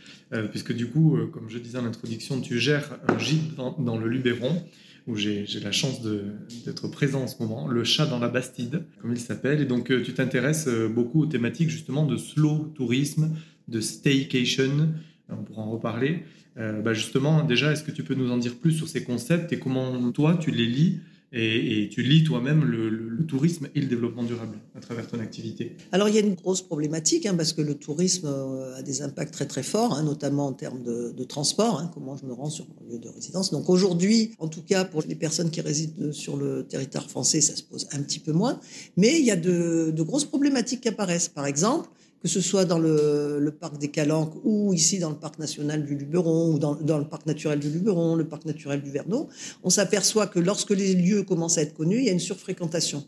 puisque 0.49 0.73
du 0.73 0.89
coup, 0.89 1.17
comme 1.31 1.49
je 1.49 1.57
disais 1.57 1.77
en 1.77 1.85
introduction, 1.85 2.41
tu 2.41 2.59
gères 2.59 2.99
un 3.07 3.17
gîte 3.17 3.55
dans, 3.55 3.97
le 3.97 4.07
Luberon, 4.07 4.61
où 5.07 5.15
j'ai 5.15 5.45
la 5.63 5.71
chance 5.71 6.01
d'être 6.01 6.87
présent 6.87 7.23
en 7.23 7.27
ce 7.27 7.41
moment, 7.41 7.67
le 7.67 7.83
chat 7.83 8.05
dans 8.05 8.19
la 8.19 8.27
Bastide, 8.27 8.83
comme 9.01 9.13
il 9.13 9.19
s'appelle, 9.19 9.61
et 9.61 9.65
donc 9.65 9.87
tu 10.03 10.13
t'intéresses 10.13 10.67
beaucoup 10.67 11.23
aux 11.23 11.25
thématiques 11.25 11.69
justement 11.69 12.05
de 12.05 12.17
slow 12.17 12.71
tourisme, 12.75 13.35
de 13.67 13.81
staycation, 13.81 14.89
on 15.29 15.43
pourra 15.43 15.63
en 15.63 15.71
reparler. 15.71 16.23
Bah 16.55 16.93
justement, 16.93 17.43
déjà, 17.43 17.71
est-ce 17.71 17.83
que 17.83 17.91
tu 17.91 18.03
peux 18.03 18.13
nous 18.13 18.31
en 18.31 18.37
dire 18.37 18.55
plus 18.55 18.73
sur 18.73 18.87
ces 18.87 19.03
concepts 19.03 19.51
et 19.53 19.59
comment 19.59 20.11
toi, 20.11 20.37
tu 20.39 20.51
les 20.51 20.65
lis 20.65 20.99
et, 21.33 21.89
tu 21.91 22.01
lis 22.03 22.23
toi-même 22.23 22.63
le, 22.63 23.25
tourisme 23.25 23.69
et 23.75 23.79
le 23.79 23.87
développement 23.87 24.23
durable 24.23 24.57
à 24.75 24.79
travers 24.79 25.07
ton 25.07 25.19
activité. 25.19 25.77
Alors 25.91 26.09
il 26.09 26.15
y 26.15 26.17
a 26.17 26.21
une 26.21 26.33
grosse 26.33 26.61
problématique 26.61 27.25
hein, 27.25 27.35
parce 27.35 27.53
que 27.53 27.61
le 27.61 27.75
tourisme 27.75 28.27
euh, 28.27 28.75
a 28.75 28.81
des 28.81 29.01
impacts 29.03 29.31
très 29.31 29.45
très 29.45 29.63
forts, 29.63 29.93
hein, 29.93 30.03
notamment 30.03 30.47
en 30.47 30.53
termes 30.53 30.83
de, 30.83 31.23
transport, 31.23 31.79
hein, 31.79 31.89
comment 31.93 32.17
je 32.17 32.25
me 32.25 32.33
rends 32.33 32.49
sur 32.49 32.65
mon 32.67 32.91
lieu 32.91 32.99
de 32.99 33.07
résidence. 33.07 33.51
Donc 33.51 33.69
aujourd'hui, 33.69 34.31
en 34.39 34.47
tout 34.47 34.63
cas 34.63 34.83
pour 34.83 35.03
les 35.07 35.15
personnes 35.15 35.51
qui 35.51 35.61
résident 35.61 36.11
sur 36.11 36.35
le 36.35 36.63
territoire 36.63 37.09
français, 37.09 37.39
ça 37.39 37.55
se 37.55 37.63
pose 37.63 37.87
un 37.91 38.01
petit 38.01 38.19
peu 38.19 38.33
moins, 38.33 38.59
mais 38.97 39.19
il 39.19 39.25
y 39.25 39.31
a 39.31 39.37
de, 39.37 39.91
de 39.95 40.03
grosses 40.03 40.25
problématiques 40.25 40.81
qui 40.81 40.89
apparaissent. 40.89 41.29
Par 41.29 41.45
exemple, 41.45 41.87
que 42.21 42.27
ce 42.27 42.39
soit 42.39 42.65
dans 42.65 42.77
le, 42.77 43.55
parc 43.59 43.77
des 43.77 43.89
Calanques 43.89 44.35
ou 44.43 44.73
ici 44.73 44.99
dans 44.99 45.09
le 45.09 45.15
parc 45.15 45.39
national 45.39 45.85
du 45.85 45.95
Luberon 45.95 46.53
ou 46.53 46.59
dans, 46.59 46.97
le 46.97 47.07
parc 47.07 47.25
naturel 47.25 47.59
du 47.59 47.69
Luberon, 47.69 48.15
le 48.15 48.27
parc 48.27 48.45
naturel 48.45 48.81
du 48.81 48.91
Verneau, 48.91 49.29
on 49.63 49.69
s'aperçoit 49.69 50.27
que 50.27 50.39
lorsque 50.39 50.71
les 50.71 50.93
lieux 50.93 51.23
commencent 51.23 51.57
à 51.57 51.63
être 51.63 51.73
connus, 51.73 51.97
il 51.97 52.05
y 52.05 52.09
a 52.09 52.13
une 52.13 52.19
surfréquentation. 52.19 53.03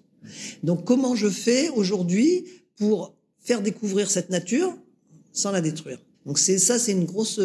Donc 0.64 0.86
comment 0.86 1.16
je 1.16 1.30
fais 1.30 1.70
aujourd'hui 1.70 2.46
pour 2.78 3.16
faire 3.40 3.62
découvrir 3.62 4.10
cette 4.10 4.30
nature 4.30 4.74
sans 5.32 5.52
la 5.52 5.62
détruire? 5.62 6.00
Donc 6.26 6.40
c'est 6.40 6.58
ça, 6.58 6.80
c'est 6.80 6.94
une 6.94 7.06
grosse 7.06 7.40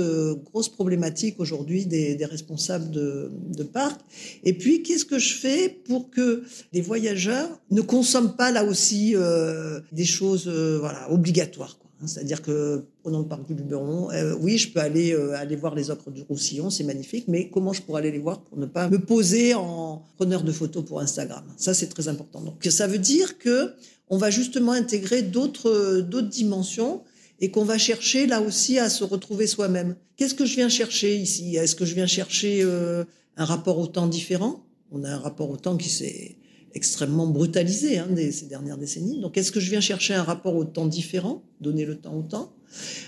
grosse 0.45 0.69
problématique 0.69 1.41
aujourd'hui 1.41 1.87
des, 1.87 2.17
responsables 2.25 2.91
de, 2.91 3.31
de 3.57 3.63
parcs. 3.65 4.01
Et 4.45 4.53
puis 4.53 4.83
qu'est-ce 4.83 5.05
que 5.05 5.19
je 5.19 5.35
fais 5.35 5.69
pour 5.69 6.11
que 6.11 6.45
les 6.73 6.81
voyageurs 6.81 7.49
ne 7.71 7.81
consomment 7.81 8.37
pas 8.37 8.51
là 8.51 8.65
aussi 8.65 9.15
euh, 9.17 9.81
des 9.93 10.05
choses 10.05 10.45
euh, 10.47 10.79
voilà 10.79 11.11
obligatoires. 11.11 11.79
Hein, 12.01 12.07
c'est-à-dire 12.07 12.43
que 12.43 12.85
prenons 13.03 13.21
le 13.21 13.27
parc 13.27 13.47
du 13.47 13.55
Luberon, 13.55 14.11
euh, 14.13 14.37
oui, 14.41 14.59
je 14.59 14.73
peux 14.73 14.81
aller 14.81 15.13
aller 15.35 15.57
voir 15.57 15.75
les 15.75 15.91
ocres 15.91 16.11
du 16.13 16.23
Roussillon, 16.23 16.71
c'est 16.71 16.85
magnifique, 16.85 17.27
mais 17.27 17.51
comment 17.51 17.73
je 17.73 17.83
pourrais 17.83 18.03
aller 18.03 18.13
les 18.13 18.21
voir 18.21 18.43
pour 18.43 18.59
ne 18.59 18.67
pas 18.67 18.89
me 18.89 18.99
poser 18.99 19.55
en 19.55 20.03
preneur 20.17 20.45
de 20.45 20.53
photos 20.53 20.85
pour 20.85 21.01
Instagram? 21.01 21.43
Ça, 21.57 21.75
c'est 21.75 21.89
très 21.89 22.07
important. 22.07 22.41
Donc 22.41 22.65
ça 22.71 22.87
veut 22.87 22.99
dire 22.99 23.39
que 23.39 23.73
on 24.11 24.17
va 24.17 24.31
justement 24.31 24.73
intégrer 24.73 25.23
d'autres 25.23 26.01
d'autres 26.01 26.29
dimensions 26.29 27.03
et 27.41 27.51
qu'on 27.51 27.65
va 27.65 27.79
chercher 27.79 28.27
là 28.27 28.41
aussi 28.41 28.79
à 28.79 28.89
se 28.89 29.05
retrouver 29.05 29.47
soi-même. 29.47 29.97
Qu'est-ce 30.17 30.35
que 30.35 30.45
je 30.45 30.57
viens 30.57 30.69
chercher 30.69 31.17
ici? 31.17 31.57
Est-ce 31.57 31.77
que 31.77 31.85
je 31.85 31.95
viens 31.95 32.07
chercher 32.07 32.63
euh, 32.63 33.05
un 33.37 33.45
rapport 33.45 33.79
au 33.79 33.87
temps 33.87 34.07
différent? 34.07 34.65
On 34.91 35.05
a 35.05 35.11
un 35.11 35.19
rapport 35.19 35.51
au 35.51 35.57
temps 35.57 35.77
qui 35.77 35.89
s'est 35.89 36.37
extrêmement 36.75 37.27
brutalisé 37.27 37.99
hein, 37.99 38.09
ces 38.31 38.47
dernières 38.47 38.79
décennies. 38.79 39.21
Donc, 39.21 39.37
est-ce 39.37 39.53
que 39.53 39.61
je 39.61 39.71
viens 39.71 39.81
chercher 39.81 40.15
un 40.15 40.23
rapport 40.23 40.57
au 40.57 40.65
temps 40.65 40.87
différent? 40.87 41.43
Donner 41.61 41.85
le 41.85 41.97
temps 41.97 42.15
au 42.15 42.23
temps. 42.23 42.53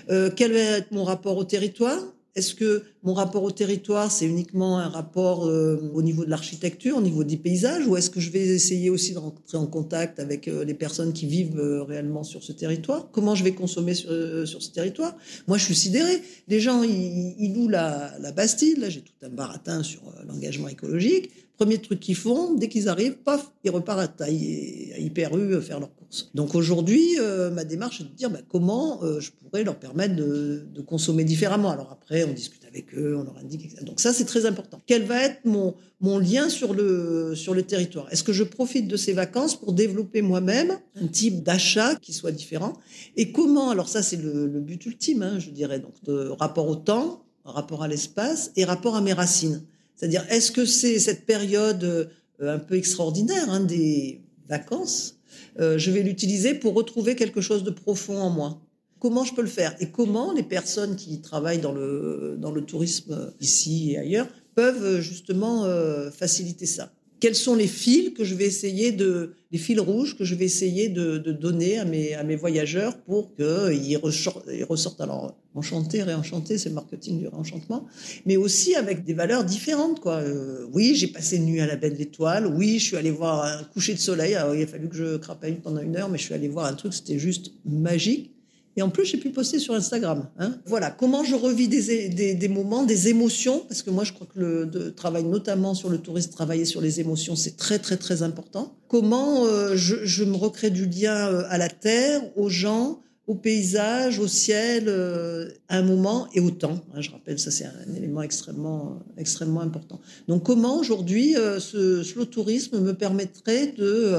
Euh, 0.09 0.29
quel 0.35 0.53
va 0.53 0.59
être 0.59 0.91
mon 0.91 1.03
rapport 1.03 1.37
au 1.37 1.43
territoire? 1.43 1.99
Est-ce 2.35 2.55
que 2.55 2.83
mon 3.03 3.13
rapport 3.13 3.43
au 3.43 3.51
territoire, 3.51 4.09
c'est 4.09 4.25
uniquement 4.25 4.79
un 4.79 4.87
rapport 4.87 5.47
euh, 5.47 5.91
au 5.93 6.01
niveau 6.01 6.23
de 6.23 6.29
l'architecture, 6.29 6.95
au 6.95 7.01
niveau 7.01 7.25
des 7.25 7.35
paysages, 7.35 7.85
ou 7.87 7.97
est-ce 7.97 8.09
que 8.09 8.21
je 8.21 8.31
vais 8.31 8.39
essayer 8.39 8.89
aussi 8.89 9.13
de 9.13 9.19
rentrer 9.19 9.57
en 9.57 9.67
contact 9.67 10.19
avec 10.19 10.47
euh, 10.47 10.63
les 10.63 10.73
personnes 10.73 11.11
qui 11.11 11.25
vivent 11.25 11.59
euh, 11.59 11.83
réellement 11.83 12.23
sur 12.23 12.41
ce 12.41 12.53
territoire? 12.53 13.09
Comment 13.11 13.35
je 13.35 13.43
vais 13.43 13.51
consommer 13.51 13.93
sur, 13.93 14.09
ce 14.09 14.71
territoire? 14.71 15.15
Moi, 15.47 15.57
je 15.57 15.65
suis 15.65 15.75
sidéré. 15.75 16.21
Les 16.47 16.61
gens, 16.61 16.83
ils, 16.83 17.53
louent 17.53 17.69
la 17.69 18.31
Bastille. 18.33 18.75
Là, 18.75 18.89
j'ai 18.89 19.01
tout 19.01 19.11
un 19.23 19.29
baratin 19.29 19.83
sur 19.83 20.01
l'engagement 20.25 20.69
écologique. 20.69 21.31
Premier 21.61 21.77
truc 21.77 21.99
qu'ils 21.99 22.15
font, 22.15 22.55
dès 22.55 22.69
qu'ils 22.69 22.89
arrivent, 22.89 23.17
paf, 23.17 23.51
ils 23.63 23.69
repartent 23.69 24.19
à, 24.19 24.31
Hyper 24.31 25.37
U 25.37 25.61
faire 25.61 25.79
leurs 25.79 25.93
courses. 25.93 26.31
Donc 26.33 26.55
aujourd'hui, 26.55 27.17
ma 27.53 27.63
démarche 27.63 28.01
est 28.01 28.05
de 28.05 28.09
dire 28.09 28.31
bah, 28.31 28.39
comment 28.49 28.99
je 29.19 29.29
pourrais 29.29 29.63
leur 29.63 29.75
permettre 29.75 30.15
de, 30.15 30.65
consommer 30.87 31.23
différemment. 31.23 31.69
Alors 31.69 31.91
après, 31.91 32.23
on 32.23 32.33
discute 32.33 32.65
avec 32.65 32.95
eux, 32.95 33.15
on 33.15 33.23
leur 33.23 33.37
indique. 33.37 33.83
Donc 33.83 33.99
ça, 33.99 34.11
c'est 34.11 34.25
très 34.25 34.47
important. 34.47 34.81
Quel 34.87 35.03
va 35.03 35.21
être 35.23 35.45
mon, 35.45 35.75
mon 35.99 36.17
lien 36.17 36.49
sur 36.49 36.73
le, 36.73 37.35
sur 37.35 37.53
le 37.53 37.61
territoire? 37.61 38.07
Est-ce 38.11 38.23
que 38.23 38.33
je 38.33 38.43
profite 38.43 38.87
de 38.87 38.97
ces 38.97 39.13
vacances 39.13 39.55
pour 39.55 39.73
développer 39.73 40.23
moi-même 40.23 40.79
un 40.99 41.07
type 41.07 41.43
d'achat 41.43 41.95
qui 42.01 42.11
soit 42.11 42.31
différent? 42.31 42.73
Et 43.17 43.31
comment? 43.31 43.69
Alors 43.69 43.87
ça, 43.87 44.01
c'est 44.01 44.17
le, 44.17 44.47
but 44.47 44.83
ultime, 44.87 45.21
hein, 45.21 45.37
je 45.37 45.51
dirais, 45.51 45.79
donc 45.79 45.93
de 46.03 46.29
rapport 46.29 46.67
au 46.67 46.75
temps, 46.75 47.23
rapport 47.45 47.83
à 47.83 47.87
l'espace 47.87 48.51
et 48.55 48.65
rapport 48.65 48.95
à 48.95 49.01
mes 49.01 49.13
racines. 49.13 49.63
C'est-à-dire, 50.01 50.25
est-ce 50.31 50.51
que 50.51 50.65
c'est 50.65 50.97
cette 50.97 51.27
période 51.27 51.83
euh, 51.83 52.07
un 52.41 52.57
peu 52.57 52.73
extraordinaire 52.75 53.51
hein, 53.51 53.59
des 53.59 54.19
vacances 54.49 55.19
euh, 55.59 55.77
Je 55.77 55.91
vais 55.91 56.01
l'utiliser 56.01 56.55
pour 56.55 56.73
retrouver 56.73 57.15
quelque 57.15 57.39
chose 57.39 57.63
de 57.63 57.69
profond 57.69 58.17
en 58.17 58.31
moi 58.31 58.59
comment 58.97 59.23
je 59.23 59.33
peux 59.33 59.41
le 59.41 59.47
faire? 59.47 59.75
Et 59.79 59.89
comment 59.89 60.31
les 60.31 60.43
personnes 60.43 60.95
qui 60.95 61.21
travaillent 61.21 61.59
dans 61.59 61.73
le, 61.73 62.63
tourisme 62.67 63.33
ici 63.41 63.93
et 63.93 63.97
ailleurs 63.97 64.27
peuvent 64.53 65.01
justement 65.01 65.65
euh, 65.65 66.11
faciliter 66.11 66.67
ça? 66.67 66.93
Quels 67.21 67.35
sont 67.35 67.53
les 67.53 67.67
fils 67.67 68.15
que 68.15 68.23
je 68.23 68.33
vais 68.33 68.45
essayer 68.45 68.91
de, 68.91 69.35
les 69.51 69.59
fils 69.59 69.79
rouges 69.79 70.17
que 70.17 70.25
je 70.25 70.33
vais 70.33 70.45
essayer 70.45 70.89
de, 70.89 71.19
donner 71.19 71.77
à 71.77 71.85
mes, 71.85 72.15
à 72.15 72.23
mes 72.23 72.35
voyageurs 72.35 72.97
pour 72.97 73.35
qu'ils 73.35 73.97
ressortent, 73.97 74.99
alors 74.99 75.35
enchantés, 75.53 76.01
réenchantés, 76.01 76.57
c'est 76.57 76.69
le 76.69 76.75
marketing 76.75 77.19
du 77.19 77.27
réenchantement, 77.27 77.85
mais 78.25 78.37
aussi 78.37 78.73
avec 78.73 79.03
des 79.03 79.13
valeurs 79.13 79.45
différentes. 79.45 79.99
Quoi. 79.99 80.15
Euh, 80.15 80.65
oui, 80.73 80.95
j'ai 80.95 81.07
passé 81.07 81.37
une 81.37 81.45
nuit 81.45 81.61
à 81.61 81.67
la 81.67 81.75
baie 81.75 81.91
de 81.91 81.97
l'Étoile, 81.97 82.47
oui, 82.47 82.79
je 82.79 82.85
suis 82.85 82.97
allé 82.97 83.11
voir 83.11 83.45
un 83.45 83.63
coucher 83.65 83.93
de 83.93 83.99
soleil, 83.99 84.31
il 84.55 84.63
a 84.63 84.67
fallu 84.67 84.89
que 84.89 84.95
je 84.95 85.17
crapaille 85.17 85.59
pendant 85.61 85.81
une 85.81 85.95
heure, 85.95 86.09
mais 86.09 86.17
je 86.17 86.23
suis 86.23 86.33
allé 86.33 86.47
voir 86.47 86.65
un 86.65 86.73
truc, 86.73 86.91
c'était 86.91 87.19
juste 87.19 87.51
magique. 87.65 88.31
Et 88.77 88.81
en 88.81 88.89
plus, 88.89 89.05
j'ai 89.05 89.17
pu 89.17 89.31
poster 89.31 89.59
sur 89.59 89.73
Instagram. 89.73 90.29
Hein. 90.39 90.55
Voilà, 90.65 90.91
comment 90.91 91.23
je 91.23 91.35
revis 91.35 91.67
des, 91.67 92.47
moments, 92.47 92.83
des 92.83 93.09
émotions, 93.09 93.59
parce 93.67 93.83
que 93.83 93.89
moi, 93.89 94.03
je 94.03 94.13
crois 94.13 94.27
que 94.27 94.39
le 94.39 94.93
travail, 94.93 95.25
notamment 95.25 95.73
sur 95.73 95.89
le 95.89 95.97
tourisme, 95.97 96.31
travailler 96.31 96.65
sur 96.65 96.79
les 96.79 96.99
émotions, 96.99 97.35
c'est 97.35 97.57
très, 97.57 97.79
très, 97.79 97.97
très 97.97 98.23
important. 98.23 98.77
Comment 98.87 99.45
euh, 99.45 99.75
je, 99.75 100.05
je, 100.05 100.23
me 100.23 100.35
recrée 100.35 100.69
du 100.69 100.85
lien 100.85 101.15
euh, 101.15 101.43
à 101.49 101.57
la 101.57 101.67
terre, 101.67 102.21
aux 102.37 102.49
gens, 102.49 103.01
au 103.27 103.35
paysage, 103.35 104.19
au 104.19 104.27
ciel, 104.27 104.85
euh, 104.87 105.49
à 105.67 105.77
un 105.77 105.83
moment 105.83 106.27
et 106.33 106.39
au 106.39 106.51
temps. 106.51 106.79
Hein, 106.93 107.01
je 107.01 107.11
rappelle, 107.11 107.39
ça, 107.39 107.51
c'est 107.51 107.65
un 107.65 107.95
élément 107.95 108.21
extrêmement, 108.21 108.99
extrêmement 109.17 109.61
important. 109.61 109.99
Donc, 110.29 110.43
comment 110.43 110.77
aujourd'hui 110.77 111.35
ce 111.59 112.03
slow 112.03 112.25
tourisme 112.25 112.79
me 112.79 112.93
permettrait 112.93 113.73
de 113.77 114.13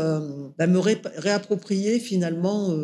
bah, 0.59 0.67
me 0.67 0.79
réapproprier 0.79 1.99
finalement 1.99 2.75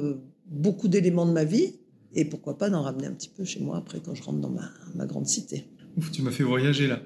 beaucoup 0.50 0.88
d'éléments 0.88 1.26
de 1.26 1.32
ma 1.32 1.44
vie 1.44 1.74
et 2.14 2.24
pourquoi 2.24 2.56
pas 2.56 2.70
d'en 2.70 2.82
ramener 2.82 3.06
un 3.06 3.12
petit 3.12 3.28
peu 3.28 3.44
chez 3.44 3.60
moi 3.60 3.76
après 3.76 4.00
quand 4.00 4.14
je 4.14 4.22
rentre 4.22 4.40
dans 4.40 4.50
ma, 4.50 4.70
ma 4.94 5.06
grande 5.06 5.26
cité. 5.26 5.64
Ouf, 5.96 6.10
tu 6.10 6.22
m'as 6.22 6.30
fait 6.30 6.44
voyager 6.44 6.86
là. 6.86 7.00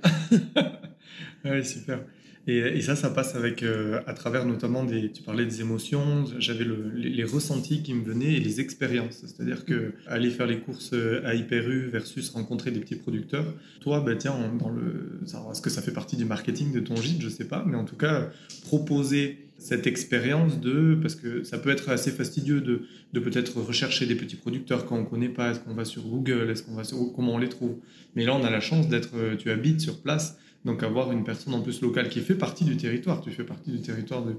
ouais, 1.44 1.64
super. 1.64 2.00
Et, 2.48 2.80
ça, 2.80 2.96
ça 2.96 3.08
passe 3.08 3.36
avec, 3.36 3.62
euh, 3.62 4.00
à 4.06 4.14
travers 4.14 4.44
notamment 4.44 4.82
des. 4.82 5.12
Tu 5.12 5.22
parlais 5.22 5.44
des 5.44 5.60
émotions, 5.60 6.24
j'avais 6.40 6.64
le, 6.64 6.90
les, 6.90 7.22
ressentis 7.22 7.82
qui 7.84 7.94
me 7.94 8.02
venaient 8.02 8.34
et 8.34 8.40
les 8.40 8.60
expériences. 8.60 9.22
C'est-à-dire 9.24 9.64
que 9.64 9.92
aller 10.08 10.28
faire 10.30 10.48
les 10.48 10.58
courses 10.58 10.92
euh, 10.92 11.22
à 11.24 11.36
Hyper 11.36 11.68
U 11.68 11.88
versus 11.90 12.30
rencontrer 12.30 12.72
des 12.72 12.80
petits 12.80 12.96
producteurs. 12.96 13.46
Toi, 13.80 14.00
bah, 14.00 14.16
tiens, 14.16 14.34
dans 14.58 14.70
le. 14.70 15.20
Est-ce 15.52 15.62
que 15.62 15.70
ça 15.70 15.82
fait 15.82 15.92
partie 15.92 16.16
du 16.16 16.24
marketing 16.24 16.72
de 16.72 16.80
ton 16.80 16.96
gîte? 16.96 17.22
Je 17.22 17.28
sais 17.28 17.46
pas, 17.46 17.64
mais 17.64 17.76
en 17.76 17.84
tout 17.84 17.96
cas, 17.96 18.30
proposer 18.62 19.46
cette 19.62 19.86
expérience 19.86 20.60
de, 20.60 20.98
parce 21.00 21.14
que 21.14 21.44
ça 21.44 21.56
peut 21.56 21.70
être 21.70 21.88
assez 21.88 22.10
fastidieux 22.10 22.60
de, 22.60 22.82
de 23.12 23.20
peut-être 23.20 23.60
rechercher 23.60 24.06
des 24.06 24.16
petits 24.16 24.34
producteurs 24.34 24.86
quand 24.86 24.96
on 24.96 25.02
ne 25.02 25.06
connaît 25.06 25.28
pas, 25.28 25.52
est-ce 25.52 25.60
qu'on 25.60 25.74
va 25.74 25.84
sur 25.84 26.02
Google, 26.02 26.50
est-ce 26.50 26.64
qu'on 26.64 26.74
va 26.74 26.82
sur, 26.82 26.98
comment 27.14 27.34
on 27.34 27.38
les 27.38 27.48
trouve. 27.48 27.76
Mais 28.16 28.24
là, 28.24 28.34
on 28.34 28.42
a 28.42 28.50
la 28.50 28.58
chance 28.58 28.88
d'être, 28.88 29.10
euh, 29.14 29.36
tu 29.36 29.50
habites 29.50 29.80
sur 29.80 30.02
place, 30.02 30.36
donc 30.64 30.82
avoir 30.82 31.12
une 31.12 31.22
personne 31.22 31.54
en 31.54 31.60
plus 31.60 31.80
locale 31.80 32.08
qui 32.08 32.20
fait 32.20 32.34
partie 32.34 32.64
du 32.64 32.76
territoire, 32.76 33.20
tu 33.20 33.30
fais 33.30 33.44
partie 33.44 33.70
du 33.70 33.80
territoire 33.80 34.24
de, 34.24 34.34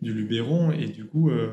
du 0.00 0.12
Luberon, 0.12 0.70
et 0.70 0.86
du 0.86 1.04
coup, 1.04 1.28
euh, 1.28 1.48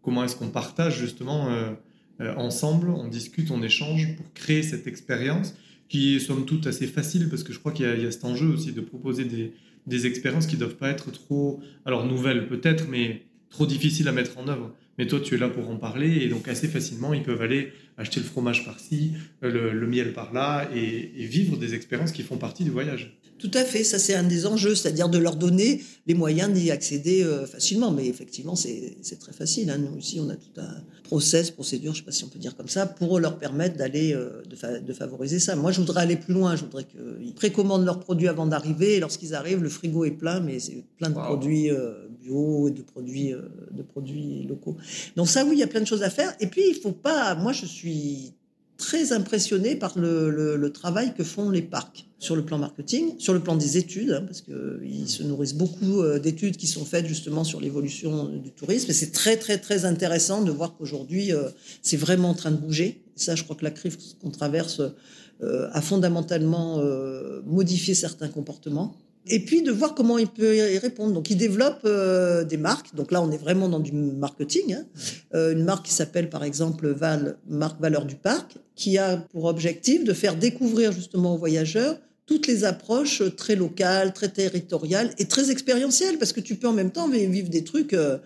comment 0.00 0.24
est-ce 0.24 0.36
qu'on 0.36 0.48
partage 0.48 0.98
justement 0.98 1.50
euh, 1.50 2.34
ensemble, 2.38 2.88
on 2.88 3.08
discute, 3.08 3.50
on 3.50 3.62
échange 3.62 4.16
pour 4.16 4.32
créer 4.32 4.62
cette 4.62 4.86
expérience 4.86 5.54
qui 5.90 6.16
est 6.16 6.18
somme 6.18 6.46
toute 6.46 6.66
assez 6.66 6.86
facile, 6.86 7.28
parce 7.28 7.42
que 7.42 7.52
je 7.52 7.58
crois 7.58 7.72
qu'il 7.72 7.84
y, 7.84 8.02
y, 8.02 8.06
a 8.06 8.10
cet 8.10 8.24
enjeu 8.24 8.46
aussi 8.46 8.72
de 8.72 8.80
proposer 8.80 9.26
des 9.26 9.52
des 9.86 10.06
expériences 10.06 10.46
qui 10.46 10.56
doivent 10.56 10.76
pas 10.76 10.90
être 10.90 11.10
trop, 11.10 11.60
alors 11.84 12.06
nouvelles 12.06 12.46
peut-être, 12.46 12.88
mais 12.88 13.22
trop 13.50 13.66
difficiles 13.66 14.08
à 14.08 14.12
mettre 14.12 14.38
en 14.38 14.48
œuvre. 14.48 14.74
Mais 14.98 15.06
toi, 15.06 15.20
tu 15.20 15.34
es 15.34 15.38
là 15.38 15.48
pour 15.48 15.70
en 15.70 15.76
parler, 15.76 16.18
et 16.18 16.28
donc 16.28 16.46
assez 16.48 16.68
facilement, 16.68 17.14
ils 17.14 17.22
peuvent 17.22 17.40
aller 17.40 17.72
acheter 17.96 18.20
le 18.20 18.26
fromage 18.26 18.64
par-ci, 18.64 19.12
le, 19.40 19.86
miel 19.86 20.12
par-là, 20.12 20.68
et, 20.74 21.26
vivre 21.26 21.56
des 21.56 21.74
expériences 21.74 22.12
qui 22.12 22.22
font 22.22 22.36
partie 22.36 22.64
du 22.64 22.70
voyage. 22.70 23.18
Tout 23.40 23.50
à 23.54 23.64
fait, 23.64 23.84
ça 23.84 23.98
c'est 23.98 24.14
un 24.14 24.22
des 24.22 24.46
enjeux, 24.46 24.74
c'est-à-dire 24.74 25.08
de 25.08 25.16
leur 25.16 25.36
donner 25.36 25.82
les 26.06 26.12
moyens 26.12 26.52
d'y 26.52 26.70
accéder 26.70 27.22
euh, 27.24 27.46
facilement. 27.46 27.90
Mais 27.90 28.06
effectivement, 28.06 28.54
c'est 28.54 29.18
très 29.18 29.32
facile. 29.32 29.70
Hein. 29.70 29.78
Nous 29.78 29.96
ici, 29.96 30.20
on 30.20 30.28
a 30.28 30.36
tout 30.36 30.60
un 30.60 30.82
process, 31.04 31.50
procédure, 31.50 31.94
je 31.94 32.00
ne 32.00 32.02
sais 32.02 32.06
pas 32.06 32.12
si 32.12 32.24
on 32.24 32.28
peut 32.28 32.38
dire 32.38 32.54
comme 32.54 32.68
ça, 32.68 32.84
pour 32.84 33.18
leur 33.18 33.38
permettre 33.38 33.78
d'aller, 33.78 34.12
euh, 34.12 34.42
de, 34.46 34.92
favoriser 34.92 35.38
ça. 35.38 35.56
Moi, 35.56 35.72
je 35.72 35.80
voudrais 35.80 36.02
aller 36.02 36.16
plus 36.16 36.34
loin. 36.34 36.54
Je 36.54 36.64
voudrais 36.64 36.84
qu'ils 36.84 37.34
précommandent 37.34 37.86
leurs 37.86 38.00
produits 38.00 38.28
avant 38.28 38.46
d'arriver. 38.46 38.96
Et 38.96 39.00
lorsqu'ils 39.00 39.34
arrivent, 39.34 39.62
le 39.62 39.70
frigo 39.70 40.04
est 40.04 40.10
plein, 40.10 40.40
mais 40.40 40.58
c'est 40.58 40.84
plein 40.98 41.08
de 41.08 41.14
produits 41.14 41.70
euh, 41.70 42.08
bio 42.20 42.68
et 42.68 42.72
de 42.72 42.82
produits, 42.82 43.32
de 43.70 43.82
produits 43.82 44.44
locaux. 44.46 44.76
Donc 45.16 45.28
ça, 45.28 45.46
oui, 45.46 45.52
il 45.54 45.60
y 45.60 45.62
a 45.62 45.66
plein 45.66 45.80
de 45.80 45.86
choses 45.86 46.02
à 46.02 46.10
faire. 46.10 46.34
Et 46.40 46.46
puis, 46.46 46.62
il 46.68 46.74
faut 46.74 46.92
pas. 46.92 47.34
Moi, 47.36 47.52
je 47.52 47.64
suis 47.64 48.34
très 48.80 49.12
impressionné 49.12 49.76
par 49.76 49.98
le, 49.98 50.70
travail 50.72 51.12
que 51.14 51.22
font 51.22 51.50
les 51.50 51.60
parcs 51.60 52.06
sur 52.18 52.34
le 52.34 52.44
plan 52.44 52.58
marketing, 52.58 53.14
sur 53.18 53.34
le 53.34 53.40
plan 53.40 53.54
des 53.54 53.76
études, 53.76 54.12
hein, 54.12 54.22
parce 54.26 54.40
qu'ils 54.40 55.08
se 55.08 55.22
nourrissent 55.22 55.54
beaucoup 55.54 56.00
euh, 56.00 56.18
d'études 56.18 56.56
qui 56.56 56.66
sont 56.66 56.84
faites 56.84 57.06
justement 57.06 57.44
sur 57.44 57.60
l'évolution 57.60 58.24
du 58.24 58.50
tourisme. 58.50 58.90
Et 58.90 58.94
c'est 58.94 59.12
très, 59.12 59.36
très, 59.36 59.58
très 59.58 59.84
intéressant 59.84 60.42
de 60.42 60.50
voir 60.50 60.76
qu'aujourd'hui, 60.76 61.32
euh, 61.32 61.50
c'est 61.82 61.98
vraiment 61.98 62.30
en 62.30 62.34
train 62.34 62.50
de 62.50 62.56
bouger. 62.56 63.02
Et 63.16 63.20
ça, 63.20 63.34
je 63.34 63.44
crois 63.44 63.54
que 63.54 63.64
la 63.64 63.70
crise 63.70 64.16
qu'on 64.20 64.30
traverse 64.30 64.80
euh, 65.42 65.68
a 65.72 65.80
fondamentalement 65.82 66.82
modifié 67.44 67.94
certains 67.94 68.28
comportements 68.28 68.96
et 69.26 69.40
puis 69.40 69.62
de 69.62 69.70
voir 69.70 69.94
comment 69.94 70.18
il 70.18 70.28
peut 70.28 70.56
y 70.56 70.78
répondre. 70.78 71.12
Donc, 71.12 71.30
il 71.30 71.36
développe 71.36 71.80
euh, 71.84 72.44
des 72.44 72.56
marques. 72.56 72.94
Donc 72.94 73.12
là, 73.12 73.22
on 73.22 73.30
est 73.30 73.36
vraiment 73.38 73.68
dans 73.68 73.80
du 73.80 73.92
marketing. 73.92 74.74
Hein. 74.74 74.84
Euh, 75.34 75.52
une 75.52 75.64
marque 75.64 75.86
qui 75.86 75.92
s'appelle, 75.92 76.30
par 76.30 76.42
exemple, 76.42 76.88
Val, 76.88 77.36
marque 77.48 77.80
Valeur 77.80 78.06
du 78.06 78.16
Parc, 78.16 78.56
qui 78.74 78.98
a 78.98 79.18
pour 79.18 79.44
objectif 79.44 80.04
de 80.04 80.12
faire 80.14 80.36
découvrir 80.36 80.92
justement 80.92 81.34
aux 81.34 81.38
voyageurs 81.38 81.98
toutes 82.24 82.46
les 82.46 82.64
approches 82.64 83.22
très 83.36 83.56
locales, 83.56 84.12
très 84.12 84.28
territoriales 84.28 85.12
et 85.18 85.26
très 85.26 85.50
expérientielles, 85.50 86.16
parce 86.16 86.32
que 86.32 86.40
tu 86.40 86.54
peux 86.54 86.68
en 86.68 86.72
même 86.72 86.92
temps 86.92 87.08
vivre 87.08 87.50
des 87.50 87.64
trucs 87.64 87.92
euh, 87.92 88.18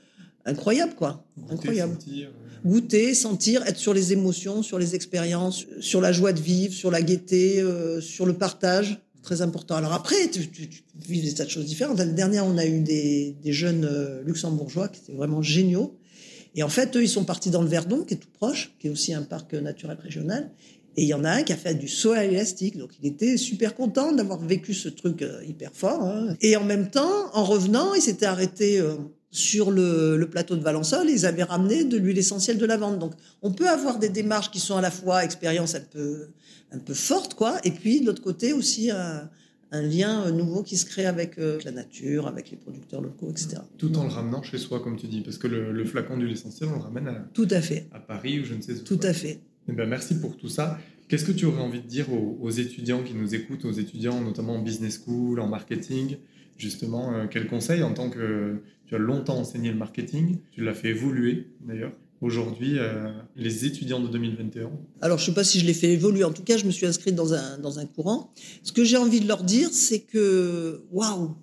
incroyables, 0.44 0.94
quoi. 0.94 1.24
Goûter, 1.38 1.54
incroyables. 1.54 1.92
Sentir, 1.94 2.30
Goûter, 2.64 3.14
sentir, 3.14 3.66
être 3.66 3.78
sur 3.78 3.94
les 3.94 4.12
émotions, 4.12 4.62
sur 4.62 4.78
les 4.78 4.94
expériences, 4.94 5.66
sur 5.80 6.00
la 6.00 6.12
joie 6.12 6.32
de 6.32 6.40
vivre, 6.40 6.72
sur 6.72 6.90
la 6.90 7.02
gaieté, 7.02 7.64
sur 8.00 8.24
le 8.24 8.34
partage 8.34 9.00
très 9.24 9.42
important. 9.42 9.74
Alors 9.74 9.92
après, 9.92 10.28
tu, 10.30 10.48
tu, 10.48 10.68
vis 11.08 11.22
des 11.22 11.34
tas 11.34 11.44
de 11.44 11.50
choses 11.50 11.64
différentes. 11.64 11.98
L'année 11.98 12.12
dernière, 12.12 12.46
on 12.46 12.56
a 12.56 12.66
eu 12.66 12.80
des, 12.80 13.34
jeunes 13.46 13.84
euh, 13.84 14.22
luxembourgeois 14.22 14.88
qui 14.88 15.00
étaient 15.00 15.12
vraiment 15.12 15.42
géniaux. 15.42 15.98
Et 16.54 16.62
en 16.62 16.68
fait, 16.68 16.94
eux, 16.96 17.02
ils 17.02 17.08
sont 17.08 17.24
partis 17.24 17.50
dans 17.50 17.62
le 17.62 17.68
Verdon, 17.68 18.04
qui 18.04 18.14
est 18.14 18.18
tout 18.18 18.28
proche, 18.32 18.72
qui 18.78 18.86
est 18.86 18.90
aussi 18.90 19.12
un 19.12 19.22
parc 19.22 19.54
naturel 19.54 19.98
régional. 20.00 20.52
Et 20.96 21.02
il 21.02 21.08
y 21.08 21.14
en 21.14 21.24
a 21.24 21.30
un 21.30 21.42
qui 21.42 21.52
a 21.52 21.56
fait 21.56 21.74
du 21.74 21.88
saut 21.88 22.12
à 22.12 22.24
l'élastique. 22.24 22.78
Donc, 22.78 22.90
il 23.02 23.08
était 23.08 23.36
super 23.36 23.74
content 23.74 24.12
d'avoir 24.12 24.38
vécu 24.38 24.74
ce 24.74 24.88
truc 24.88 25.22
euh, 25.22 25.42
hyper 25.44 25.72
fort. 25.72 26.02
Hein. 26.02 26.36
Et 26.40 26.56
en 26.56 26.64
même 26.64 26.90
temps, 26.90 27.30
en 27.32 27.44
revenant, 27.44 27.94
il 27.94 28.02
s'était 28.02 28.26
arrêté 28.26 28.78
euh, 28.78 28.94
sur 29.34 29.70
le, 29.70 30.16
le, 30.16 30.30
plateau 30.30 30.56
de 30.56 30.62
Valençol. 30.62 31.10
Ils 31.10 31.26
avaient 31.26 31.42
ramené 31.42 31.84
de 31.84 31.96
l'huile 31.96 32.18
essentielle 32.18 32.56
de 32.56 32.66
lavande. 32.66 32.98
Donc, 32.98 33.14
on 33.42 33.52
peut 33.52 33.68
avoir 33.68 33.98
des 33.98 34.08
démarches 34.08 34.50
qui 34.50 34.60
sont 34.60 34.76
à 34.76 34.80
la 34.80 34.90
fois 34.92 35.24
expérience 35.24 35.74
un 35.74 35.80
peu 35.80 36.28
un 36.72 36.78
peu 36.78 36.94
forte, 36.94 37.34
quoi. 37.34 37.58
Et 37.64 37.70
puis, 37.70 38.00
de 38.00 38.06
l'autre 38.06 38.22
côté, 38.22 38.52
aussi 38.52 38.90
un, 38.90 39.28
lien 39.72 40.30
nouveau 40.30 40.62
qui 40.62 40.76
se 40.76 40.86
crée 40.86 41.04
avec 41.04 41.36
euh, 41.36 41.58
la 41.64 41.72
nature, 41.72 42.28
avec 42.28 42.48
les 42.48 42.56
producteurs 42.56 43.00
locaux, 43.00 43.28
etc. 43.28 43.56
Tout 43.76 43.98
en 43.98 44.04
le 44.04 44.08
ramenant 44.08 44.40
chez 44.40 44.56
soi, 44.56 44.78
comme 44.78 44.96
tu 44.96 45.08
dis, 45.08 45.20
parce 45.20 45.36
que 45.36 45.48
le, 45.48 45.72
le 45.72 45.84
flacon 45.84 46.16
d'huile 46.16 46.30
essentielle, 46.30 46.70
on 46.72 46.76
le 46.76 46.82
ramène 46.82 47.08
à, 47.08 47.14
tout 47.32 47.48
à, 47.50 47.60
fait. 47.60 47.88
à 47.92 47.98
Paris 47.98 48.38
ou 48.38 48.44
je 48.44 48.54
ne 48.54 48.62
sais 48.62 48.74
où. 48.74 48.84
Tout 48.84 49.00
à 49.02 49.12
fait. 49.12 49.40
Eh 49.68 49.72
ben, 49.72 49.88
merci 49.88 50.14
pour 50.20 50.36
tout 50.36 50.48
ça. 50.48 50.78
Qu'est-ce 51.08 51.24
que 51.24 51.32
tu 51.32 51.44
aurais 51.46 51.60
envie 51.60 51.80
de 51.80 51.88
dire 51.88 52.06
aux, 52.12 52.50
étudiants 52.50 53.02
qui 53.02 53.14
nous 53.14 53.34
écoutent, 53.34 53.64
aux 53.64 53.72
étudiants 53.72 54.20
notamment 54.20 54.54
en 54.54 54.62
business 54.62 55.02
school, 55.04 55.40
en 55.40 55.48
marketing? 55.48 56.18
Justement, 56.56 57.12
euh, 57.12 57.26
quels 57.26 57.48
conseils 57.48 57.82
en 57.82 57.94
tant 57.94 58.10
que 58.10 58.62
tu 58.86 58.94
as 58.94 58.98
longtemps 58.98 59.38
enseigné 59.38 59.70
le 59.70 59.76
marketing, 59.76 60.38
tu 60.50 60.62
l'as 60.62 60.74
fait 60.74 60.88
évoluer 60.88 61.48
d'ailleurs 61.60 61.92
aujourd'hui 62.24 62.78
euh, 62.78 63.12
les 63.36 63.66
étudiants 63.66 64.00
de 64.00 64.08
2021 64.08 64.70
Alors, 65.02 65.18
je 65.18 65.24
ne 65.24 65.26
sais 65.26 65.34
pas 65.34 65.44
si 65.44 65.60
je 65.60 65.66
l'ai 65.66 65.74
fait 65.74 65.92
évoluer. 65.92 66.24
En 66.24 66.32
tout 66.32 66.42
cas, 66.42 66.56
je 66.56 66.64
me 66.64 66.70
suis 66.70 66.86
inscrite 66.86 67.14
dans 67.14 67.34
un, 67.34 67.58
dans 67.58 67.78
un 67.78 67.86
courant. 67.86 68.32
Ce 68.62 68.72
que 68.72 68.84
j'ai 68.84 68.96
envie 68.96 69.20
de 69.20 69.28
leur 69.28 69.44
dire, 69.44 69.68
c'est 69.72 70.00
que, 70.00 70.82
waouh, 70.90 71.34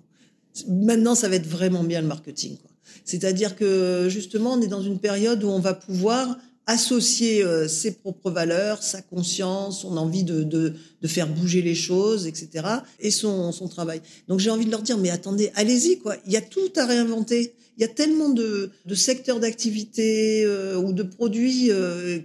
maintenant, 0.68 1.14
ça 1.14 1.28
va 1.28 1.36
être 1.36 1.46
vraiment 1.46 1.84
bien 1.84 2.00
le 2.00 2.08
marketing. 2.08 2.56
C'est-à-dire 3.04 3.56
que, 3.56 4.08
justement, 4.08 4.54
on 4.54 4.60
est 4.60 4.68
dans 4.68 4.82
une 4.82 4.98
période 4.98 5.44
où 5.44 5.48
on 5.48 5.60
va 5.60 5.74
pouvoir 5.74 6.36
associer 6.66 7.42
euh, 7.42 7.66
ses 7.66 7.92
propres 7.92 8.30
valeurs, 8.30 8.82
sa 8.82 9.02
conscience, 9.02 9.82
son 9.82 9.96
envie 9.96 10.24
de, 10.24 10.44
de, 10.44 10.74
faire 11.06 11.28
bouger 11.28 11.62
les 11.62 11.74
choses, 11.74 12.26
etc., 12.26 12.66
et 13.00 13.10
son, 13.10 13.52
son 13.52 13.68
travail. 13.68 14.00
Donc 14.28 14.38
j'ai 14.40 14.50
envie 14.50 14.66
de 14.66 14.70
leur 14.70 14.82
dire, 14.82 14.98
mais 14.98 15.10
attendez, 15.10 15.50
allez-y, 15.54 15.98
quoi. 15.98 16.16
Il 16.26 16.32
y 16.32 16.36
a 16.36 16.40
tout 16.40 16.72
à 16.76 16.86
réinventer. 16.86 17.54
Il 17.76 17.80
y 17.80 17.84
a 17.84 17.88
tellement 17.88 18.28
de, 18.28 18.70
de 18.86 18.94
secteurs 18.94 19.40
d'activité 19.40 20.44
euh, 20.44 20.76
ou 20.76 20.92
de 20.92 21.02
produits 21.02 21.70
euh, 21.70 22.20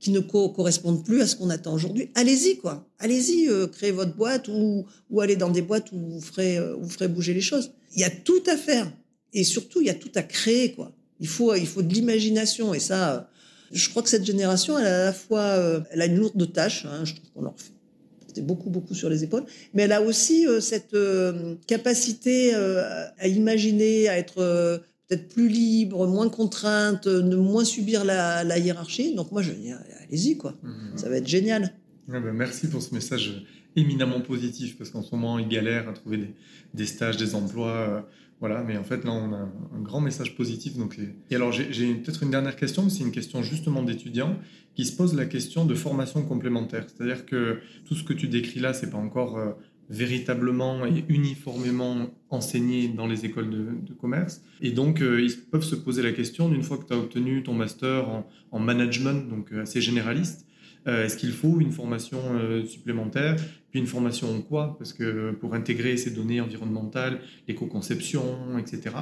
qui 0.00 0.10
ne 0.10 0.20
correspondent 0.20 1.04
plus 1.04 1.20
à 1.20 1.26
ce 1.26 1.36
qu'on 1.36 1.50
attend 1.50 1.74
aujourd'hui. 1.74 2.10
Allez-y, 2.14 2.56
quoi. 2.56 2.88
Allez-y, 2.98 3.48
créez 3.72 3.90
votre 3.90 4.14
boîte 4.14 4.48
ou, 4.48 4.86
ou 5.10 5.20
allez 5.20 5.36
dans 5.36 5.50
des 5.50 5.62
boîtes 5.62 5.92
où 5.92 5.98
vous 5.98 6.20
ferez, 6.20 6.58
vous 6.78 6.90
ferez 6.90 7.08
bouger 7.08 7.32
les 7.32 7.40
choses. 7.40 7.72
Il 7.94 8.00
y 8.00 8.04
a 8.04 8.10
tout 8.10 8.42
à 8.46 8.56
faire. 8.56 8.90
Et 9.32 9.44
surtout, 9.44 9.80
il 9.80 9.86
y 9.86 9.90
a 9.90 9.94
tout 9.94 10.12
à 10.14 10.22
créer, 10.22 10.72
quoi. 10.72 10.92
Il 11.20 11.28
faut, 11.28 11.54
il 11.54 11.66
faut 11.66 11.80
de 11.80 11.92
l'imagination. 11.92 12.74
Et 12.74 12.80
ça, 12.80 13.30
je 13.72 13.88
crois 13.90 14.02
que 14.02 14.08
cette 14.08 14.24
génération, 14.24 14.78
elle 14.78 14.86
a 14.86 15.02
à 15.02 15.04
la 15.06 15.12
fois, 15.12 15.40
euh, 15.40 15.80
elle 15.90 16.02
a 16.02 16.06
une 16.06 16.16
lourde 16.16 16.52
tâche. 16.52 16.86
Hein, 16.86 17.04
je 17.04 17.14
trouve 17.14 17.30
qu'on 17.34 17.42
leur 17.42 17.54
fait 17.56 18.40
beaucoup, 18.42 18.70
beaucoup 18.70 18.94
sur 18.94 19.08
les 19.08 19.22
épaules, 19.22 19.44
mais 19.74 19.84
elle 19.84 19.92
a 19.92 20.02
aussi 20.02 20.46
euh, 20.46 20.60
cette 20.60 20.94
euh, 20.94 21.54
capacité 21.66 22.54
à 22.54 23.28
imaginer, 23.28 24.08
à 24.08 24.18
être 24.18 24.82
peut-être 25.06 25.28
plus 25.28 25.48
libre, 25.48 26.06
moins 26.06 26.28
contrainte, 26.28 27.06
ne 27.06 27.36
moins 27.36 27.64
subir 27.64 28.04
la, 28.04 28.42
la 28.42 28.58
hiérarchie. 28.58 29.14
Donc 29.14 29.32
moi, 29.32 29.42
je 29.42 29.52
dis, 29.52 29.70
allez-y, 30.02 30.36
quoi. 30.36 30.54
Mmh. 30.62 30.96
Ça 30.96 31.08
va 31.08 31.16
être 31.18 31.28
génial. 31.28 31.74
Ben 32.08 32.32
merci 32.32 32.68
pour 32.68 32.82
ce 32.82 32.94
message 32.94 33.44
éminemment 33.76 34.20
positif, 34.20 34.76
parce 34.78 34.90
qu'en 34.90 35.02
ce 35.02 35.14
moment, 35.14 35.38
ils 35.38 35.48
galèrent 35.48 35.88
à 35.88 35.92
trouver 35.92 36.34
des, 36.74 36.86
stages, 36.86 37.16
des 37.16 37.34
emplois. 37.34 38.06
Voilà, 38.40 38.62
mais 38.62 38.76
en 38.76 38.84
fait, 38.84 39.04
là, 39.04 39.12
on 39.12 39.32
a 39.32 39.38
un, 39.38 39.80
grand 39.80 40.00
message 40.00 40.36
positif. 40.36 40.76
Donc, 40.76 40.98
et 41.30 41.34
alors, 41.34 41.52
j'ai 41.52 41.94
peut-être 41.94 42.22
une 42.22 42.30
dernière 42.30 42.56
question, 42.56 42.88
c'est 42.88 43.02
une 43.02 43.12
question 43.12 43.42
justement 43.42 43.82
d'étudiants 43.82 44.38
qui 44.74 44.84
se 44.84 44.96
pose 44.96 45.14
la 45.14 45.26
question 45.26 45.64
de 45.64 45.74
formation 45.74 46.22
complémentaire. 46.22 46.84
C'est-à-dire 46.88 47.26
que 47.26 47.60
tout 47.86 47.94
ce 47.94 48.02
que 48.02 48.12
tu 48.12 48.28
décris 48.28 48.60
là, 48.60 48.74
c'est 48.74 48.90
pas 48.90 48.98
encore 48.98 49.38
euh, 49.38 49.52
véritablement 49.88 50.84
et 50.84 51.04
uniformément 51.08 52.10
enseigné 52.30 52.88
dans 52.88 53.06
les 53.06 53.24
écoles 53.24 53.50
de, 53.50 53.94
commerce. 53.94 54.42
Et 54.60 54.72
donc, 54.72 55.00
euh, 55.00 55.22
ils 55.22 55.36
peuvent 55.36 55.64
se 55.64 55.76
poser 55.76 56.02
la 56.02 56.12
question, 56.12 56.48
d'une 56.48 56.62
fois 56.62 56.78
que 56.78 56.86
tu 56.86 56.92
as 56.92 56.98
obtenu 56.98 57.42
ton 57.42 57.54
master 57.54 58.08
en, 58.08 58.28
en 58.50 58.58
management, 58.58 59.28
donc 59.28 59.52
euh, 59.52 59.62
assez 59.62 59.80
généraliste, 59.80 60.46
euh, 60.86 61.06
est-ce 61.06 61.16
qu'il 61.16 61.32
faut 61.32 61.60
une 61.60 61.72
formation 61.72 62.18
euh, 62.32 62.64
supplémentaire? 62.64 63.36
Puis 63.70 63.80
une 63.80 63.86
formation 63.86 64.30
en 64.34 64.40
quoi? 64.40 64.76
Parce 64.78 64.92
que 64.92 65.32
pour 65.32 65.54
intégrer 65.54 65.96
ces 65.96 66.10
données 66.10 66.40
environnementales, 66.40 67.20
l'éco-conception, 67.48 68.58
etc. 68.58 68.96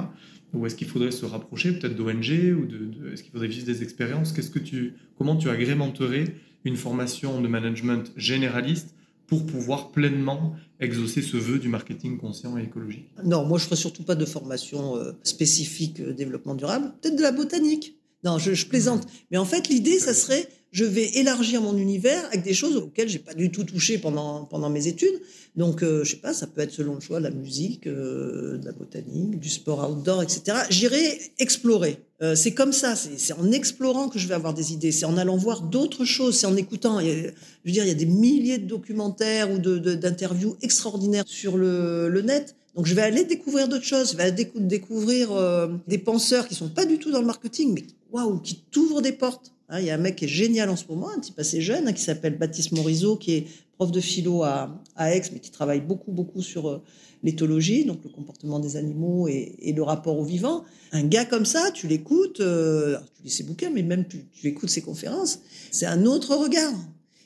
Ou 0.53 0.65
est-ce 0.65 0.75
qu'il 0.75 0.87
faudrait 0.87 1.11
se 1.11 1.25
rapprocher 1.25 1.73
peut-être 1.73 1.95
d'ONG 1.95 2.55
ou 2.57 2.65
de, 2.65 3.11
est-ce 3.11 3.23
qu'il 3.23 3.31
faudrait 3.31 3.47
vivre 3.47 3.65
des 3.65 3.83
expériences? 3.83 4.31
Qu'est-ce 4.31 4.51
que 4.51 4.59
tu, 4.59 4.93
comment 5.17 5.35
tu 5.35 5.49
agrémenterais 5.49 6.35
une 6.63 6.77
formation 6.77 7.41
de 7.41 7.47
management 7.47 8.11
généraliste 8.15 8.95
pour 9.27 9.45
pouvoir 9.45 9.91
pleinement 9.91 10.55
exaucer 10.79 11.21
ce 11.21 11.37
vœu 11.37 11.59
du 11.59 11.69
marketing 11.69 12.17
conscient 12.17 12.57
et 12.57 12.63
écologique? 12.63 13.09
Non, 13.23 13.45
moi 13.45 13.57
je 13.57 13.63
ne 13.65 13.67
ferai 13.67 13.75
surtout 13.75 14.03
pas 14.03 14.15
de 14.15 14.25
formation 14.25 14.95
euh, 14.95 15.11
spécifique 15.23 16.01
développement 16.01 16.55
durable, 16.55 16.93
peut-être 17.01 17.15
de 17.15 17.21
la 17.21 17.31
botanique. 17.31 17.97
Non, 18.23 18.37
je, 18.37 18.53
je 18.53 18.67
plaisante. 18.67 19.05
Mmh. 19.05 19.17
Mais 19.31 19.37
en 19.37 19.45
fait, 19.45 19.67
l'idée, 19.67 19.99
ça 19.99 20.13
serait 20.13 20.47
je 20.73 20.83
vais 20.83 21.05
élargir 21.19 21.61
mon 21.61 21.77
univers 21.77 22.25
avec 22.25 22.41
des 22.41 22.53
choses 22.53 22.75
auxquelles 22.75 23.07
j'ai 23.07 23.19
pas 23.19 23.35
du 23.35 23.51
tout 23.51 23.63
touché 23.63 23.99
pendant 23.99 24.43
pendant 24.45 24.69
mes 24.69 24.87
études. 24.87 25.21
Donc, 25.55 25.83
euh, 25.83 26.03
je 26.03 26.11
sais 26.11 26.17
pas, 26.17 26.33
ça 26.33 26.47
peut 26.47 26.61
être 26.61 26.71
selon 26.71 26.95
le 26.95 26.99
choix 26.99 27.19
la 27.19 27.29
musique, 27.29 27.85
euh, 27.85 28.57
de 28.57 28.65
la 28.65 28.71
botanique, 28.71 29.39
du 29.39 29.49
sport 29.49 29.87
outdoor, 29.87 30.23
etc. 30.23 30.57
J'irai 30.71 31.19
explorer. 31.37 31.99
Euh, 32.23 32.33
c'est 32.33 32.55
comme 32.55 32.73
ça, 32.73 32.95
c'est 32.95 33.33
en 33.33 33.51
explorant 33.51 34.09
que 34.09 34.17
je 34.17 34.27
vais 34.27 34.33
avoir 34.33 34.55
des 34.55 34.73
idées. 34.73 34.91
C'est 34.91 35.05
en 35.05 35.15
allant 35.15 35.37
voir 35.37 35.61
d'autres 35.61 36.05
choses, 36.05 36.39
c'est 36.39 36.47
en 36.47 36.55
écoutant. 36.55 36.99
je 37.01 37.27
veux 37.65 37.71
dire, 37.71 37.83
il 37.83 37.89
y 37.89 37.91
a 37.91 37.95
des 37.95 38.07
milliers 38.07 38.57
de 38.57 38.65
documentaires 38.65 39.51
ou 39.51 39.59
d'interviews 39.59 40.53
de, 40.53 40.65
extraordinaires 40.65 41.25
sur 41.27 41.55
le, 41.55 42.09
le 42.09 42.21
net. 42.21 42.55
Donc 42.75 42.87
je 42.87 42.95
vais 42.95 43.03
aller 43.03 43.23
découvrir 43.23 43.67
d'autres 43.67 43.85
choses, 43.85 44.13
je 44.13 44.17
vais 44.17 44.31
découvrir 44.31 45.31
euh, 45.31 45.67
des 45.87 45.99
penseurs 45.99 46.47
qui 46.47 46.55
sont 46.55 46.69
pas 46.69 46.85
du 46.85 46.97
tout 46.97 47.11
dans 47.11 47.19
le 47.19 47.27
marketing, 47.27 47.73
mais 47.73 47.83
waouh, 48.11 48.39
qui 48.39 48.63
t'ouvrent 48.71 49.01
des 49.01 49.11
portes. 49.11 49.51
Hein, 49.69 49.79
il 49.79 49.85
y 49.85 49.91
a 49.91 49.95
un 49.95 49.99
mec 49.99 50.15
qui 50.15 50.25
est 50.25 50.29
génial 50.29 50.69
en 50.69 50.75
ce 50.75 50.85
moment, 50.89 51.09
un 51.15 51.19
type 51.19 51.37
assez 51.39 51.61
jeune, 51.61 51.87
hein, 51.87 51.93
qui 51.93 52.01
s'appelle 52.01 52.37
Baptiste 52.37 52.71
Morisot, 52.71 53.17
qui 53.17 53.33
est 53.33 53.47
prof 53.75 53.91
de 53.91 54.01
philo 54.01 54.43
à, 54.43 54.81
à 54.95 55.15
Aix, 55.15 55.21
mais 55.31 55.39
qui 55.39 55.51
travaille 55.51 55.81
beaucoup, 55.81 56.11
beaucoup 56.11 56.41
sur 56.41 56.67
euh, 56.67 56.81
l'éthologie, 57.23 57.85
donc 57.85 57.99
le 58.03 58.09
comportement 58.09 58.59
des 58.59 58.75
animaux 58.75 59.27
et, 59.27 59.73
le 59.75 59.81
rapport 59.83 60.17
au 60.17 60.23
vivant. 60.23 60.63
Un 60.91 61.03
gars 61.03 61.25
comme 61.25 61.45
ça, 61.45 61.71
tu 61.71 61.87
l'écoutes, 61.87 62.41
euh, 62.41 62.97
tu 63.17 63.23
lis 63.23 63.31
ses 63.31 63.43
bouquins, 63.43 63.69
mais 63.69 63.83
même 63.83 64.05
tu 64.07 64.25
écoutes 64.43 64.69
ses 64.69 64.81
conférences, 64.81 65.39
c'est 65.71 65.85
un 65.85 66.05
autre 66.05 66.35
regard. 66.35 66.73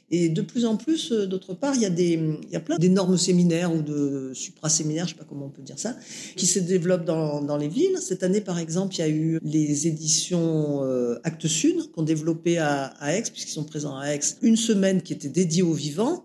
Et 0.09 0.29
de 0.29 0.41
plus 0.41 0.65
en 0.65 0.77
plus, 0.77 1.11
euh, 1.11 1.25
d'autre 1.25 1.53
part, 1.53 1.75
il 1.75 1.81
y 1.81 1.85
a 1.85 1.89
des, 1.89 2.13
il 2.43 2.49
y 2.49 2.55
a 2.55 2.61
plein 2.61 2.77
d'énormes 2.77 3.17
séminaires 3.17 3.75
ou 3.75 3.81
de 3.81 4.31
supra-séminaires, 4.33 5.05
je 5.05 5.13
sais 5.13 5.17
pas 5.17 5.25
comment 5.27 5.47
on 5.47 5.49
peut 5.49 5.61
dire 5.61 5.77
ça, 5.77 5.97
qui 6.37 6.47
se 6.47 6.59
développent 6.59 7.03
dans, 7.03 7.57
les 7.57 7.67
villes. 7.67 7.97
Cette 7.99 8.23
année, 8.23 8.39
par 8.39 8.57
exemple, 8.57 8.95
il 8.95 8.99
y 8.99 9.01
a 9.01 9.09
eu 9.09 9.39
les 9.43 9.87
éditions 9.87 10.83
euh, 10.83 11.19
Actes 11.23 11.47
Sud 11.47 11.91
qu'on 11.91 12.03
développé 12.03 12.57
à, 12.57 12.93
Aix, 13.01 13.23
puisqu'ils 13.23 13.51
sont 13.51 13.65
présents 13.65 13.97
à 13.97 14.07
Aix, 14.13 14.19
une 14.41 14.55
semaine 14.55 15.01
qui 15.01 15.11
était 15.11 15.29
dédiée 15.29 15.63
aux 15.63 15.73
vivants. 15.73 16.23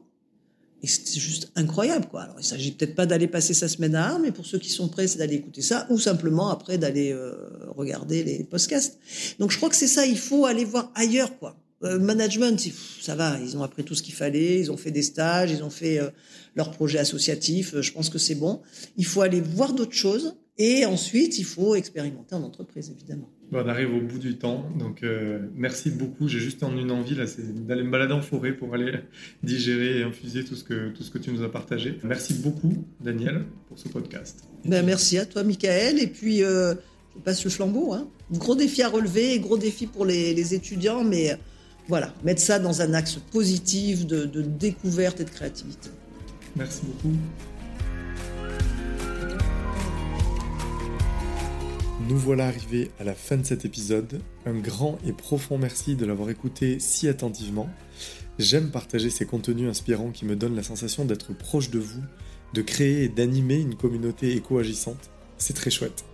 Et 0.84 0.88
c'était 0.88 1.20
juste 1.20 1.52
incroyable, 1.54 2.06
quoi. 2.10 2.22
Alors, 2.22 2.36
il 2.40 2.44
s'agit 2.44 2.72
peut-être 2.72 2.96
pas 2.96 3.06
d'aller 3.06 3.28
passer 3.28 3.54
sa 3.54 3.68
semaine 3.68 3.94
à 3.94 4.08
Arles, 4.08 4.22
mais 4.22 4.32
pour 4.32 4.46
ceux 4.46 4.58
qui 4.58 4.70
sont 4.70 4.88
prêts, 4.88 5.06
c'est 5.06 5.18
d'aller 5.18 5.36
écouter 5.36 5.62
ça, 5.62 5.86
ou 5.90 5.98
simplement 5.98 6.48
après 6.48 6.76
d'aller 6.76 7.12
euh, 7.12 7.32
regarder 7.68 8.24
les 8.24 8.42
podcasts. 8.42 8.98
Donc, 9.38 9.52
je 9.52 9.56
crois 9.56 9.68
que 9.68 9.76
c'est 9.76 9.86
ça. 9.86 10.06
Il 10.06 10.18
faut 10.18 10.44
aller 10.44 10.64
voir 10.64 10.90
ailleurs, 10.96 11.38
quoi. 11.38 11.56
Euh, 11.84 11.98
management, 11.98 12.60
ça 13.00 13.16
va, 13.16 13.38
ils 13.40 13.56
ont 13.56 13.62
appris 13.64 13.82
tout 13.82 13.94
ce 13.94 14.02
qu'il 14.02 14.14
fallait, 14.14 14.60
ils 14.60 14.70
ont 14.70 14.76
fait 14.76 14.92
des 14.92 15.02
stages, 15.02 15.50
ils 15.50 15.64
ont 15.64 15.70
fait 15.70 15.98
euh, 15.98 16.10
leur 16.54 16.70
projet 16.70 16.98
associatif, 16.98 17.74
euh, 17.74 17.82
je 17.82 17.92
pense 17.92 18.08
que 18.08 18.18
c'est 18.18 18.36
bon. 18.36 18.60
Il 18.96 19.04
faut 19.04 19.20
aller 19.20 19.40
voir 19.40 19.72
d'autres 19.72 19.94
choses 19.94 20.36
et 20.58 20.86
ensuite 20.86 21.38
il 21.38 21.44
faut 21.44 21.74
expérimenter 21.74 22.36
en 22.36 22.42
entreprise, 22.44 22.92
évidemment. 22.96 23.28
on 23.50 23.68
arrive 23.68 23.92
au 23.92 24.00
bout 24.00 24.20
du 24.20 24.36
temps, 24.36 24.64
donc 24.78 25.02
merci 25.56 25.90
beaucoup. 25.90 26.28
J'ai 26.28 26.38
juste 26.38 26.62
en 26.62 26.76
une 26.76 26.90
envie 26.90 27.14
là, 27.14 27.26
c'est 27.26 27.66
d'aller 27.66 27.82
me 27.82 27.90
balader 27.90 28.12
en 28.12 28.20
forêt 28.20 28.52
pour 28.52 28.74
aller 28.74 28.92
digérer 29.42 30.00
et 30.00 30.02
infuser 30.02 30.44
tout 30.44 30.54
ce 30.54 30.62
que 30.62 30.90
tout 30.90 31.02
ce 31.02 31.10
que 31.10 31.18
tu 31.18 31.32
nous 31.32 31.42
as 31.42 31.50
partagé. 31.50 31.98
Merci 32.04 32.34
beaucoup, 32.34 32.84
Daniel, 33.00 33.46
pour 33.66 33.78
ce 33.78 33.88
podcast. 33.88 34.44
Ben, 34.66 34.84
merci 34.84 35.16
à 35.16 35.24
toi, 35.24 35.42
Michael, 35.42 35.98
et 35.98 36.06
puis 36.06 36.40
je 36.40 36.76
passe 37.24 37.42
le 37.42 37.50
flambeau. 37.50 37.94
Hein. 37.94 38.08
Gros 38.30 38.54
défi 38.54 38.82
à 38.82 38.90
relever, 38.90 39.40
gros 39.40 39.56
défi 39.56 39.86
pour 39.86 40.04
les, 40.04 40.34
les 40.34 40.54
étudiants, 40.54 41.02
mais 41.02 41.34
voilà, 41.88 42.14
mettre 42.24 42.40
ça 42.40 42.58
dans 42.58 42.80
un 42.80 42.94
axe 42.94 43.18
positif 43.32 44.06
de, 44.06 44.24
découverte 44.42 45.20
et 45.20 45.24
de 45.24 45.30
créativité. 45.30 45.90
Merci 46.56 46.82
beaucoup. 46.84 47.16
Nous 52.08 52.18
voilà 52.18 52.46
arrivés 52.46 52.90
à 52.98 53.04
la 53.04 53.14
fin 53.14 53.36
de 53.36 53.44
cet 53.44 53.64
épisode. 53.64 54.20
Un 54.44 54.54
grand 54.54 54.98
et 55.06 55.12
profond 55.12 55.56
merci 55.56 55.94
de 55.94 56.04
l'avoir 56.04 56.30
écouté 56.30 56.78
si 56.78 57.08
attentivement. 57.08 57.68
J'aime 58.38 58.70
partager 58.70 59.08
ces 59.08 59.24
contenus 59.24 59.68
inspirants 59.68 60.10
qui 60.10 60.24
me 60.24 60.34
donnent 60.34 60.56
la 60.56 60.62
sensation 60.62 61.04
d'être 61.04 61.32
proche 61.32 61.70
de 61.70 61.78
vous, 61.78 62.02
de 62.54 62.62
créer 62.62 63.04
et 63.04 63.08
d'animer 63.08 63.56
une 63.56 63.76
communauté 63.76 64.34
éco-agissante. 64.34 65.10
C'est 65.38 65.54
très 65.54 65.70
chouette. 65.70 66.04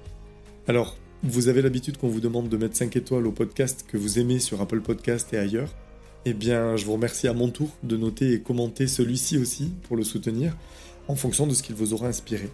Alors, 0.67 0.97
vous 1.25 1.49
avez 1.49 1.63
l'habitude 1.63 1.97
qu'on 1.97 2.09
vous 2.09 2.21
demande 2.21 2.49
de 2.49 2.57
mettre 2.57 2.77
5 2.77 2.95
étoiles 2.97 3.27
au 3.27 3.33
podcast 3.33 3.85
que 3.89 3.97
vous 3.97 4.21
aimez 4.21 4.39
sur 4.39 4.61
Apple 4.61 4.81
Podcast 4.81 5.33
et 5.33 5.39
ailleurs. 5.39 5.75
Eh 6.25 6.33
bien, 6.33 6.77
je 6.77 6.85
vous 6.85 6.93
remercie 6.93 7.27
à 7.27 7.33
mon 7.33 7.49
tour 7.49 7.71
de 7.83 7.97
noter 7.97 8.35
et 8.35 8.41
commenter 8.41 8.87
celui-ci 8.87 9.37
aussi 9.37 9.73
pour 9.83 9.97
le 9.97 10.05
soutenir 10.05 10.57
en 11.09 11.17
fonction 11.17 11.47
de 11.47 11.55
ce 11.55 11.63
qu'il 11.63 11.75
vous 11.75 11.93
aura 11.93 12.07
inspiré. 12.07 12.49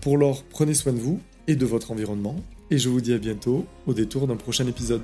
Pour 0.00 0.16
l'or, 0.16 0.44
prenez 0.48 0.74
soin 0.74 0.92
de 0.92 1.00
vous 1.00 1.20
et 1.48 1.56
de 1.56 1.66
votre 1.66 1.90
environnement 1.90 2.36
et 2.70 2.78
je 2.78 2.88
vous 2.88 3.00
dis 3.00 3.12
à 3.12 3.18
bientôt 3.18 3.66
au 3.86 3.94
détour 3.94 4.28
d'un 4.28 4.36
prochain 4.36 4.66
épisode. 4.66 5.02